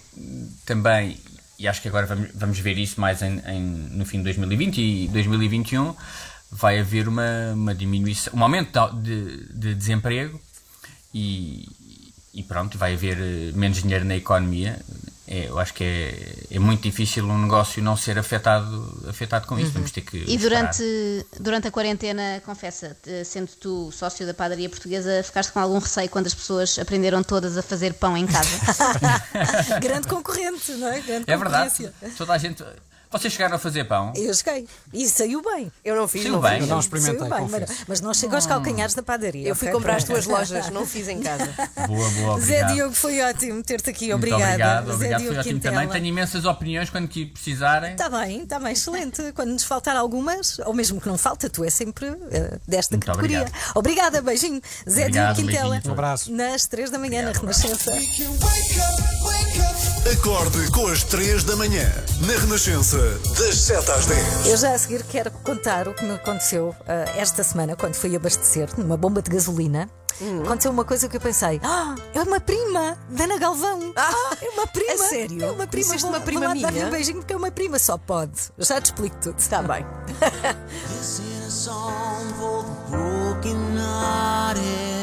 também, 0.65 1.17
e 1.57 1.69
acho 1.69 1.81
que 1.81 1.87
agora 1.87 2.05
vamos, 2.05 2.29
vamos 2.35 2.59
ver 2.59 2.77
isso 2.77 2.99
mais 2.99 3.21
em, 3.21 3.39
em, 3.47 3.61
no 3.61 4.05
fim 4.05 4.17
de 4.17 4.25
2020 4.25 4.81
e 4.81 5.07
2021, 5.07 5.95
vai 6.51 6.77
haver 6.77 7.07
uma, 7.07 7.53
uma 7.53 7.73
diminuição, 7.73 8.33
um 8.35 8.43
aumento 8.43 8.89
de, 9.01 9.53
de 9.53 9.73
desemprego 9.73 10.39
e, 11.13 11.65
e 12.33 12.43
pronto, 12.43 12.77
vai 12.77 12.93
haver 12.93 13.17
menos 13.53 13.81
dinheiro 13.81 14.03
na 14.03 14.17
economia 14.17 14.77
é, 15.27 15.49
eu 15.49 15.57
acho 15.57 15.73
que 15.73 15.83
é, 15.83 16.55
é 16.55 16.59
muito 16.59 16.83
difícil 16.83 17.25
um 17.25 17.41
negócio 17.41 17.81
não 17.81 17.97
ser 17.97 18.17
afetado, 18.19 19.05
afetado 19.09 19.47
com 19.47 19.57
isso. 19.57 19.67
Uhum. 19.69 19.73
Vamos 19.73 19.91
ter 19.91 20.01
que. 20.01 20.23
E 20.27 20.37
durante, 20.37 20.83
durante 21.39 21.67
a 21.67 21.71
quarentena, 21.71 22.41
confessa, 22.45 22.95
sendo 23.25 23.49
tu 23.59 23.91
sócio 23.91 24.25
da 24.25 24.33
padaria 24.33 24.69
portuguesa, 24.69 25.23
ficaste 25.23 25.51
com 25.51 25.59
algum 25.59 25.79
receio 25.79 26.09
quando 26.09 26.27
as 26.27 26.33
pessoas 26.35 26.77
aprenderam 26.77 27.23
todas 27.23 27.57
a 27.57 27.63
fazer 27.63 27.93
pão 27.93 28.15
em 28.15 28.27
casa? 28.27 28.49
Grande 29.81 30.07
concorrente, 30.07 30.71
não 30.73 30.87
é? 30.89 30.99
Grande 31.01 31.25
é 31.27 31.37
verdade. 31.37 31.91
Toda 32.15 32.33
a 32.33 32.37
gente. 32.37 32.63
Vocês 33.15 33.31
chegaram 33.31 33.55
a 33.55 33.59
fazer 33.59 33.85
pão? 33.85 34.11
Eu 34.13 34.33
cheguei. 34.33 34.67
E 34.91 35.07
saiu 35.07 35.41
bem. 35.41 35.71
Eu 35.85 35.95
não 35.95 36.05
fiz. 36.05 36.23
Saiu 36.23 36.33
não 36.33 36.41
bem. 36.41 36.59
Eu 36.59 36.67
não 36.67 36.81
experimentei. 36.81 37.29
Bem, 37.29 37.47
mas, 37.49 37.85
mas, 37.87 38.01
não 38.01 38.13
chegou 38.13 38.35
aos 38.35 38.45
calcanhares 38.45 38.93
da 38.93 39.01
padaria. 39.01 39.47
Eu 39.47 39.55
fui 39.55 39.69
okay? 39.69 39.77
comprar 39.79 39.95
as 39.95 40.03
tuas 40.03 40.25
lojas, 40.27 40.69
não 40.69 40.85
fiz 40.85 41.07
em 41.07 41.21
casa. 41.21 41.45
Boa, 41.87 42.09
boa. 42.09 42.33
Obrigado. 42.33 42.41
Zé 42.41 42.73
Diogo, 42.73 42.93
foi 42.93 43.21
ótimo 43.21 43.63
ter-te 43.63 43.89
aqui. 43.89 44.13
Obrigada. 44.13 44.41
Muito 44.41 44.51
obrigado, 44.51 44.93
obrigado. 44.93 45.19
Zé 45.19 45.27
foi 45.27 45.37
ótimo 45.37 45.53
Quintela. 45.55 45.75
também. 45.75 45.89
Tenho 45.89 46.05
imensas 46.07 46.43
opiniões 46.43 46.89
quando 46.89 47.07
precisarem. 47.07 47.91
Está 47.91 48.09
bem, 48.09 48.41
está 48.43 48.59
bem, 48.59 48.73
excelente. 48.73 49.31
Quando 49.31 49.51
nos 49.51 49.63
faltar 49.63 49.95
algumas, 49.95 50.59
ou 50.59 50.73
mesmo 50.73 50.99
que 50.99 51.07
não 51.07 51.17
falta, 51.17 51.49
tu 51.49 51.63
és 51.63 51.73
sempre 51.73 52.09
uh, 52.09 52.59
desta 52.67 52.95
Muito 52.95 53.05
categoria. 53.05 53.43
Obrigado. 53.43 53.75
Obrigada, 53.75 54.21
beijinho. 54.21 54.61
Zé 54.89 55.03
obrigado, 55.03 55.35
Diogo 55.35 55.49
Quintela. 55.49 55.81
Um 55.85 55.91
abraço. 55.91 56.31
Nas 56.33 56.65
3 56.65 56.89
da 56.89 56.99
manhã, 56.99 57.29
obrigado, 57.29 57.45
na 57.45 57.51
Renascença. 57.53 57.93
Acorde 60.11 60.69
com 60.71 60.87
as 60.87 61.03
3 61.03 61.43
da 61.43 61.55
manhã, 61.55 61.91
na 62.21 62.33
Renascença, 62.39 62.97
das 63.37 63.55
7 63.55 63.91
às 63.91 64.05
10. 64.05 64.47
Eu 64.47 64.57
já 64.57 64.73
a 64.73 64.77
seguir 64.77 65.03
quero 65.03 65.29
contar 65.31 65.87
o 65.87 65.93
que 65.93 66.05
me 66.05 66.13
aconteceu 66.13 66.69
uh, 66.69 66.75
esta 67.17 67.43
semana, 67.43 67.75
quando 67.75 67.95
fui 67.95 68.15
abastecer 68.15 68.69
numa 68.77 68.95
bomba 68.95 69.21
de 69.21 69.29
gasolina. 69.29 69.89
Hum. 70.21 70.43
Aconteceu 70.43 70.71
uma 70.71 70.85
coisa 70.85 71.09
que 71.09 71.17
eu 71.17 71.21
pensei: 71.21 71.59
ah, 71.61 71.93
é 72.13 72.21
uma 72.21 72.39
prima 72.39 72.97
da 73.09 73.25
Ana 73.25 73.37
Galvão. 73.37 73.93
Ah, 73.97 74.37
é 74.41 74.49
uma 74.49 74.67
prima. 74.67 74.93
É 74.93 74.97
sério? 74.97 75.43
É 75.43 75.51
uma 75.51 75.67
prima. 75.67 75.97
Vou, 75.97 76.09
uma 76.09 76.19
prima 76.21 76.45
vou 76.45 76.53
minha. 76.53 76.65
dar-lhe 76.65 76.85
um 76.85 76.89
beijinho 76.89 77.17
porque 77.17 77.33
é 77.33 77.37
uma 77.37 77.51
prima, 77.51 77.77
só 77.77 77.97
pode. 77.97 78.49
Já 78.57 78.79
te 78.79 78.85
explico 78.85 79.17
tudo. 79.17 79.37
Está 79.37 79.61
bem. 79.61 79.85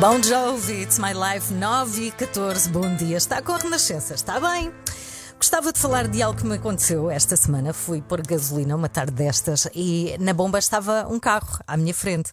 Bom 0.00 0.22
Jovi, 0.22 0.82
It's 0.82 0.96
My 0.96 1.12
Life 1.12 1.52
9 1.52 2.06
e 2.06 2.10
14. 2.12 2.68
Bom 2.70 2.94
dia. 2.94 3.16
Está 3.16 3.42
com 3.42 3.50
a 3.50 3.56
Renascença, 3.56 4.14
está 4.14 4.38
bem? 4.38 4.72
Gostava 5.36 5.72
de 5.72 5.80
falar 5.80 6.06
de 6.06 6.22
algo 6.22 6.38
que 6.38 6.46
me 6.46 6.54
aconteceu 6.54 7.10
esta 7.10 7.36
semana. 7.36 7.72
Fui 7.72 8.00
pôr 8.00 8.22
gasolina 8.24 8.76
uma 8.76 8.88
tarde 8.88 9.10
destas 9.10 9.68
e 9.74 10.16
na 10.20 10.32
bomba 10.32 10.60
estava 10.60 11.08
um 11.10 11.18
carro 11.18 11.58
à 11.66 11.76
minha 11.76 11.92
frente. 11.92 12.30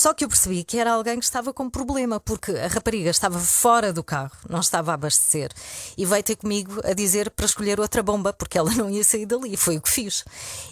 Só 0.00 0.14
que 0.14 0.24
eu 0.24 0.28
percebi 0.28 0.64
que 0.64 0.78
era 0.78 0.92
alguém 0.92 1.18
que 1.18 1.26
estava 1.26 1.52
com 1.52 1.68
problema, 1.68 2.18
porque 2.18 2.52
a 2.52 2.68
rapariga 2.68 3.10
estava 3.10 3.38
fora 3.38 3.92
do 3.92 4.02
carro, 4.02 4.32
não 4.48 4.60
estava 4.60 4.92
a 4.92 4.94
abastecer, 4.94 5.52
e 5.94 6.06
veio 6.06 6.22
ter 6.22 6.36
comigo 6.36 6.80
a 6.84 6.94
dizer 6.94 7.28
para 7.28 7.44
escolher 7.44 7.78
outra 7.78 8.02
bomba, 8.02 8.32
porque 8.32 8.56
ela 8.56 8.70
não 8.70 8.88
ia 8.88 9.04
sair 9.04 9.26
dali. 9.26 9.58
Foi 9.58 9.76
o 9.76 9.80
que 9.82 9.90
fiz. 9.90 10.24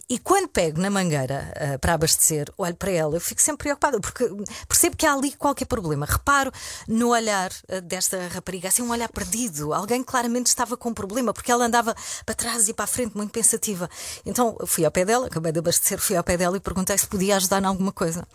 E 0.08 0.18
quando 0.18 0.48
pego 0.48 0.80
na 0.80 0.88
mangueira 0.88 1.52
uh, 1.54 1.78
para 1.78 1.92
abastecer, 1.92 2.50
olho 2.56 2.74
para 2.74 2.90
ela, 2.90 3.16
eu 3.16 3.20
fico 3.20 3.42
sempre 3.42 3.64
preocupada, 3.64 4.00
porque 4.00 4.24
percebo 4.66 4.96
que 4.96 5.04
há 5.04 5.12
ali 5.12 5.32
qualquer 5.32 5.66
problema. 5.66 6.06
Reparo 6.06 6.50
no 6.88 7.10
olhar 7.10 7.50
uh, 7.70 7.82
desta 7.82 8.28
rapariga, 8.28 8.68
assim, 8.68 8.80
um 8.80 8.88
olhar 8.88 9.10
perdido. 9.10 9.74
Alguém 9.74 10.02
claramente 10.02 10.46
estava 10.46 10.74
com 10.74 10.94
problema, 10.94 11.34
porque 11.34 11.52
ela 11.52 11.66
andava 11.66 11.94
para 12.24 12.34
trás 12.34 12.66
e 12.66 12.72
para 12.72 12.84
a 12.84 12.88
frente, 12.88 13.14
muito 13.14 13.30
pensativa. 13.30 13.90
Então 14.24 14.56
fui 14.64 14.86
ao 14.86 14.90
pé 14.90 15.04
dela, 15.04 15.26
acabei 15.26 15.52
de 15.52 15.58
abastecer, 15.58 15.98
fui 15.98 16.16
ao 16.16 16.24
pé 16.24 16.38
dela 16.38 16.56
e 16.56 16.60
perguntei 16.60 16.96
se 16.96 17.06
podia 17.06 17.36
ajudar 17.36 17.62
em 17.62 17.66
alguma 17.66 17.92
coisa. 17.92 18.26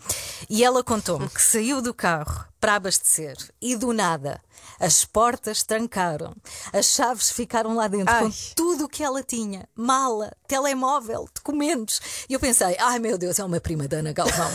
E 0.48 0.62
ela 0.62 0.83
contou-me 0.84 1.28
que 1.28 1.42
saiu 1.42 1.80
do 1.80 1.94
carro 1.94 2.44
para 2.64 2.76
abastecer 2.76 3.36
e 3.60 3.76
do 3.76 3.92
nada 3.92 4.40
as 4.78 5.04
portas 5.04 5.62
trancaram, 5.62 6.34
as 6.72 6.86
chaves 6.86 7.30
ficaram 7.30 7.74
lá 7.74 7.86
dentro 7.88 8.12
Ai. 8.12 8.24
com 8.24 8.32
tudo 8.54 8.84
o 8.84 8.88
que 8.88 9.02
ela 9.02 9.22
tinha: 9.22 9.68
mala, 9.74 10.32
telemóvel, 10.46 11.28
documentos. 11.34 12.00
E 12.28 12.34
eu 12.34 12.40
pensei: 12.40 12.76
ai 12.78 12.98
meu 12.98 13.16
Deus, 13.16 13.38
é 13.38 13.44
uma 13.44 13.60
prima 13.60 13.86
da 13.86 13.98
Ana 13.98 14.12
Galvão. 14.12 14.50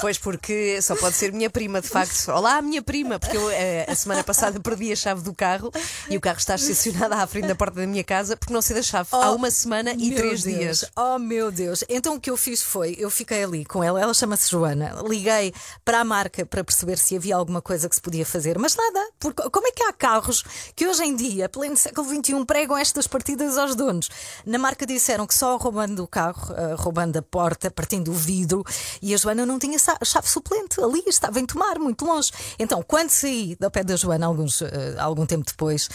Pois 0.00 0.18
porque 0.18 0.80
só 0.82 0.94
pode 0.96 1.16
ser 1.16 1.32
minha 1.32 1.48
prima, 1.48 1.80
de 1.80 1.88
facto. 1.88 2.28
Olá, 2.30 2.60
minha 2.60 2.82
prima, 2.82 3.18
porque 3.18 3.36
eu 3.36 3.50
eh, 3.50 3.86
a 3.88 3.94
semana 3.94 4.22
passada 4.22 4.60
perdi 4.60 4.92
a 4.92 4.96
chave 4.96 5.22
do 5.22 5.32
carro 5.32 5.70
e 6.10 6.16
o 6.16 6.20
carro 6.20 6.38
está 6.38 6.56
estacionado 6.56 7.14
à 7.14 7.26
frente 7.26 7.46
da 7.46 7.54
porta 7.54 7.80
da 7.80 7.86
minha 7.86 8.04
casa 8.04 8.36
porque 8.36 8.52
não 8.52 8.60
sei 8.60 8.76
da 8.76 8.82
chave 8.82 9.08
há 9.12 9.30
uma 9.30 9.50
semana 9.50 9.92
e 9.96 10.14
três 10.14 10.42
Deus. 10.42 10.58
dias. 10.58 10.84
Oh 10.96 11.18
meu 11.18 11.50
Deus! 11.50 11.84
Então 11.88 12.16
o 12.16 12.20
que 12.20 12.30
eu 12.30 12.36
fiz 12.36 12.62
foi, 12.62 12.96
eu 12.98 13.08
fiquei 13.08 13.44
ali 13.44 13.64
com 13.64 13.82
ela, 13.82 14.00
ela 14.00 14.12
chama-se 14.12 14.50
Joana, 14.50 15.02
liguei 15.06 15.54
para 15.84 16.00
a 16.00 16.04
marca 16.04 16.44
para 16.44 16.63
perceber 16.64 16.98
se 16.98 17.16
havia 17.16 17.36
alguma 17.36 17.60
coisa 17.60 17.88
que 17.88 17.94
se 17.94 18.00
podia 18.00 18.24
fazer, 18.24 18.58
mas 18.58 18.76
nada, 18.76 19.08
porque 19.18 19.48
como 19.50 19.66
é 19.66 19.70
que 19.70 19.82
há 19.82 19.92
carros 19.92 20.42
que 20.74 20.86
hoje 20.86 21.04
em 21.04 21.14
dia, 21.14 21.48
pleno 21.48 21.76
século 21.76 22.08
XXI, 22.08 22.44
pregam 22.44 22.76
estas 22.76 23.06
partidas 23.06 23.58
aos 23.58 23.74
donos? 23.74 24.08
Na 24.44 24.58
marca 24.58 24.86
disseram 24.86 25.26
que 25.26 25.34
só 25.34 25.56
roubando 25.56 26.02
o 26.02 26.06
carro, 26.06 26.54
ah, 26.54 26.74
roubando 26.76 27.16
a 27.16 27.22
porta, 27.22 27.70
partindo 27.70 28.10
o 28.10 28.14
vidro, 28.14 28.64
e 29.02 29.14
a 29.14 29.16
Joana 29.16 29.44
não 29.44 29.58
tinha 29.58 29.78
chave 29.78 30.28
suplente 30.28 30.80
ali, 30.80 31.02
estava 31.06 31.38
em 31.40 31.46
tomar, 31.46 31.78
muito 31.78 32.04
longe. 32.04 32.30
Então, 32.58 32.82
quando 32.82 33.10
saí 33.10 33.56
do 33.56 33.70
pé 33.70 33.84
da 33.84 33.96
Joana, 33.96 34.26
alguns, 34.26 34.62
ah, 34.62 34.68
algum 34.98 35.26
tempo 35.26 35.44
depois, 35.46 35.88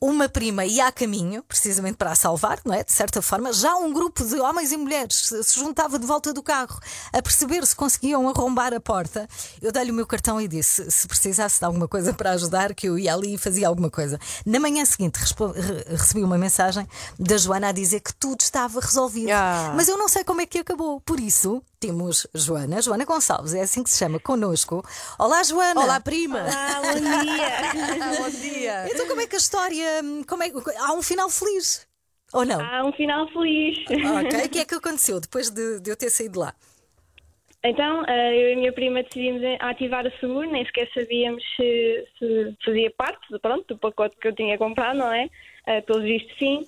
uma 0.00 0.28
prima 0.28 0.64
ia 0.64 0.86
a 0.86 0.92
caminho, 0.92 1.42
precisamente 1.42 1.96
para 1.96 2.12
a 2.12 2.14
salvar, 2.14 2.60
não 2.64 2.74
é? 2.74 2.84
De 2.84 2.92
certa 2.92 3.20
forma, 3.20 3.52
já 3.52 3.74
um 3.76 3.92
grupo 3.92 4.24
de 4.24 4.36
homens 4.36 4.72
e 4.72 4.76
mulheres 4.76 5.32
se 5.42 5.58
juntava 5.58 5.98
de 5.98 6.06
volta 6.06 6.32
do 6.32 6.42
carro 6.42 6.78
a 7.12 7.22
perceber 7.22 7.66
se 7.66 7.74
conseguiam 7.74 8.28
arrombar 8.28 8.72
a 8.74 8.80
porta. 8.80 9.28
Eu 9.60 9.72
dei-lhe 9.72 9.90
o 9.90 9.94
meu 9.94 10.06
cartão 10.12 10.38
e 10.38 10.46
disse: 10.46 10.90
se 10.90 11.08
precisasse 11.08 11.58
de 11.58 11.64
alguma 11.64 11.88
coisa 11.88 12.12
para 12.12 12.32
ajudar, 12.32 12.74
que 12.74 12.86
eu 12.86 12.98
ia 12.98 13.14
ali 13.14 13.34
e 13.34 13.38
fazia 13.38 13.66
alguma 13.66 13.90
coisa. 13.90 14.18
Na 14.44 14.60
manhã 14.60 14.84
seguinte, 14.84 15.18
recebi 15.88 16.22
uma 16.22 16.36
mensagem 16.36 16.86
da 17.18 17.38
Joana 17.38 17.68
a 17.68 17.72
dizer 17.72 18.00
que 18.00 18.12
tudo 18.14 18.42
estava 18.42 18.78
resolvido. 18.78 19.30
Ah. 19.30 19.72
Mas 19.74 19.88
eu 19.88 19.96
não 19.96 20.08
sei 20.08 20.22
como 20.22 20.42
é 20.42 20.46
que 20.46 20.58
acabou. 20.58 21.00
Por 21.00 21.18
isso, 21.18 21.62
temos 21.80 22.26
Joana, 22.34 22.82
Joana 22.82 23.06
Gonçalves, 23.06 23.54
é 23.54 23.62
assim 23.62 23.82
que 23.82 23.90
se 23.90 23.98
chama, 23.98 24.20
connosco. 24.20 24.84
Olá, 25.18 25.42
Joana. 25.42 25.80
Olá, 25.80 26.00
prima. 26.00 26.40
Olá, 26.40 26.82
bom 26.82 27.22
dia. 27.24 27.42
Bom 28.22 28.30
dia. 28.30 28.88
Então, 28.90 29.08
como 29.08 29.20
é 29.20 29.26
que 29.26 29.36
a 29.36 29.38
história. 29.38 30.02
Como 30.28 30.42
é, 30.42 30.52
há 30.78 30.92
um 30.92 31.02
final 31.02 31.30
feliz? 31.30 31.86
Ou 32.32 32.44
não? 32.44 32.60
Há 32.60 32.84
um 32.84 32.92
final 32.92 33.26
feliz. 33.32 33.78
Ok, 33.88 34.46
o 34.46 34.48
que 34.48 34.58
é 34.58 34.64
que 34.64 34.74
aconteceu 34.74 35.20
depois 35.20 35.50
de, 35.50 35.80
de 35.80 35.90
eu 35.90 35.96
ter 35.96 36.10
saído 36.10 36.32
de 36.32 36.38
lá? 36.38 36.54
Então, 37.64 38.04
eh, 38.08 38.36
eu 38.36 38.48
e 38.50 38.52
a 38.54 38.56
minha 38.56 38.72
prima 38.72 39.02
decidimos 39.04 39.40
ativar 39.60 40.04
o 40.04 40.10
seguro, 40.18 40.50
nem 40.50 40.64
sequer 40.66 40.88
sabíamos 40.92 41.44
se, 41.54 42.08
se 42.18 42.56
fazia 42.64 42.90
parte 42.90 43.38
pronto, 43.40 43.64
do 43.68 43.78
pacote 43.78 44.16
que 44.16 44.26
eu 44.26 44.34
tinha 44.34 44.58
comprado, 44.58 44.98
não 44.98 45.12
é? 45.12 45.28
Eh, 45.66 45.80
Pelos 45.82 46.02
vistos, 46.02 46.36
sim. 46.38 46.66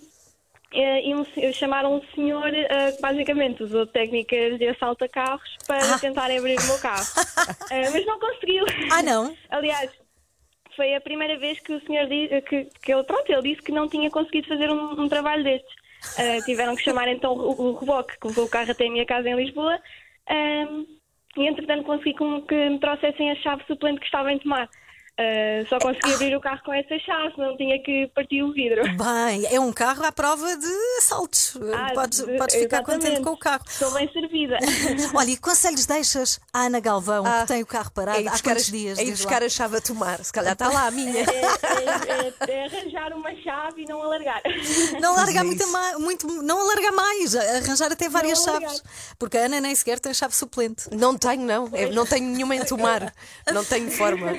Eh, 0.73 1.09
E 1.09 1.15
um, 1.15 1.25
chamaram 1.53 1.97
um 1.97 2.03
senhor 2.15 2.51
que 2.51 3.03
basicamente 3.03 3.63
usou 3.65 3.87
técnicas 3.87 4.57
de 4.59 4.69
assalto 4.69 5.05
a 5.05 5.09
carros 5.09 5.57
para 5.67 5.99
tentar 5.99 6.31
abrir 6.31 6.59
o 6.59 6.67
meu 6.67 6.79
carro. 6.79 7.05
Mas 7.93 8.07
não 8.07 8.19
conseguiu. 8.21 8.65
Ah, 8.93 9.03
não? 9.03 9.37
Aliás, 9.51 9.91
foi 10.77 10.95
a 10.95 11.01
primeira 11.01 11.37
vez 11.39 11.59
que 11.61 11.73
o 11.73 11.81
senhor 11.87 12.07
disse 12.07 12.41
que, 12.43 12.69
que 12.83 12.93
ele, 12.93 13.05
pronto, 13.05 13.31
ele 13.31 13.43
disse 13.43 13.63
que 13.63 13.73
não 13.73 13.89
tinha 13.89 14.11
conseguido 14.11 14.49
fazer 14.49 14.71
um, 14.71 15.01
um 15.01 15.09
trabalho 15.09 15.43
destes. 15.43 15.75
Ah, 16.19 16.41
tiveram 16.45 16.77
que 16.77 16.83
chamar 16.83 17.09
então 17.09 17.33
o, 17.33 17.71
o 17.71 17.75
reboque 17.79 18.19
que 18.21 18.29
levou 18.29 18.45
o 18.45 18.51
carro 18.51 18.71
até 18.71 18.87
a 18.87 18.91
minha 18.91 19.07
casa 19.07 19.29
em 19.29 19.37
Lisboa 19.37 19.81
Ahm, 20.29 20.87
e 21.37 21.49
entretanto 21.49 21.85
consegui 21.85 22.15
que 22.15 22.69
me 22.71 22.79
trouxessem 22.79 23.31
a 23.31 23.37
chave 23.37 23.65
suplente 23.67 24.01
que 24.01 24.07
estava 24.07 24.33
em 24.33 24.39
tomar. 24.39 24.69
Ah, 25.17 25.65
só 25.69 25.79
consegui 25.79 26.13
abrir 26.13 26.37
o 26.37 26.41
carro 26.41 26.61
com 26.65 26.73
essa 26.73 26.99
chave, 26.99 27.35
não 27.39 27.57
tinha 27.57 27.81
que 27.83 28.09
partir 28.15 28.43
o 28.43 28.53
vidro. 28.53 28.83
Bem, 28.83 29.47
é 29.49 29.61
um 29.61 29.73
carro 29.73 30.05
à 30.05 30.11
prova 30.11 30.57
de 30.57 30.67
assaltos. 30.99 31.57
Ah, 31.73 31.93
podes 31.95 32.19
de- 32.25 32.37
podes 32.37 32.57
ficar 32.57 32.83
contente 32.83 33.21
com 33.21 33.31
o 33.31 33.37
carro. 33.39 33.63
Estou 33.69 33.93
bem 33.93 34.11
servida. 34.13 34.59
Olha, 35.15 35.31
e 35.31 35.37
conselhos 35.37 35.87
deixas 35.87 36.41
à 36.53 36.63
Ana 36.67 36.81
Galvão, 36.81 37.23
que 37.23 37.47
tem 37.47 37.63
o 37.63 37.67
carro 37.67 37.93
parado 37.93 38.19
É 38.19 38.27
há 38.27 38.33
buscar, 38.33 38.51
quantos 38.55 38.69
a, 38.69 38.73
dias? 38.73 38.99
é 38.99 39.05
ir 39.05 39.11
buscar 39.13 39.41
lá? 39.41 39.47
a 39.47 39.49
chave 39.49 39.77
a 39.77 39.81
tomar. 39.81 40.19
Se 40.25 40.33
calhar 40.33 40.53
está 40.55 40.69
lá 40.69 40.89
a 40.89 40.91
minha. 40.91 41.21
É, 41.21 41.23
é- 41.23 42.51
é- 42.51 42.53
é 42.53 42.65
arranjar 42.67 43.13
uma 43.13 43.35
chave 43.37 43.83
e 43.83 43.87
não 43.87 44.03
alargar. 44.03 44.43
Não 45.01 45.15
largar 45.17 45.41
é 45.43 45.45
muito, 45.45 45.65
muito, 46.01 46.27
não 46.43 46.59
alargar 46.61 46.93
mais, 46.93 47.37
arranjar 47.37 47.93
até 47.93 48.09
várias 48.09 48.41
Não 48.45 48.49
alargar. 48.55 48.71
chaves. 48.71 49.15
Porque 49.17 49.39
a 49.39 49.43
Ana 49.45 49.61
nem 49.61 49.75
sequer 49.77 50.01
tem 50.01 50.13
chave 50.13 50.35
suplente. 50.35 50.89
Não 50.93 51.17
tenho, 51.17 51.43
não. 51.43 51.69
Eu 51.73 51.93
não 51.93 52.05
tenho 52.05 52.27
nenhuma 52.29 52.57
em 52.57 52.65
tomar. 52.65 53.13
Não 53.55 53.65
tenho 53.65 53.89
forma. 53.93 54.33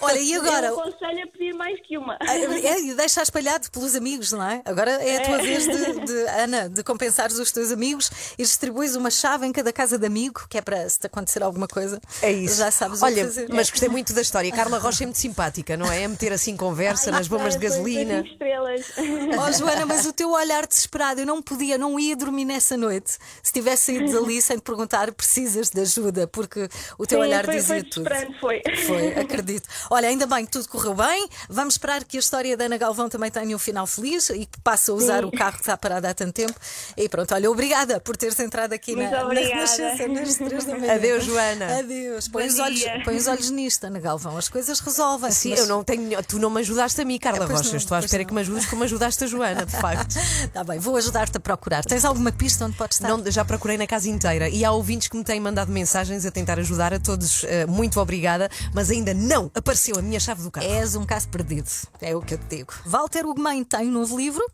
Olha, 0.00 0.18
e 0.18 0.34
agora? 0.34 0.66
Eu 0.68 0.80
aconselho 0.80 1.24
a 1.24 1.26
pedir 1.26 1.54
mais 1.54 1.78
que 1.86 1.96
uma. 1.98 2.16
É, 2.20 2.80
e 2.80 2.94
deixa 2.94 3.22
espalhado 3.22 3.70
pelos 3.70 3.94
amigos, 3.94 4.32
não 4.32 4.42
é? 4.42 4.62
Agora 4.64 4.90
é 4.90 5.16
a 5.18 5.20
tua 5.22 5.36
É. 5.38 5.42
vez 5.42 5.64
de, 5.64 6.00
de, 6.06 6.12
Ana, 6.38 6.68
de 6.68 6.82
compensares 6.82 7.38
os 7.38 7.50
teus 7.52 7.70
amigos 7.72 8.10
e 8.38 8.42
distribuis 8.42 8.94
uma 8.96 9.10
chave 9.10 9.46
em 9.46 9.52
cada 9.52 9.72
casa 9.72 9.98
de 9.98 10.06
amigo, 10.06 10.46
que 10.48 10.58
é 10.58 10.60
para 10.62 10.88
se 10.88 10.98
te 11.00 11.06
acontecer 11.06 11.42
alguma 11.42 11.66
coisa. 11.66 12.00
É 12.22 12.30
isso. 12.32 12.56
Já 12.56 12.70
sabes 12.70 13.02
Olha, 13.02 13.12
o 13.24 13.28
que 13.28 13.34
fazer. 13.34 13.48
mas 13.52 13.70
gostei 13.70 13.88
muito 13.88 14.12
da 14.12 14.20
história. 14.22 14.50
Carla 14.52 14.78
Rocha 14.78 15.04
é 15.04 15.06
muito 15.06 15.18
simpática, 15.18 15.76
não 15.76 15.90
é? 15.90 16.02
É 16.02 16.08
meter 16.08 16.32
assim 16.32 16.56
conversa 16.56 17.10
nas 17.10 17.26
bombas 17.28 17.54
de 17.54 17.60
Foi- 17.60 17.68
foi 17.68 17.76
gasolina. 17.94 18.20
estrelas. 18.26 18.86
Oh, 18.98 19.52
Joana, 19.52 19.86
mas 19.86 20.06
o 20.06 20.12
teu 20.12 20.30
olhar 20.30 20.66
desesperado, 20.66 21.20
eu 21.20 21.26
não 21.26 21.40
podia, 21.42 21.76
não 21.78 21.98
ia 21.98 22.16
dormir 22.16 22.44
nessa 22.44 22.76
noite 22.76 23.16
se 23.42 23.52
tivesse 23.52 23.84
saído 23.86 24.12
dali 24.12 24.40
sem 24.42 24.56
te 24.58 24.62
perguntar 24.62 25.12
precisas 25.12 25.70
de 25.70 25.80
ajuda, 25.80 26.26
porque 26.26 26.68
o 26.98 27.06
teu 27.06 27.18
Sim, 27.20 27.24
olhar 27.26 27.44
foi, 27.44 27.54
dizia 27.56 27.74
foi 27.80 27.82
tudo. 27.84 28.08
desesperante, 28.08 28.40
foi. 28.40 28.62
Foi, 28.86 29.08
acredito. 29.20 29.68
Olha, 29.90 30.08
ainda 30.08 30.26
bem 30.26 30.44
que 30.44 30.50
tudo 30.52 30.68
correu 30.68 30.94
bem. 30.94 31.28
Vamos 31.48 31.74
esperar 31.74 32.04
que 32.04 32.16
a 32.16 32.20
história 32.20 32.56
da 32.56 32.64
Ana 32.64 32.76
Galvão 32.76 33.08
também 33.08 33.30
tenha 33.30 33.54
um 33.54 33.58
final 33.58 33.86
feliz 33.86 34.30
e 34.30 34.46
que 34.46 34.60
passe 34.62 34.90
a 34.90 34.94
usar 34.94 35.20
Sim. 35.20 35.26
o 35.26 35.30
carro 35.32 35.54
que 35.54 35.60
está 35.62 35.76
parado 35.76 36.06
há 36.06 36.14
tanto 36.14 36.32
tempo. 36.32 36.54
E 36.96 37.08
pronto, 37.08 37.34
olha, 37.34 37.50
obrigada 37.50 38.00
por 38.00 38.16
teres 38.16 38.38
entrado 38.40 38.72
aqui 38.72 38.94
Muito 38.96 39.10
na. 39.10 39.28
Renascença 39.28 40.08
nas 40.08 40.34
três 40.36 40.64
da 40.64 40.78
manhã. 40.78 40.94
Adeus, 40.94 41.24
Joana. 41.24 41.78
Adeus. 41.78 42.28
Põe 42.28 42.46
os, 42.46 42.58
olhos, 42.58 42.82
põe 43.04 43.16
os 43.16 43.26
olhos 43.26 43.50
nisto, 43.50 43.84
Ana 43.84 43.98
Galvão. 44.00 44.36
As 44.36 44.48
coisas 44.48 44.80
resolvem-se. 44.80 45.40
Sim, 45.40 45.50
mas- 45.50 45.60
eu 45.60 45.66
não 45.66 45.84
tenho. 45.84 46.22
Tu 46.24 46.38
não 46.38 46.50
me 46.50 46.60
ajudaste 46.60 47.00
a 47.00 47.04
mim, 47.04 47.18
Carla 47.18 47.44
É, 47.44 47.48
Rocha. 47.48 47.70
não, 47.70 47.76
Estou 47.76 47.96
à 47.96 48.00
espera 48.00 48.22
não. 48.22 48.28
que 48.28 48.34
me 48.34 48.40
ajudes 48.40 48.66
como 48.66 48.84
ajudaste 48.84 49.24
a 49.24 49.26
Joana, 49.26 49.64
de 49.66 49.72
facto. 49.76 50.16
Está 50.16 50.48
Tá 50.56 50.64
bem, 50.64 50.78
vou 50.78 50.96
ajudar-te 50.96 51.36
a 51.36 51.40
procurar. 51.40 51.84
Tens 51.84 52.04
alguma 52.04 52.32
pista 52.32 52.64
onde 52.64 52.76
podes 52.76 52.96
estar? 52.96 53.08
Não, 53.08 53.30
já 53.30 53.44
procurei 53.44 53.76
na 53.76 53.86
casa 53.86 54.08
inteira 54.08 54.48
e 54.48 54.64
há 54.64 54.72
ouvintes 54.72 55.06
que 55.08 55.16
me 55.16 55.22
têm 55.24 55.38
mandado 55.38 55.70
mensagens 55.70 56.24
a 56.24 56.30
tentar 56.30 56.58
ajudar 56.58 56.94
a 56.94 56.98
todos. 56.98 57.44
eh, 57.44 57.66
muito 57.66 58.00
obrigada, 58.00 58.50
mas 58.74 58.90
ainda 58.90 59.12
não 59.12 59.50
apareceu 59.54 59.75
a 59.98 60.02
minha 60.02 60.18
chave 60.20 60.42
do 60.42 60.50
carro. 60.50 60.66
És 60.66 60.94
um 60.96 61.04
caso 61.04 61.28
perdido, 61.28 61.70
é 62.00 62.14
o 62.16 62.20
que 62.22 62.34
eu 62.34 62.38
te 62.38 62.56
digo. 62.56 62.72
Walter 62.86 63.26
Ugman 63.26 63.64
tem 63.64 63.88
um 63.88 63.92
novo 63.92 64.16
livro. 64.16 64.44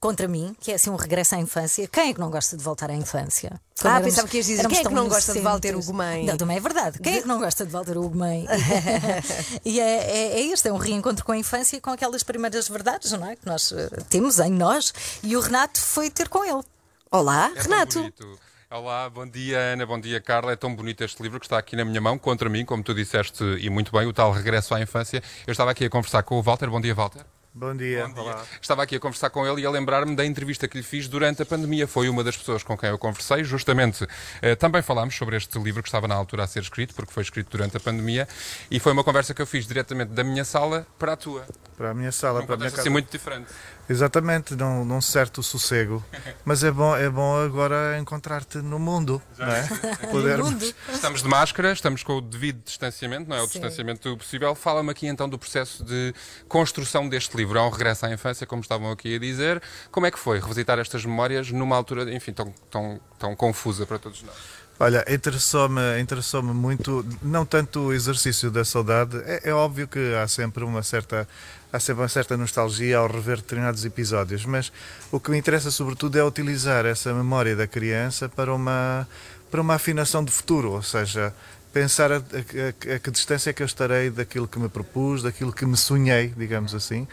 Contra 0.00 0.28
mim, 0.28 0.54
que 0.60 0.70
é 0.70 0.76
assim 0.76 0.90
um 0.90 0.94
regresso 0.94 1.34
à 1.34 1.38
infância. 1.38 1.88
Quem 1.88 2.10
é 2.10 2.14
que 2.14 2.20
não 2.20 2.30
gosta 2.30 2.56
de 2.56 2.62
voltar 2.62 2.88
à 2.88 2.94
infância? 2.94 3.60
Quando 3.80 3.86
Ah, 3.94 3.96
éramos- 3.96 4.14
pensava 4.14 4.28
que 4.28 4.36
ias 4.36 4.46
dizer, 4.46 4.68
quem 4.68 4.78
é 4.78 4.84
que 4.84 4.94
não 4.94 5.08
gosta 5.08 5.32
de 5.32 5.40
Walter. 5.40 5.76
Ugumem? 5.76 6.24
Não, 6.24 6.36
também 6.36 6.56
é 6.56 6.60
verdade. 6.60 7.00
Quem 7.00 7.16
é 7.16 7.20
que 7.22 7.26
não 7.26 7.40
gosta 7.40 7.66
de 7.66 7.72
Walter 7.72 7.98
Ugumem? 7.98 8.46
e 9.64 9.80
é, 9.80 9.84
é, 9.84 10.40
é 10.40 10.40
este, 10.52 10.68
é 10.68 10.72
um 10.72 10.76
reencontro 10.76 11.24
com 11.24 11.32
a 11.32 11.36
infância 11.36 11.76
e 11.76 11.80
com 11.80 11.90
aquelas 11.90 12.22
primeiras 12.22 12.68
verdades, 12.68 13.10
não 13.10 13.26
é? 13.26 13.34
Que 13.34 13.44
nós 13.44 13.72
eh, 13.72 13.88
temos 14.08 14.38
em 14.38 14.52
nós. 14.52 14.94
E 15.20 15.36
o 15.36 15.40
Renato 15.40 15.80
foi 15.80 16.08
ter 16.10 16.28
com 16.28 16.44
ele. 16.44 16.62
Olá, 17.10 17.50
É 17.56 17.62
tão 17.62 17.86
bonito. 18.04 18.38
Olá, 18.70 19.08
bom 19.08 19.26
dia 19.26 19.58
Ana, 19.58 19.86
bom 19.86 19.98
dia 19.98 20.20
Carla. 20.20 20.52
É 20.52 20.56
tão 20.56 20.74
bonito 20.74 21.02
este 21.02 21.22
livro 21.22 21.40
que 21.40 21.46
está 21.46 21.56
aqui 21.56 21.74
na 21.74 21.86
minha 21.86 22.02
mão, 22.02 22.18
contra 22.18 22.50
mim, 22.50 22.66
como 22.66 22.82
tu 22.82 22.92
disseste 22.92 23.42
e 23.60 23.70
muito 23.70 23.90
bem, 23.90 24.06
o 24.06 24.12
tal 24.12 24.30
Regresso 24.30 24.74
à 24.74 24.80
Infância. 24.80 25.22
Eu 25.46 25.52
estava 25.52 25.70
aqui 25.70 25.86
a 25.86 25.90
conversar 25.90 26.22
com 26.22 26.38
o 26.38 26.42
Walter. 26.42 26.68
Bom 26.68 26.78
dia, 26.78 26.94
Walter. 26.94 27.24
Bom 27.54 27.74
dia. 27.74 28.06
Bom 28.08 28.24
dia. 28.24 28.36
Estava 28.60 28.82
aqui 28.82 28.96
a 28.96 29.00
conversar 29.00 29.30
com 29.30 29.46
ele 29.46 29.62
e 29.62 29.66
a 29.66 29.70
lembrar-me 29.70 30.14
da 30.14 30.24
entrevista 30.24 30.68
que 30.68 30.76
lhe 30.76 30.82
fiz 30.82 31.08
durante 31.08 31.40
a 31.40 31.46
pandemia. 31.46 31.88
Foi 31.88 32.10
uma 32.10 32.22
das 32.22 32.36
pessoas 32.36 32.62
com 32.62 32.76
quem 32.76 32.90
eu 32.90 32.98
conversei. 32.98 33.42
Justamente, 33.42 34.06
eh, 34.42 34.54
também 34.54 34.82
falámos 34.82 35.16
sobre 35.16 35.36
este 35.38 35.58
livro 35.58 35.82
que 35.82 35.88
estava 35.88 36.06
na 36.06 36.14
altura 36.14 36.44
a 36.44 36.46
ser 36.46 36.60
escrito, 36.62 36.94
porque 36.94 37.10
foi 37.10 37.22
escrito 37.22 37.50
durante 37.50 37.78
a 37.78 37.80
pandemia. 37.80 38.28
E 38.70 38.78
foi 38.78 38.92
uma 38.92 39.02
conversa 39.02 39.32
que 39.32 39.40
eu 39.40 39.46
fiz 39.46 39.66
diretamente 39.66 40.12
da 40.12 40.22
minha 40.22 40.44
sala 40.44 40.86
para 40.98 41.14
a 41.14 41.16
tua. 41.16 41.46
Para 41.74 41.90
a 41.90 41.94
minha 41.94 42.12
sala, 42.12 42.40
Uma 42.40 42.46
para 42.46 42.54
a 42.54 42.58
minha 42.58 42.70
conversa 42.70 42.76
casa. 42.76 42.82
assim 42.82 42.90
muito 42.90 43.10
diferente. 43.10 43.48
Exatamente, 43.88 44.54
num, 44.54 44.84
num 44.84 45.00
certo 45.00 45.42
sossego. 45.42 46.04
Mas 46.44 46.62
é 46.62 46.70
bom, 46.70 46.94
é 46.94 47.08
bom 47.08 47.40
agora 47.40 47.98
encontrar-te 47.98 48.58
no 48.58 48.78
mundo, 48.78 49.22
não 49.38 49.46
é? 49.46 49.66
Podermos. 50.10 50.74
Estamos 50.92 51.22
de 51.22 51.28
máscara, 51.28 51.72
estamos 51.72 52.02
com 52.02 52.18
o 52.18 52.20
devido 52.20 52.62
distanciamento, 52.62 53.30
não 53.30 53.36
é? 53.36 53.40
O 53.40 53.46
Sim. 53.46 53.52
distanciamento 53.52 54.16
possível. 54.16 54.54
Fala-me 54.54 54.90
aqui 54.90 55.06
então 55.06 55.28
do 55.28 55.38
processo 55.38 55.82
de 55.84 56.14
construção 56.48 57.08
deste 57.08 57.36
livro. 57.36 57.58
É 57.58 57.62
um 57.62 57.70
regresso 57.70 58.04
à 58.04 58.12
infância, 58.12 58.46
como 58.46 58.60
estavam 58.60 58.90
aqui 58.90 59.16
a 59.16 59.18
dizer. 59.18 59.62
Como 59.90 60.06
é 60.06 60.10
que 60.10 60.18
foi 60.18 60.38
revisitar 60.38 60.78
estas 60.78 61.04
memórias 61.04 61.50
numa 61.50 61.74
altura, 61.74 62.12
enfim, 62.14 62.32
tão, 62.32 62.52
tão, 62.70 63.00
tão 63.18 63.34
confusa 63.34 63.86
para 63.86 63.98
todos 63.98 64.22
nós? 64.22 64.36
Olha, 64.80 65.04
interessou-me 65.12 66.00
interessou 66.00 66.40
muito, 66.40 67.04
não 67.20 67.44
tanto 67.44 67.80
o 67.80 67.92
exercício 67.92 68.48
da 68.48 68.64
saudade, 68.64 69.16
é, 69.24 69.48
é 69.50 69.52
óbvio 69.52 69.88
que 69.88 70.14
há 70.14 70.28
sempre 70.28 70.62
uma 70.62 70.84
certa 70.84 71.26
há 71.72 71.78
sempre 71.80 72.02
uma 72.02 72.08
certa 72.08 72.36
nostalgia 72.36 72.98
ao 72.98 73.06
rever 73.06 73.36
determinados 73.38 73.84
episódios, 73.84 74.44
mas 74.44 74.72
o 75.12 75.20
que 75.20 75.30
me 75.30 75.38
interessa 75.38 75.70
sobretudo 75.70 76.18
é 76.18 76.24
utilizar 76.24 76.86
essa 76.86 77.12
memória 77.12 77.54
da 77.56 77.66
criança 77.66 78.28
para 78.28 78.52
uma 78.54 79.06
para 79.50 79.62
uma 79.62 79.74
afinação 79.74 80.22
de 80.22 80.30
futuro, 80.30 80.72
ou 80.72 80.82
seja, 80.82 81.32
pensar 81.72 82.12
a, 82.12 82.16
a- 82.16 82.94
a- 82.94 82.98
que 82.98 83.10
distância 83.10 83.48
é 83.48 83.52
que 83.54 83.62
eu 83.62 83.66
estarei 83.66 84.10
daquilo 84.10 84.46
que 84.46 84.58
me 84.58 84.68
propus, 84.68 85.22
daquilo 85.22 85.52
que 85.54 85.64
me 85.64 85.76
sonhei, 85.76 86.32
digamos 86.36 86.74
assim, 86.74 87.08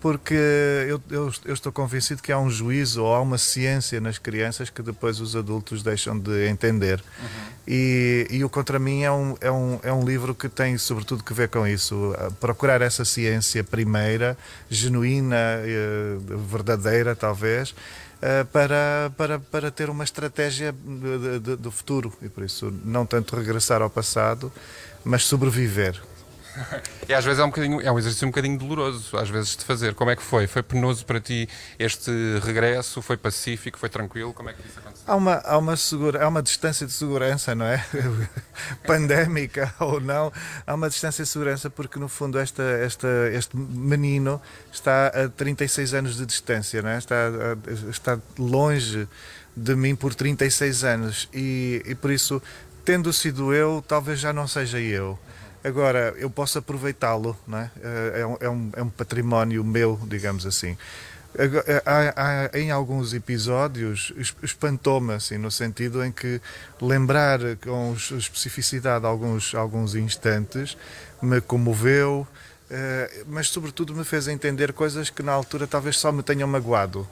porque 0.00 0.34
eu, 0.88 1.00
eu- 1.10 1.32
eu 1.44 1.54
estou 1.54 1.70
convencido 1.70 2.22
que 2.22 2.32
há 2.32 2.38
um 2.38 2.48
juízo 2.50 3.02
ou 3.04 3.14
há 3.14 3.20
uma 3.20 3.36
ciência 3.38 4.00
nas 4.00 4.16
crianças 4.18 4.70
que 4.70 4.82
depois 4.82 5.20
os 5.20 5.36
adultos 5.36 5.82
deixam 5.82 6.18
de 6.18 6.48
entender. 6.48 7.02
E, 7.68 8.26
e 8.30 8.42
o 8.42 8.48
Contra 8.48 8.78
Mim 8.78 9.02
é 9.02 9.12
um, 9.12 9.36
é, 9.40 9.50
um, 9.50 9.78
é 9.82 9.92
um 9.92 10.02
livro 10.04 10.34
que 10.34 10.48
tem 10.48 10.76
sobretudo 10.78 11.22
que 11.22 11.34
ver 11.34 11.48
com 11.48 11.66
isso, 11.66 12.14
procurar 12.40 12.80
essa 12.82 13.04
ciência 13.04 13.62
primeira, 13.62 14.36
genuína, 14.70 15.36
eh, 15.36 16.16
verdadeira 16.48 17.14
talvez, 17.14 17.74
eh, 18.22 18.44
para, 18.44 19.12
para, 19.16 19.38
para 19.38 19.70
ter 19.70 19.90
uma 19.90 20.04
estratégia 20.04 20.74
do 21.58 21.70
futuro 21.70 22.12
e 22.22 22.28
por 22.28 22.42
isso 22.44 22.72
não 22.84 23.04
tanto 23.06 23.36
regressar 23.36 23.82
ao 23.82 23.90
passado, 23.90 24.50
mas 25.04 25.24
sobreviver. 25.24 26.00
E 27.08 27.14
às 27.14 27.24
vezes 27.24 27.40
é 27.40 27.44
um, 27.44 27.48
bocadinho, 27.48 27.80
é 27.80 27.90
um 27.90 27.98
exercício 27.98 28.26
um 28.26 28.30
bocadinho 28.30 28.56
doloroso, 28.56 29.16
às 29.16 29.28
vezes, 29.28 29.56
de 29.56 29.64
fazer. 29.64 29.94
Como 29.94 30.10
é 30.10 30.16
que 30.16 30.22
foi? 30.22 30.46
Foi 30.46 30.62
penoso 30.62 31.04
para 31.04 31.20
ti 31.20 31.48
este 31.76 32.10
regresso? 32.44 33.02
Foi 33.02 33.16
pacífico? 33.16 33.78
Foi 33.78 33.88
tranquilo? 33.88 34.32
Como 34.32 34.48
é 34.48 34.52
que 34.52 34.60
isso 34.60 34.78
aconteceu? 34.78 35.04
Há 35.06 35.16
uma, 35.16 35.34
há, 35.38 35.58
uma 35.58 35.76
segura, 35.76 36.24
há 36.24 36.28
uma 36.28 36.40
distância 36.42 36.86
de 36.86 36.92
segurança, 36.92 37.52
não 37.54 37.66
é? 37.66 37.84
Pandémica 38.86 39.74
ou 39.80 40.00
não, 40.00 40.32
há 40.64 40.74
uma 40.74 40.88
distância 40.88 41.24
de 41.24 41.30
segurança 41.30 41.68
porque, 41.68 41.98
no 41.98 42.08
fundo, 42.08 42.38
esta, 42.38 42.62
esta, 42.62 43.08
este 43.32 43.56
menino 43.56 44.40
está 44.72 45.08
a 45.08 45.28
36 45.28 45.94
anos 45.94 46.16
de 46.16 46.26
distância, 46.26 46.80
não 46.80 46.90
é? 46.90 46.98
está, 46.98 47.16
está 47.90 48.18
longe 48.38 49.08
de 49.56 49.74
mim 49.74 49.96
por 49.96 50.14
36 50.14 50.84
anos 50.84 51.28
e, 51.34 51.82
e, 51.84 51.94
por 51.94 52.10
isso, 52.10 52.40
tendo 52.84 53.12
sido 53.12 53.52
eu, 53.52 53.84
talvez 53.86 54.20
já 54.20 54.32
não 54.32 54.46
seja 54.46 54.78
eu. 54.78 55.18
Agora, 55.62 56.14
eu 56.16 56.30
posso 56.30 56.58
aproveitá-lo, 56.58 57.36
não 57.46 57.58
é? 57.58 57.70
É 58.14 58.26
um, 58.26 58.36
é, 58.40 58.48
um, 58.48 58.70
é 58.76 58.82
um 58.82 58.88
património 58.88 59.62
meu, 59.62 59.98
digamos 60.06 60.46
assim. 60.46 60.76
Agora, 61.38 61.82
há- 61.86 62.48
há- 62.52 62.58
em 62.58 62.70
alguns 62.72 63.12
episódios 63.14 64.12
es- 64.16 64.34
espantou-me 64.42 65.14
assim 65.14 65.38
no 65.38 65.50
sentido 65.50 66.04
em 66.04 66.10
que 66.10 66.40
lembrar 66.80 67.38
com 67.62 67.92
es- 67.96 68.10
especificidade 68.10 69.06
alguns 69.06 69.54
alguns 69.54 69.94
instantes 69.94 70.76
me 71.22 71.40
comoveu 71.40 72.26
eh, 72.68 73.22
mas 73.28 73.48
sobretudo 73.48 73.94
me 73.94 74.02
fez 74.04 74.26
entender 74.26 74.72
coisas 74.72 75.08
que 75.10 75.22
na 75.22 75.30
altura 75.32 75.66
talvez 75.68 75.96
só 75.98 76.10
me 76.10 76.22
tenham 76.24 76.48
magoado 76.48 77.08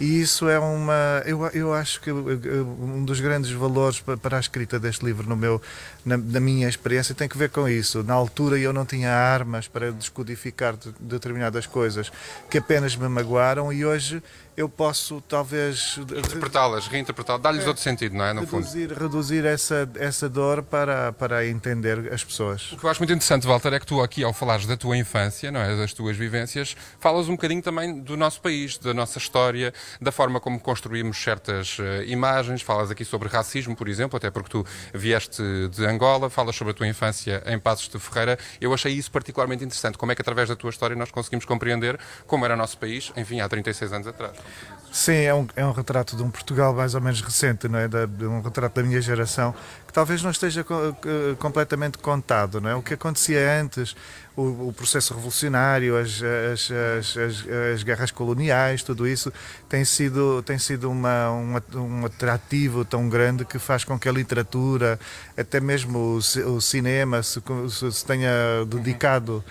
e 0.00 0.20
isso 0.20 0.48
é 0.48 0.58
uma 0.58 1.22
eu, 1.26 1.46
eu 1.48 1.72
acho 1.74 2.00
que 2.00 2.10
um 2.10 3.04
dos 3.04 3.20
grandes 3.20 3.50
valores 3.50 4.00
pa- 4.00 4.16
para 4.16 4.36
a 4.36 4.40
escrita 4.40 4.78
deste 4.78 5.04
livro 5.04 5.28
no 5.28 5.36
meu 5.36 5.60
na, 6.04 6.16
na 6.16 6.40
minha 6.40 6.68
experiência 6.68 7.14
tem 7.14 7.28
que 7.28 7.36
ver 7.38 7.50
com 7.50 7.68
isso 7.68 8.02
na 8.02 8.14
altura 8.14 8.58
eu 8.58 8.72
não 8.72 8.84
tinha 8.86 9.10
armas 9.10 9.68
para 9.68 9.92
descodificar 9.92 10.76
de- 10.76 10.92
determinadas 11.00 11.66
coisas 11.66 12.10
que 12.50 12.58
apenas 12.58 12.96
me 12.96 13.08
magoaram 13.08 13.72
e 13.72 13.84
hoje 13.84 14.22
eu 14.54 14.68
posso 14.68 15.22
talvez 15.22 15.96
Interpretá-las, 15.98 16.86
reinterpretá-las, 16.86 17.40
dar-lhes 17.42 17.64
É. 17.64 17.68
outro 17.68 17.82
sentido, 17.82 18.14
não 18.14 18.24
é? 18.26 18.34
No 18.34 18.46
fundo. 18.46 18.62
reduzir, 18.66 18.92
reduzir 18.92 19.44
essa, 19.46 19.88
essa 19.94 20.28
dor 20.28 20.62
para, 20.62 21.10
para 21.14 21.46
entender 21.46 22.12
as 22.12 22.22
pessoas. 22.22 22.70
O 22.72 22.76
que 22.76 22.84
eu 22.84 22.90
acho 22.90 23.00
muito 23.00 23.14
interessante, 23.14 23.46
Walter, 23.46 23.72
é 23.72 23.80
que 23.80 23.86
tu 23.86 24.02
aqui, 24.02 24.22
ao 24.22 24.34
falares 24.34 24.66
da 24.66 24.76
tua 24.76 24.94
infância, 24.94 25.50
não 25.50 25.58
é, 25.58 25.74
das 25.74 25.94
tuas 25.94 26.18
vivências, 26.18 26.76
falas 27.00 27.28
um 27.30 27.32
bocadinho 27.32 27.62
também 27.62 27.98
do 27.98 28.14
nosso 28.14 28.42
país, 28.42 28.76
da 28.76 28.92
nossa 28.92 29.16
história, 29.16 29.72
da 30.00 30.10
forma 30.12 30.40
como 30.40 30.58
construímos 30.60 31.22
certas 31.22 31.76
eh, 31.80 32.04
imagens. 32.06 32.62
Falas 32.62 32.90
aqui 32.90 33.04
sobre 33.04 33.28
racismo, 33.28 33.74
por 33.76 33.88
exemplo, 33.88 34.16
até 34.16 34.30
porque 34.30 34.50
tu 34.50 34.66
vieste 34.94 35.42
de 35.68 35.84
Angola, 35.86 36.28
falas 36.30 36.56
sobre 36.56 36.72
a 36.72 36.74
tua 36.74 36.86
infância 36.86 37.42
em 37.46 37.58
Passos 37.58 37.88
de 37.88 37.98
Ferreira. 37.98 38.38
Eu 38.60 38.72
achei 38.74 38.92
isso 38.92 39.10
particularmente 39.10 39.64
interessante. 39.64 39.98
Como 39.98 40.12
é 40.12 40.14
que 40.14 40.22
através 40.22 40.48
da 40.48 40.56
tua 40.56 40.70
história 40.70 40.94
nós 40.96 41.10
conseguimos 41.10 41.44
compreender 41.44 41.98
como 42.26 42.44
era 42.44 42.54
o 42.54 42.56
nosso 42.56 42.78
país, 42.78 43.12
enfim, 43.16 43.40
há 43.40 43.48
36 43.48 43.92
anos 43.92 44.06
atrás. 44.06 44.32
Sim, 44.90 45.22
é 45.22 45.34
um, 45.34 45.46
é 45.56 45.64
um 45.64 45.72
retrato 45.72 46.14
de 46.16 46.22
um 46.22 46.30
Portugal 46.30 46.74
mais 46.74 46.94
ou 46.94 47.00
menos 47.00 47.20
recente, 47.22 47.66
não 47.66 47.78
é? 47.78 47.88
Da- 47.88 48.06
um 48.28 48.42
retrato 48.42 48.74
da 48.74 48.82
minha 48.86 49.00
geração, 49.00 49.54
que 49.86 49.92
talvez 49.92 50.22
não 50.22 50.30
esteja 50.30 50.62
co- 50.62 50.74
eh, 51.04 51.34
completamente 51.38 51.96
contado, 51.98 52.60
não 52.60 52.68
é? 52.68 52.74
O 52.74 52.82
que 52.82 52.92
acontecia 52.94 53.58
antes, 53.60 53.96
o, 54.36 54.68
o 54.68 54.72
processo 54.72 55.14
revolucionário, 55.14 55.96
as, 55.96 56.20
as, 56.22 56.70
as, 56.70 57.16
as, 57.16 57.46
as 57.74 57.82
guerras 57.82 58.10
coloniais, 58.10 58.82
tudo 58.82 59.06
isso 59.06 59.32
tem 59.68 59.84
sido, 59.84 60.42
tem 60.42 60.58
sido 60.58 60.90
uma, 60.90 61.30
um, 61.30 61.56
at- 61.56 61.74
um 61.74 62.06
atrativo 62.06 62.84
tão 62.84 63.08
grande 63.08 63.44
que 63.44 63.58
faz 63.58 63.84
com 63.84 63.98
que 63.98 64.08
a 64.08 64.12
literatura, 64.12 64.98
até 65.36 65.60
mesmo 65.60 65.98
o, 65.98 66.16
o 66.56 66.60
cinema, 66.60 67.22
se, 67.22 67.42
se, 67.90 68.04
tenha 68.06 68.64
dedicado 68.66 69.44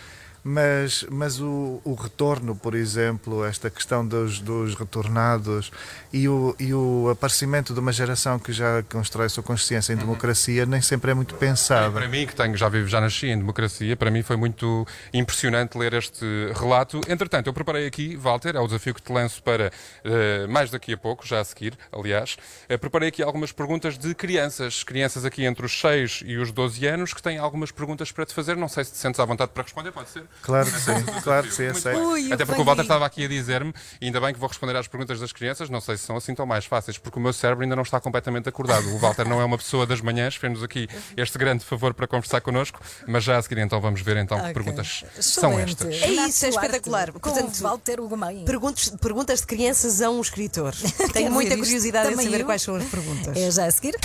mas, 0.43 1.05
mas 1.09 1.39
o, 1.39 1.81
o 1.83 1.93
retorno, 1.93 2.55
por 2.55 2.73
exemplo, 2.73 3.45
esta 3.45 3.69
questão 3.69 4.05
dos, 4.05 4.39
dos 4.39 4.75
retornados 4.75 5.71
e 6.11 6.27
o, 6.27 6.55
e 6.59 6.73
o 6.73 7.09
aparecimento 7.09 7.73
de 7.73 7.79
uma 7.79 7.91
geração 7.91 8.39
que 8.39 8.51
já 8.51 8.83
constrói 8.83 9.27
a 9.27 9.29
sua 9.29 9.43
consciência 9.43 9.93
em 9.93 9.97
democracia 9.97 10.65
nem 10.65 10.81
sempre 10.81 11.11
é 11.11 11.13
muito 11.13 11.35
pensada. 11.35 11.91
Para 11.91 12.07
mim, 12.07 12.25
que 12.25 12.35
tenho, 12.35 12.57
já 12.57 12.67
vivo, 12.69 12.87
já 12.87 12.99
nasci 12.99 13.27
em 13.27 13.37
democracia, 13.37 13.95
para 13.95 14.09
mim 14.09 14.23
foi 14.23 14.35
muito 14.35 14.85
impressionante 15.13 15.77
ler 15.77 15.93
este 15.93 16.25
relato. 16.55 17.01
Entretanto, 17.07 17.47
eu 17.47 17.53
preparei 17.53 17.85
aqui, 17.85 18.15
Walter, 18.15 18.55
é 18.55 18.59
o 18.59 18.65
desafio 18.65 18.93
que 18.95 19.01
te 19.01 19.11
lanço 19.11 19.43
para 19.43 19.71
eh, 20.03 20.47
mais 20.47 20.71
daqui 20.71 20.93
a 20.93 20.97
pouco, 20.97 21.25
já 21.25 21.39
a 21.39 21.43
seguir, 21.43 21.77
aliás. 21.91 22.37
Eh, 22.67 22.77
preparei 22.77 23.09
aqui 23.09 23.21
algumas 23.21 23.51
perguntas 23.51 23.97
de 23.97 24.15
crianças, 24.15 24.83
crianças 24.83 25.23
aqui 25.23 25.45
entre 25.45 25.65
os 25.65 25.79
6 25.79 26.23
e 26.25 26.37
os 26.37 26.51
12 26.51 26.85
anos, 26.87 27.13
que 27.13 27.21
têm 27.21 27.37
algumas 27.37 27.71
perguntas 27.71 28.11
para 28.11 28.25
te 28.25 28.33
fazer. 28.33 28.55
Não 28.57 28.67
sei 28.67 28.83
se 28.83 28.93
te 28.93 28.97
sentes 28.97 29.19
à 29.19 29.25
vontade 29.25 29.51
para 29.53 29.63
responder, 29.63 29.91
pode 29.91 30.09
ser? 30.09 30.23
Claro 30.41 30.71
que 30.71 30.79
sim, 30.79 31.03
claro 31.23 31.47
que 31.47 31.53
sim, 31.53 31.67
aceito. 31.67 31.97
bem. 31.97 32.05
Ui, 32.07 32.33
Até 32.33 32.45
porque 32.45 32.61
o 32.61 32.65
Walter 32.65 32.81
estava 32.81 33.05
aqui 33.05 33.25
a 33.25 33.27
dizer-me, 33.27 33.73
e 34.01 34.05
ainda 34.07 34.19
bem 34.19 34.33
que 34.33 34.39
vou 34.39 34.49
responder 34.49 34.75
às 34.75 34.87
perguntas 34.87 35.19
das 35.19 35.31
crianças, 35.31 35.69
não 35.69 35.79
sei 35.79 35.97
se 35.97 36.03
são 36.05 36.17
assim 36.17 36.33
tão 36.33 36.45
mais 36.45 36.65
fáceis, 36.65 36.97
porque 36.97 37.19
o 37.19 37.21
meu 37.21 37.31
cérebro 37.31 37.63
ainda 37.63 37.75
não 37.75 37.83
está 37.83 37.99
completamente 37.99 38.49
acordado. 38.49 38.87
O 38.89 38.97
Walter 38.97 39.27
não 39.27 39.39
é 39.39 39.45
uma 39.45 39.57
pessoa 39.57 39.85
das 39.85 40.01
manhãs, 40.01 40.35
fez-nos 40.35 40.63
aqui 40.63 40.87
este 41.15 41.37
grande 41.37 41.63
favor 41.63 41.93
para 41.93 42.07
conversar 42.07 42.41
connosco, 42.41 42.79
mas 43.07 43.23
já 43.23 43.37
a 43.37 43.41
seguir 43.41 43.59
então 43.59 43.79
vamos 43.79 44.01
ver 44.01 44.17
então 44.17 44.37
que 44.37 44.43
Ok. 44.45 44.53
perguntas 44.55 45.03
são 45.19 45.51
Excelente. 45.59 45.71
estas. 45.87 46.01
É 46.01 46.09
isso, 46.27 46.45
é 46.45 46.49
espetacular. 46.49 47.11
Portanto, 47.11 47.55
Walter 47.61 47.99
Ugumem. 47.99 48.43
Perguntas, 48.45 48.89
perguntas 49.01 49.41
de 49.41 49.47
crianças 49.47 50.01
a 50.01 50.09
um 50.09 50.21
escritor. 50.21 50.73
Tenho 51.13 51.31
muita 51.31 51.55
curiosidade 51.55 52.13
em 52.13 52.17
saber 52.23 52.39
eu. 52.41 52.45
quais 52.45 52.61
são 52.61 52.75
as 52.75 52.83
perguntas. 52.85 53.37
É 53.37 53.51
já 53.51 53.65
a 53.65 53.71
seguir. 53.71 53.95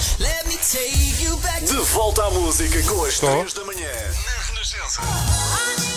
De 1.67 1.75
volta 1.93 2.25
à 2.27 2.31
música 2.31 2.83
com 2.83 3.05
as 3.05 3.15
Estou. 3.15 3.31
3 3.39 3.53
da 3.55 3.65
manhã 3.65 3.89
na 3.89 4.43
Renascença. 4.53 5.96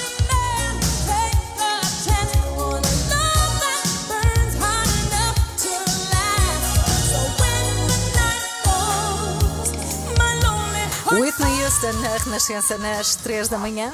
Whitney 11.12 11.64
Houston 11.64 11.92
na 12.02 12.18
Renascença 12.18 12.78
nas 12.78 13.16
3 13.16 13.50
da 13.50 13.58
manhã. 13.58 13.92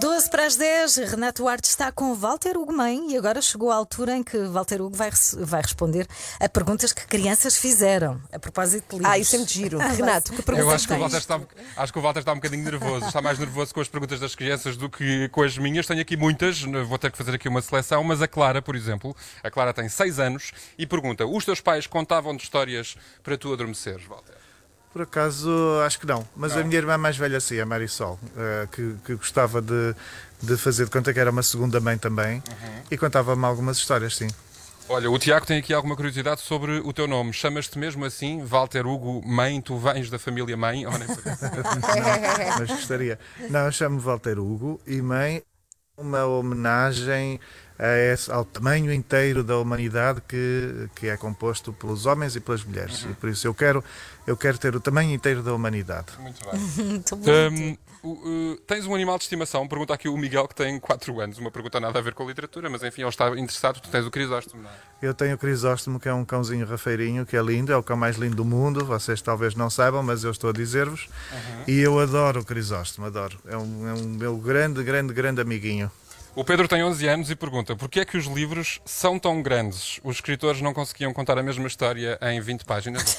12 0.00 0.30
para 0.30 0.44
as 0.44 0.54
10, 0.54 0.96
Renato 0.96 1.42
Duarte 1.42 1.66
está 1.66 1.90
com 1.90 2.14
Walter 2.14 2.58
Ugumem 2.58 3.12
e 3.12 3.16
agora 3.16 3.40
chegou 3.40 3.70
a 3.70 3.74
altura 3.74 4.16
em 4.16 4.22
que 4.22 4.36
Walter 4.36 4.82
Hugo 4.82 4.94
vai, 4.94 5.10
vai 5.38 5.62
responder 5.62 6.06
a 6.38 6.46
perguntas 6.46 6.92
que 6.92 7.06
crianças 7.06 7.56
fizeram 7.56 8.20
a 8.30 8.38
propósito 8.38 8.90
de 8.90 8.96
livros. 8.96 9.12
Ah, 9.12 9.18
isso 9.18 9.34
é 9.34 9.38
muito 9.38 9.52
giro. 9.52 9.78
Ah, 9.88 9.88
Renato, 9.88 10.32
que 10.32 10.40
Eu 10.40 10.44
perguntas 10.44 10.74
acho 10.74 10.88
que, 10.88 10.92
o? 10.92 10.98
Walter 10.98 11.16
está, 11.16 11.40
acho 11.78 11.92
que 11.92 11.98
o 11.98 12.02
Walter 12.02 12.20
está 12.20 12.32
um 12.32 12.36
bocadinho 12.36 12.64
nervoso, 12.64 13.06
está 13.06 13.22
mais 13.22 13.38
nervoso 13.38 13.72
com 13.72 13.80
as 13.80 13.88
perguntas 13.88 14.20
das 14.20 14.34
crianças 14.34 14.76
do 14.76 14.90
que 14.90 15.28
com 15.30 15.42
as 15.42 15.56
minhas. 15.56 15.86
Tenho 15.86 16.02
aqui 16.02 16.16
muitas, 16.16 16.60
vou 16.60 16.98
ter 16.98 17.10
que 17.10 17.16
fazer 17.16 17.34
aqui 17.34 17.48
uma 17.48 17.62
seleção, 17.62 18.04
mas 18.04 18.20
a 18.20 18.28
Clara, 18.28 18.60
por 18.60 18.76
exemplo, 18.76 19.16
a 19.42 19.50
Clara 19.50 19.72
tem 19.72 19.88
6 19.88 20.18
anos 20.18 20.52
e 20.76 20.86
pergunta: 20.86 21.26
os 21.26 21.44
teus 21.44 21.60
pais 21.62 21.86
contavam-te 21.86 22.44
histórias 22.44 22.96
para 23.22 23.38
tu 23.38 23.52
adormeceres, 23.52 24.04
Walter? 24.04 24.27
Por 24.92 25.02
acaso, 25.02 25.50
acho 25.84 26.00
que 26.00 26.06
não. 26.06 26.26
Mas 26.34 26.56
a 26.56 26.64
minha 26.64 26.76
irmã 26.76 26.96
mais 26.96 27.16
velha, 27.16 27.38
sim, 27.40 27.60
a 27.60 27.66
Marisol, 27.66 28.18
eh, 28.36 28.68
que, 28.72 28.94
que 29.04 29.14
gostava 29.14 29.60
de, 29.60 29.94
de 30.42 30.56
fazer 30.56 30.86
de 30.86 30.90
conta 30.90 31.12
que 31.12 31.20
era 31.20 31.30
uma 31.30 31.42
segunda 31.42 31.78
mãe 31.78 31.98
também 31.98 32.42
e 32.90 32.96
contava-me 32.96 33.44
algumas 33.44 33.76
histórias, 33.76 34.16
sim. 34.16 34.28
Olha, 34.90 35.10
o 35.10 35.18
Tiago 35.18 35.44
tem 35.44 35.58
aqui 35.58 35.74
alguma 35.74 35.94
curiosidade 35.94 36.40
sobre 36.40 36.78
o 36.78 36.92
teu 36.94 37.06
nome. 37.06 37.30
Chamas-te 37.34 37.78
mesmo 37.78 38.06
assim, 38.06 38.42
Walter 38.42 38.86
Hugo 38.86 39.20
Mãe? 39.26 39.60
Tu 39.60 39.76
vens 39.76 40.08
da 40.08 40.18
família 40.18 40.56
Mãe? 40.56 40.86
Nem 40.86 41.06
parece? 41.06 41.20
Mas 42.58 42.70
gostaria. 42.70 43.18
Não, 43.50 43.66
eu 43.66 43.72
chamo-me 43.72 44.00
Walter 44.00 44.38
Hugo 44.38 44.80
e 44.86 45.02
mãe 45.02 45.42
uma 45.98 46.24
homenagem 46.26 47.40
a 47.78 47.96
esse- 48.12 48.30
ao 48.30 48.44
tamanho 48.44 48.92
inteiro 48.92 49.42
da 49.44 49.58
humanidade 49.58 50.20
que, 50.26 50.88
que 50.94 51.08
é 51.08 51.16
composto 51.16 51.72
pelos 51.72 52.06
homens 52.06 52.34
e 52.36 52.40
pelas 52.40 52.64
mulheres. 52.64 53.04
E 53.08 53.14
por 53.14 53.28
isso 53.28 53.46
eu 53.46 53.54
quero, 53.54 53.84
eu 54.26 54.36
quero 54.36 54.58
ter 54.58 54.74
o 54.74 54.80
tamanho 54.80 55.12
inteiro 55.12 55.42
da 55.42 55.52
humanidade. 55.52 56.06
Muito 56.20 56.40
bem. 56.50 56.60
Muito 56.86 57.16
Hum, 57.16 57.76
uh, 58.12 58.56
tens 58.66 58.86
um 58.86 58.94
animal 58.94 59.18
de 59.18 59.24
estimação? 59.24 59.66
Pergunta 59.66 59.94
aqui 59.94 60.08
o 60.08 60.16
Miguel, 60.16 60.46
que 60.48 60.54
tem 60.54 60.78
4 60.78 61.20
anos. 61.20 61.38
Uma 61.38 61.50
pergunta 61.50 61.78
nada 61.80 61.98
a 61.98 62.02
ver 62.02 62.14
com 62.14 62.22
a 62.22 62.26
literatura, 62.26 62.68
mas 62.68 62.82
enfim, 62.82 63.02
ele 63.02 63.08
está 63.08 63.28
interessado. 63.30 63.80
Tu 63.80 63.88
tens 63.88 64.06
o 64.06 64.10
Crisóstomo, 64.10 64.62
não 64.62 64.70
é? 64.70 64.74
Eu 65.00 65.14
tenho 65.14 65.34
o 65.34 65.38
Crisóstomo, 65.38 66.00
que 66.00 66.08
é 66.08 66.12
um 66.12 66.24
cãozinho 66.24 66.66
rafeirinho, 66.66 67.24
que 67.24 67.36
é 67.36 67.42
lindo, 67.42 67.72
é 67.72 67.76
o 67.76 67.82
cão 67.82 67.96
mais 67.96 68.16
lindo 68.16 68.36
do 68.36 68.44
mundo. 68.44 68.84
Vocês 68.84 69.22
talvez 69.22 69.54
não 69.54 69.70
saibam, 69.70 70.02
mas 70.02 70.24
eu 70.24 70.30
estou 70.30 70.50
a 70.50 70.52
dizer-vos. 70.52 71.08
E 71.66 71.78
eu 71.78 71.98
adoro 71.98 72.40
o 72.40 72.44
Crisóstomo, 72.44 73.06
adoro. 73.06 73.38
É 73.46 73.56
um, 73.56 73.88
é 73.88 73.94
um 73.94 74.04
meu 74.04 74.36
grande, 74.36 74.82
grande, 74.82 75.12
grande 75.12 75.40
amiguinho. 75.40 75.90
O 76.38 76.44
Pedro 76.44 76.68
tem 76.68 76.84
11 76.84 77.08
anos 77.08 77.30
e 77.32 77.34
pergunta 77.34 77.74
porquê 77.74 77.98
é 77.98 78.04
que 78.04 78.16
os 78.16 78.26
livros 78.26 78.80
são 78.84 79.18
tão 79.18 79.42
grandes? 79.42 79.98
Os 80.04 80.18
escritores 80.18 80.62
não 80.62 80.72
conseguiam 80.72 81.12
contar 81.12 81.36
a 81.36 81.42
mesma 81.42 81.66
história 81.66 82.16
em 82.22 82.40
20 82.40 82.64
páginas? 82.64 83.18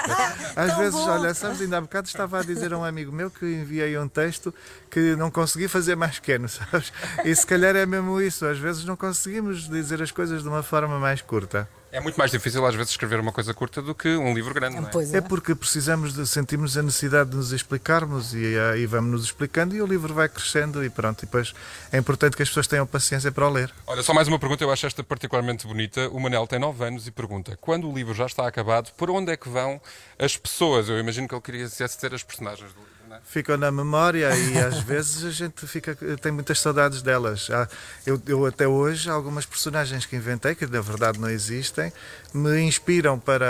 Às 0.56 0.74
vezes, 0.78 0.98
olha, 1.00 1.34
sabes, 1.34 1.60
ainda 1.60 1.76
há 1.76 1.80
bocado 1.82 2.08
estava 2.08 2.40
a 2.40 2.42
dizer 2.42 2.72
a 2.72 2.78
um 2.78 2.82
amigo 2.82 3.12
meu 3.12 3.30
que 3.30 3.44
enviei 3.44 3.98
um 3.98 4.08
texto 4.08 4.52
que 4.90 5.14
não 5.14 5.30
consegui 5.30 5.68
fazer 5.68 5.94
mais 5.94 6.18
pequeno, 6.18 6.48
sabes? 6.48 6.90
E 7.22 7.36
se 7.36 7.46
calhar 7.46 7.76
é 7.76 7.84
mesmo 7.84 8.18
isso, 8.18 8.46
às 8.46 8.56
vezes 8.56 8.82
não 8.86 8.96
conseguimos 8.96 9.68
dizer 9.68 10.00
as 10.00 10.10
coisas 10.10 10.42
de 10.42 10.48
uma 10.48 10.62
forma 10.62 10.98
mais 10.98 11.20
curta. 11.20 11.68
É 11.94 12.00
muito 12.00 12.16
mais 12.16 12.32
difícil 12.32 12.66
às 12.66 12.74
vezes 12.74 12.90
escrever 12.90 13.20
uma 13.20 13.30
coisa 13.30 13.54
curta 13.54 13.80
do 13.80 13.94
que 13.94 14.16
um 14.16 14.34
livro 14.34 14.52
grande, 14.52 14.80
não 14.80 14.88
é? 14.88 15.16
É 15.16 15.20
porque 15.20 15.54
precisamos 15.54 16.12
de 16.12 16.26
sentimos 16.26 16.76
a 16.76 16.82
necessidade 16.82 17.30
de 17.30 17.36
nos 17.36 17.52
explicarmos 17.52 18.34
e 18.34 18.58
aí 18.72 18.84
vamos 18.84 19.12
nos 19.12 19.24
explicando 19.26 19.76
e 19.76 19.80
o 19.80 19.86
livro 19.86 20.12
vai 20.12 20.28
crescendo 20.28 20.84
e 20.84 20.90
pronto. 20.90 21.22
E 21.22 21.26
depois 21.26 21.54
é 21.92 21.98
importante 21.98 22.36
que 22.36 22.42
as 22.42 22.48
pessoas 22.48 22.66
tenham 22.66 22.84
paciência 22.84 23.30
para 23.30 23.46
o 23.46 23.48
ler. 23.48 23.72
Olha, 23.86 24.02
só 24.02 24.12
mais 24.12 24.26
uma 24.26 24.40
pergunta, 24.40 24.64
eu 24.64 24.72
acho 24.72 24.84
esta 24.84 25.04
particularmente 25.04 25.68
bonita. 25.68 26.08
O 26.08 26.18
Manel 26.18 26.48
tem 26.48 26.58
9 26.58 26.84
anos 26.84 27.06
e 27.06 27.12
pergunta: 27.12 27.56
quando 27.60 27.88
o 27.88 27.94
livro 27.94 28.12
já 28.12 28.26
está 28.26 28.44
acabado, 28.44 28.90
por 28.96 29.08
onde 29.08 29.30
é 29.30 29.36
que 29.36 29.48
vão 29.48 29.80
as 30.18 30.36
pessoas? 30.36 30.88
Eu 30.88 30.98
imagino 30.98 31.28
que 31.28 31.34
ele 31.36 31.42
queria 31.42 31.68
ser 31.68 32.12
as 32.12 32.24
personagens 32.24 32.72
do 32.72 32.80
livro, 32.80 32.93
é? 33.14 33.18
ficam 33.24 33.56
na 33.56 33.70
memória 33.70 34.34
e 34.36 34.58
às 34.58 34.78
vezes 34.84 35.24
a 35.24 35.30
gente 35.30 35.66
fica, 35.66 35.96
tem 36.20 36.32
muitas 36.32 36.60
saudades 36.60 37.02
delas. 37.02 37.48
Há- 37.50 37.68
Eu, 38.06 38.20
eu 38.26 38.44
até 38.46 38.66
hoje, 38.68 39.08
algumas 39.08 39.46
personagens 39.46 40.04
que 40.06 40.14
inventei, 40.16 40.54
que 40.54 40.66
na 40.66 40.80
verdade 40.80 41.18
não 41.18 41.28
existem, 41.30 41.92
me 42.32 42.60
inspiram 42.60 43.18
para 43.18 43.46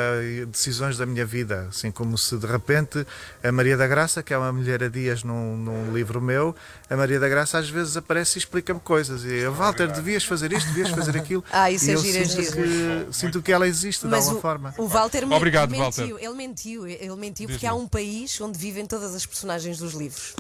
decisões 0.49 0.97
da 0.97 1.07
minha 1.07 1.25
vida. 1.27 1.67
Assim 1.69 1.91
como 1.91 2.17
se 2.19 2.37
de 2.37 2.47
repente 2.47 3.07
a 3.43 3.51
Maria 3.53 3.77
da 3.77 3.87
Graça, 3.87 4.23
que 4.23 4.33
é 4.35 4.39
uma 4.39 4.53
mulher 4.53 4.83
a 4.85 4.89
dias 4.89 5.25
num, 5.25 5.57
num 5.57 5.93
livro 5.93 6.21
meu, 6.21 6.55
a 6.89 6.97
Maria 6.97 7.19
da 7.19 7.29
Graça 7.29 7.59
às 7.59 7.69
vezes 7.69 7.97
aparece 7.97 8.37
e 8.37 8.41
explica-me 8.41 8.81
coisas. 8.81 9.25
E 9.25 9.29
eu, 9.33 9.53
Walter, 9.55 9.91
devias 9.91 10.25
fazer 10.25 10.53
isto, 10.53 10.67
devias 10.69 10.91
fazer 10.91 11.17
aquilo. 11.17 11.43
Ah, 11.53 11.71
isso 11.71 11.87
e 11.87 11.91
é 11.91 11.95
eu 11.95 12.01
giro, 12.01 12.19
é 12.19 12.25
sinto, 12.25 12.43
giro. 12.43 13.07
que, 13.07 13.17
sinto 13.17 13.43
que 13.43 13.53
ela 13.53 13.67
existe 13.67 14.03
de 14.03 14.09
Mas 14.09 14.25
alguma 14.25 14.39
o, 14.39 14.43
forma. 14.43 14.75
o 14.79 14.87
Walter 14.89 15.25
Obrigado, 15.33 15.71
mentiu, 15.71 15.85
Walter. 15.85 16.25
ele 16.25 16.35
mentiu, 16.35 16.87
ele 16.87 17.17
mentiu 17.17 17.49
porque 17.49 17.67
há 17.67 17.75
um 17.75 17.87
país 17.87 18.41
onde 18.41 18.59
vivem 18.59 18.85
todas 18.87 19.15
as 19.15 19.25
personagens 19.25 19.79
dos 19.79 19.95
livros. 19.95 20.35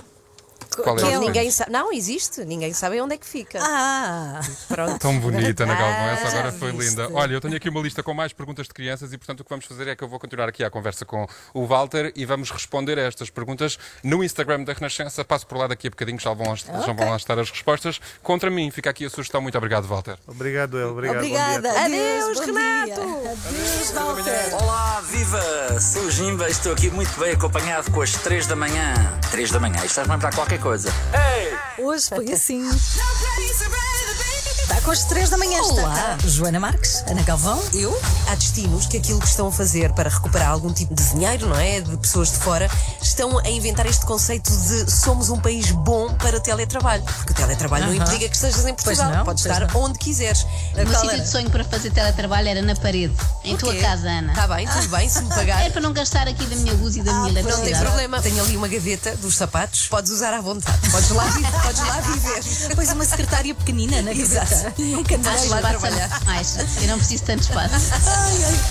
Qual 0.83 0.97
é 0.97 1.01
que 1.01 1.07
esse 1.09 1.18
ninguém 1.18 1.51
sabe. 1.51 1.70
Não, 1.72 1.93
existe, 1.93 2.45
ninguém 2.45 2.72
sabe 2.72 3.01
onde 3.01 3.14
é 3.14 3.18
que 3.18 3.27
fica. 3.27 3.59
Ah, 3.62 4.41
pronto. 4.68 4.99
Tão 5.01 5.18
bonita, 5.18 5.64
Ana 5.64 5.75
Galvão, 5.75 6.07
essa 6.11 6.25
Ah, 6.27 6.29
agora 6.31 6.51
já 6.51 6.59
foi 6.59 6.72
viste. 6.72 6.91
linda. 6.91 7.09
Olha, 7.12 7.35
eu 7.35 7.41
tenho 7.41 7.57
aqui 7.57 7.68
uma 7.68 7.81
lista 7.81 8.03
com 8.03 8.14
mais 8.14 8.33
perguntas 8.33 8.66
de 8.66 8.75
crianças 8.75 9.12
e, 9.12 9.18
portanto, 9.18 9.41
o 9.41 9.45
que 9.45 9.51
vamos 9.51 9.64
fazer 9.64 9.89
é 9.89 9.97
que 9.97 10.03
eu 10.05 10.09
vou 10.09 10.18
continuar 10.18 10.49
aqui 10.49 10.64
a 10.64 10.70
conversa 10.70 11.05
com 11.05 11.27
o 11.53 11.66
Walter 11.66 12.12
e 12.16 12.25
vamos 12.25 12.51
responder 12.51 12.99
a 12.99 13.03
estas 13.03 13.31
perguntas 13.31 13.79
no 14.03 14.22
Instagram 14.25 14.64
da 14.64 14.72
Renascença. 14.72 15.25
Passo 15.25 15.47
por 15.47 15.59
lá 15.59 15.66
daqui 15.66 15.87
a 15.87 15.91
bocadinho, 15.91 16.18
já 16.18 16.33
vão, 16.33 16.49
lá- 16.49 16.55
já 16.57 16.93
vão 16.93 17.11
lá 17.11 17.16
estar 17.16 17.39
as 17.39 17.51
respostas. 17.51 18.01
Contra 18.22 18.51
mim, 18.51 18.70
fica 18.70 18.91
aqui 18.91 19.05
a 19.05 19.11
sugestão. 19.11 19.41
Muito 19.41 19.57
obrigado, 19.59 19.87
Walter. 19.87 20.16
Obrigado, 20.27 20.79
eu. 20.79 20.91
Obrigado. 20.91 21.16
Obrigada. 21.18 21.70
Adeus, 21.85 22.39
bom 22.39 22.45
Renato. 22.47 22.85
dia. 22.87 22.95
Adeus, 23.33 23.91
Walter. 23.93 24.55
Olá, 24.62 25.01
viva! 25.11 25.81
Sou 25.81 26.11
Jimba, 26.11 26.49
estou 26.49 26.72
aqui 26.72 26.91
muito 26.91 27.18
bem 27.18 27.33
acompanhado 27.33 27.91
com 27.91 28.01
as 28.03 28.12
3 28.12 28.47
da 28.47 28.57
manhã. 28.57 28.95
3 29.31 29.51
da 29.51 29.61
manhã, 29.61 29.77
isto 29.85 29.95
faz-me 29.95 30.12
lembrar 30.14 30.35
qualquer 30.35 30.59
coisa. 30.61 30.64
Ei! 31.12 31.85
Hoje 31.85 32.09
foi 32.09 32.33
assim. 32.33 32.62
Está 34.85 34.91
com 34.91 34.91
as 34.91 35.05
três 35.05 35.30
da 35.30 35.39
manhã. 35.39 35.62
Olá. 35.62 36.16
Está. 36.16 36.28
Joana 36.28 36.61
Marques, 36.61 37.03
Ana 37.09 37.22
Galvão, 37.22 37.59
eu. 37.72 37.99
Há 38.28 38.35
destinos 38.35 38.87
que 38.87 38.99
aquilo 38.99 39.18
que 39.18 39.26
estão 39.26 39.49
a 39.49 39.53
fazer 39.53 39.91
para 39.95 40.11
recuperar 40.11 40.51
algum 40.51 40.70
tipo 40.74 40.95
de 40.95 41.03
dinheiro, 41.11 41.49
não 41.49 41.57
é? 41.57 41.80
De 41.80 41.97
pessoas 41.97 42.30
de 42.32 42.37
fora, 42.39 42.68
estão 43.01 43.39
a 43.39 43.49
inventar 43.49 43.87
este 43.87 44.05
conceito 44.05 44.51
de 44.51 44.91
somos 44.93 45.30
um 45.30 45.39
país 45.41 45.70
bom 45.70 46.12
para 46.16 46.39
teletrabalho. 46.39 47.03
Porque 47.03 47.32
o 47.32 47.35
teletrabalho 47.35 47.87
não 47.87 47.93
Aham. 47.95 48.03
implica 48.05 48.28
que 48.28 48.35
estejas 48.37 48.66
em 48.66 48.74
Portugal. 48.74 49.11
não, 49.11 49.24
Podes 49.24 49.47
estar 49.47 49.61
não. 49.72 49.80
onde 49.85 49.99
quiseres. 49.99 50.43
O 50.43 50.76
meu 50.76 51.01
sítio 51.01 51.20
de 51.22 51.28
sonho 51.30 51.49
para 51.51 51.64
fazer 51.64 51.91
teletrabalho 51.91 52.49
era 52.49 52.61
na 52.61 52.74
parede, 52.76 53.14
em 53.43 53.57
tua 53.57 53.74
casa, 53.76 54.07
Ana. 54.09 54.35
Tá 54.35 54.47
bem, 54.49 54.66
tudo 54.68 54.89
bem, 54.89 55.09
se 55.09 55.22
me 55.22 55.28
pagar. 55.35 55.64
É 55.64 55.70
para 55.70 55.80
não 55.80 55.95
gastar 55.95 56.28
aqui 56.28 56.45
da 56.45 56.57
minha 56.57 56.74
luz 56.74 56.97
e 56.97 57.03
da 57.03 57.11
minha 57.11 57.22
Não 57.22 57.32
tem 57.35 57.43
eletricidade. 57.43 57.85
problema. 57.87 58.20
Tenho 58.20 58.43
ali 58.45 58.57
uma 58.57 58.68
gaveta 58.68 59.16
dos 59.16 59.35
sapatos. 59.35 59.87
Podes 59.89 60.11
usar 60.12 60.35
à 60.35 60.43
vontade. 60.43 60.91
Podes 60.91 61.09
lá, 61.11 61.24
podes 61.62 61.80
lá 61.80 62.01
viver. 62.03 62.74
Pois 62.74 62.93
uma 62.93 63.05
secretária 63.07 63.55
pequenina 63.55 64.03
na 64.03 64.12
Exato. 64.24 64.51
gaveta. 64.51 64.74
Nunca 64.79 65.14
Acho 65.14 65.25
mais 65.25 65.43
que 65.43 65.49
lá 65.49 65.61
passa 65.61 65.79
trabalhar. 65.79 66.20
mais. 66.25 66.57
Eu 66.83 66.89
não 66.89 66.99
preciso 66.99 67.22
de 67.22 67.27
tanto 67.27 67.43
espaço. 67.43 67.75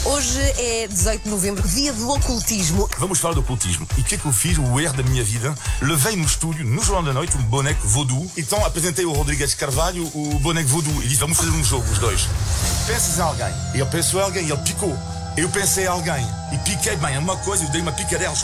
Hoje 0.06 0.40
é 0.58 0.88
18 0.88 1.24
de 1.24 1.30
novembro, 1.30 1.68
dia 1.68 1.94
do 1.94 2.10
ocultismo. 2.10 2.90
Vamos 2.98 3.20
falar 3.20 3.34
do 3.34 3.40
ocultismo. 3.40 3.88
E 3.98 4.02
o 4.02 4.04
que 4.04 4.16
é 4.16 4.18
que 4.18 4.26
eu 4.26 4.34
fiz, 4.34 4.58
o 4.58 4.80
erro 4.80 4.94
da 4.94 5.04
minha 5.04 5.24
vida? 5.24 5.56
Levei 5.82 6.16
no 6.16 6.26
estúdio, 6.26 6.66
no 6.66 6.84
Jornal 6.84 7.04
da 7.04 7.14
Noite, 7.14 7.38
um 7.38 7.44
boneco 7.44 7.88
voodoo. 7.88 8.30
Então 8.38 8.64
apresentei 8.66 9.06
ao 9.06 9.14
Rodrigues 9.14 9.54
Carvalho 9.54 10.06
o 10.14 10.40
boneco 10.40 10.70
voodoo. 10.70 11.04
E 11.04 11.08
disse, 11.08 11.20
vamos 11.20 11.38
fazer 11.38 11.52
um 11.52 11.64
jogo, 11.64 11.90
os 11.92 12.00
dois. 12.00 12.28
Pensas 12.86 13.18
em 13.18 13.22
alguém. 13.22 13.54
Ele 13.74 13.86
pensou 13.86 14.20
em 14.20 14.24
alguém, 14.24 14.50
ele 14.50 14.58
picou. 14.58 14.98
Eu 15.38 15.50
pensei 15.50 15.86
em 15.86 15.88
alguém. 15.88 16.28
E 16.52 16.58
piquei 16.60 16.96
bem 16.98 17.18
uma 17.18 17.38
coisa, 17.38 17.64
eu 17.64 17.70
dei 17.70 17.82
uma 17.82 17.92
picadela. 17.92 18.36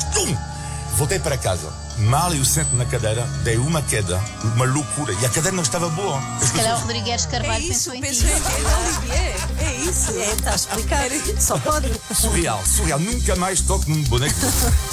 Voltei 0.96 1.20
para 1.20 1.38
casa. 1.38 1.89
Mal 2.00 2.34
eu 2.34 2.46
sento 2.46 2.74
na 2.76 2.86
cadeira, 2.86 3.24
dei 3.44 3.58
uma 3.58 3.82
queda, 3.82 4.22
uma 4.56 4.66
loucura. 4.66 5.12
E 5.14 5.26
a 5.26 5.30
cadeira 5.30 5.52
não 5.52 5.64
estava 5.64 5.90
boa. 5.90 6.18
As 6.42 6.46
Se 6.48 6.54
calhar 6.54 6.78
o 6.78 6.80
pessoas- 6.80 6.82
Rodrigues 6.82 7.26
Carvalho 7.26 7.54
É 7.54 7.60
isso, 7.60 7.92
pensou 7.92 7.94
em 7.96 8.02
pensou 8.02 8.28
ti. 8.30 8.36
em 8.36 9.08
ti. 9.08 9.12
É, 9.12 9.66
é 9.66 9.76
isso. 9.82 10.12
É, 10.18 10.32
está 10.32 10.52
a 10.52 10.56
explicar. 10.56 11.10
Só 11.40 11.58
pode. 11.58 11.92
Surreal, 12.14 12.62
surreal. 12.66 13.00
Nunca 13.00 13.36
mais 13.36 13.60
toco 13.62 13.90
num 13.90 14.02
boneco. 14.06 14.34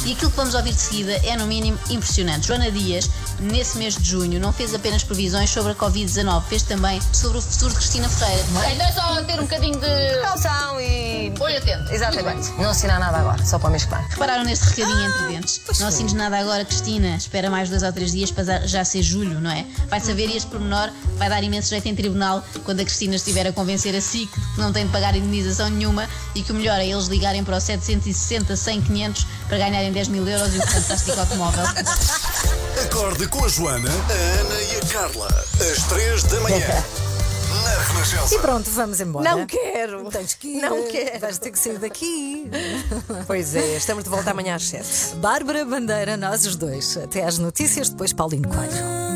E 0.04 0.12
aquilo 0.12 0.30
que 0.32 0.36
vamos 0.36 0.54
ouvir 0.54 0.72
de 0.74 0.80
seguida 0.80 1.12
é, 1.24 1.36
no 1.36 1.46
mínimo, 1.46 1.78
impressionante. 1.90 2.48
Joana 2.48 2.70
Dias, 2.72 3.09
nesse 3.38 3.78
mês 3.78 3.96
de 3.96 4.11
junho, 4.11 4.40
não 4.40 4.52
fez 4.52 4.74
apenas 4.74 5.04
previsões 5.04 5.48
sobre 5.50 5.72
a 5.72 5.74
Covid-19, 5.76 6.42
fez 6.48 6.62
também 6.62 7.00
sobre 7.12 7.38
o 7.38 7.42
futuro 7.42 7.70
de 7.70 7.76
Cristina 7.76 8.09
Ferreira. 8.09 8.44
Então 8.72 8.86
é 8.86 8.92
só 8.92 9.22
ter 9.22 9.38
um 9.38 9.42
bocadinho 9.44 9.78
de 9.78 10.20
calção 10.22 10.80
e. 10.80 11.32
Olho 11.38 11.57
atento. 11.59 11.92
Exatamente. 11.92 12.50
Não 12.59 12.70
assinar 12.70 12.98
nada 12.98 13.18
agora, 13.18 13.44
só 13.46 13.59
para 13.61 13.68
o 13.68 13.70
mês 13.70 13.84
que 13.84 13.94
vem. 13.94 14.04
Repararam 14.09 14.44
neste 14.44 14.64
recadinho 14.70 15.07
entre 15.07 15.26
dentes? 15.28 15.61
Não 15.78 15.86
assines 15.88 16.12
nada 16.12 16.38
agora, 16.38 16.64
Cristina. 16.64 16.95
Espera 17.16 17.51
mais 17.51 17.68
dois 17.68 17.82
ou 17.82 17.92
três 17.92 18.12
dias 18.12 18.30
para 18.30 18.66
já 18.66 18.84
ser 18.84 19.03
julho, 19.03 19.40
não 19.40 19.51
é? 19.51 19.64
Vai 19.88 20.01
saber 20.01 20.28
e 20.28 20.36
este 20.36 20.51
pormenor 20.51 20.90
vai 21.16 21.28
dar 21.28 21.42
imenso 21.42 21.70
jeito 21.70 21.86
em 21.88 21.94
tribunal 21.94 22.44
quando 22.64 22.80
a 22.80 22.84
Cristina 22.84 23.16
estiver 23.16 23.47
a 23.47 23.53
convencer 23.53 23.94
a 23.94 24.01
SIC 24.01 24.30
que 24.30 24.61
não 24.61 24.72
tem 24.72 24.86
de 24.86 24.92
pagar 24.92 25.14
indenização 25.16 25.68
nenhuma 25.68 26.09
e 26.34 26.42
que 26.42 26.53
o 26.53 26.55
melhor 26.55 26.78
é 26.78 26.86
eles 26.86 27.07
ligarem 27.07 27.44
para 27.44 27.57
o 27.57 27.61
760 27.61 28.57
100 28.57 28.82
500 28.82 29.26
para 29.49 29.59
ganharem 29.59 29.92
10 29.92 30.09
mil 30.09 30.26
euros 30.26 30.55
e 30.55 30.59
o 30.59 30.66
fantástico 30.66 31.18
automóvel. 31.18 31.64
Acorde 32.84 33.26
com 33.28 33.44
a 33.44 33.49
Joana, 33.49 33.90
a 33.90 34.40
Ana 34.40 34.62
e 34.62 34.76
a 34.76 34.80
Carla. 34.92 35.44
Às 35.61 35.82
3 35.84 36.22
da 36.24 36.40
manhã. 36.40 36.84
Na 37.66 37.82
Renascença. 37.82 38.34
E 38.34 38.38
pronto, 38.38 38.70
vamos 38.70 39.00
embora. 39.00 39.28
Não 39.28 39.44
quero. 39.46 40.08
Tens 40.10 40.34
que 40.34 40.58
ir. 40.58 40.62
Não 40.62 40.84
quero. 40.84 41.18
Vais 41.18 41.38
ter 41.38 41.50
que 41.50 41.58
sair 41.58 41.78
daqui. 41.78 42.48
Pois 43.26 43.54
é, 43.56 43.76
estamos 43.76 44.04
de 44.04 44.10
volta 44.10 44.30
amanhã 44.30 44.54
às 44.54 44.64
7. 44.68 45.16
Bárbara 45.16 45.64
Bandeira, 45.64 46.16
nós 46.16 46.46
os 46.46 46.54
dois. 46.54 46.96
Até 46.96 47.24
às 47.24 47.38
notícias, 47.38 47.88
depois 47.88 48.12
Paulinho 48.12 48.48
Coelho. 48.48 49.15